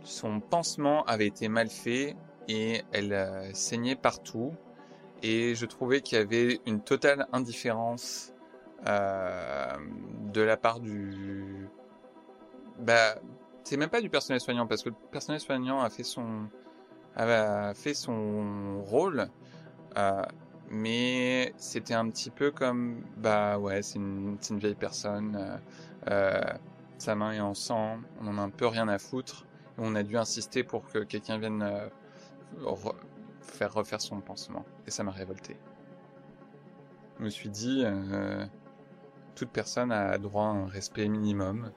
son 0.05 0.41
pansement 0.41 1.03
avait 1.05 1.27
été 1.27 1.49
mal 1.49 1.71
fait 1.71 2.15
et 2.47 2.83
elle 2.93 3.51
saignait 3.55 3.97
partout. 3.97 4.53
Et 5.27 5.55
je 5.55 5.64
trouvais 5.64 6.03
qu'il 6.03 6.18
y 6.18 6.20
avait 6.20 6.61
une 6.66 6.83
totale 6.83 7.27
indifférence 7.33 8.35
euh, 8.87 9.75
de 10.35 10.43
la 10.43 10.59
part 10.59 10.81
du... 10.81 11.66
Bah, 12.79 13.14
c'est 13.62 13.79
même 13.79 13.89
pas 13.89 14.03
du 14.03 14.11
personnel 14.11 14.39
soignant 14.39 14.66
parce 14.66 14.83
que 14.83 14.91
le 14.91 14.95
personnel 15.11 15.41
soignant 15.41 15.81
a 15.81 15.89
fait 15.89 16.03
son, 16.03 16.47
a 17.16 17.72
fait 17.72 17.95
son 17.95 18.83
rôle. 18.83 19.31
Euh, 19.97 20.22
mais 20.68 21.55
c'était 21.57 21.95
un 21.95 22.11
petit 22.11 22.31
peu 22.31 22.51
comme 22.51 23.03
bah 23.16 23.59
ouais 23.59 23.81
c'est 23.83 23.99
une, 23.99 24.39
une 24.51 24.59
vieille 24.59 24.75
personne 24.75 25.61
euh, 26.11 26.41
sa 26.97 27.14
main 27.14 27.33
est 27.33 27.41
en 27.41 27.53
sang 27.53 27.99
on 28.20 28.29
en 28.29 28.39
a 28.39 28.41
un 28.41 28.49
peu 28.49 28.66
rien 28.66 28.89
à 28.89 28.99
foutre 28.99 29.47
on 29.77 29.95
a 29.95 30.03
dû 30.03 30.16
insister 30.16 30.64
pour 30.64 30.87
que 30.87 31.01
quelqu'un 31.01 31.39
vienne 31.39 31.62
faire 33.45 33.72
refaire 33.72 34.01
son 34.01 34.20
pansement 34.20 34.64
et 34.86 34.90
ça 34.90 35.03
m'a 35.05 35.11
révolté 35.12 35.57
je 37.18 37.24
me 37.24 37.30
suis 37.30 37.49
dit 37.49 37.82
euh, 37.84 38.45
toute 39.34 39.51
personne 39.51 39.92
a 39.92 40.16
droit 40.18 40.45
à 40.45 40.49
un 40.49 40.66
respect 40.66 41.09
minimum 41.09 41.70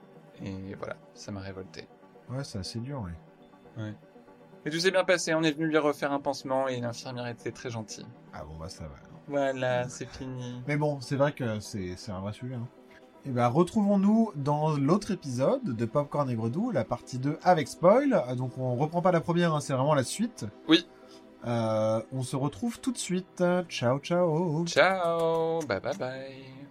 et 0.44 0.74
voilà 0.74 0.96
ça 1.14 1.32
m'a 1.32 1.40
révolté 1.40 1.88
Ouais, 2.30 2.44
c'est 2.44 2.58
assez 2.58 2.78
dur, 2.80 3.06
ouais. 3.78 3.94
et 4.66 4.70
tout 4.70 4.78
s'est 4.78 4.90
bien 4.90 5.04
passé 5.04 5.32
on 5.34 5.42
est 5.42 5.52
venu 5.52 5.66
lui 5.68 5.78
refaire 5.78 6.12
un 6.12 6.20
pansement 6.20 6.68
et 6.68 6.80
l'infirmière 6.80 7.26
était 7.26 7.52
très 7.52 7.70
gentille 7.70 8.06
Ah 8.34 8.44
bon, 8.44 8.56
bah 8.58 8.68
ça 8.68 8.84
va. 8.84 8.94
voilà 9.28 9.88
c'est 9.88 10.08
fini 10.08 10.62
Mais 10.66 10.76
bon, 10.76 11.00
c'est 11.00 11.16
vrai 11.16 11.32
que 11.32 11.58
c'est 11.60 11.94
un 12.10 12.20
vrai 12.20 12.32
sujet. 12.32 12.54
Hein. 12.56 12.68
Et 13.24 13.30
ben 13.30 13.48
retrouvons-nous 13.48 14.32
dans 14.36 14.76
l'autre 14.76 15.10
épisode 15.10 15.64
de 15.64 15.84
Popcorn 15.86 16.28
et 16.30 16.34
Gredou, 16.36 16.70
la 16.70 16.84
partie 16.84 17.18
2 17.18 17.38
avec 17.42 17.66
spoil. 17.68 18.12
Euh, 18.12 18.34
Donc 18.36 18.56
on 18.58 18.74
reprend 18.76 19.02
pas 19.02 19.10
la 19.12 19.20
première, 19.20 19.54
hein, 19.54 19.60
c'est 19.60 19.72
vraiment 19.72 19.94
la 19.94 20.04
suite. 20.04 20.46
Oui. 20.68 20.86
Euh, 21.46 22.02
on 22.12 22.22
se 22.22 22.36
retrouve 22.36 22.80
tout 22.80 22.92
de 22.92 22.98
suite. 22.98 23.42
Ciao 23.68 23.98
ciao. 24.00 24.64
Ciao, 24.66 25.60
bye 25.66 25.80
bye 25.80 25.96
bye. 25.98 26.68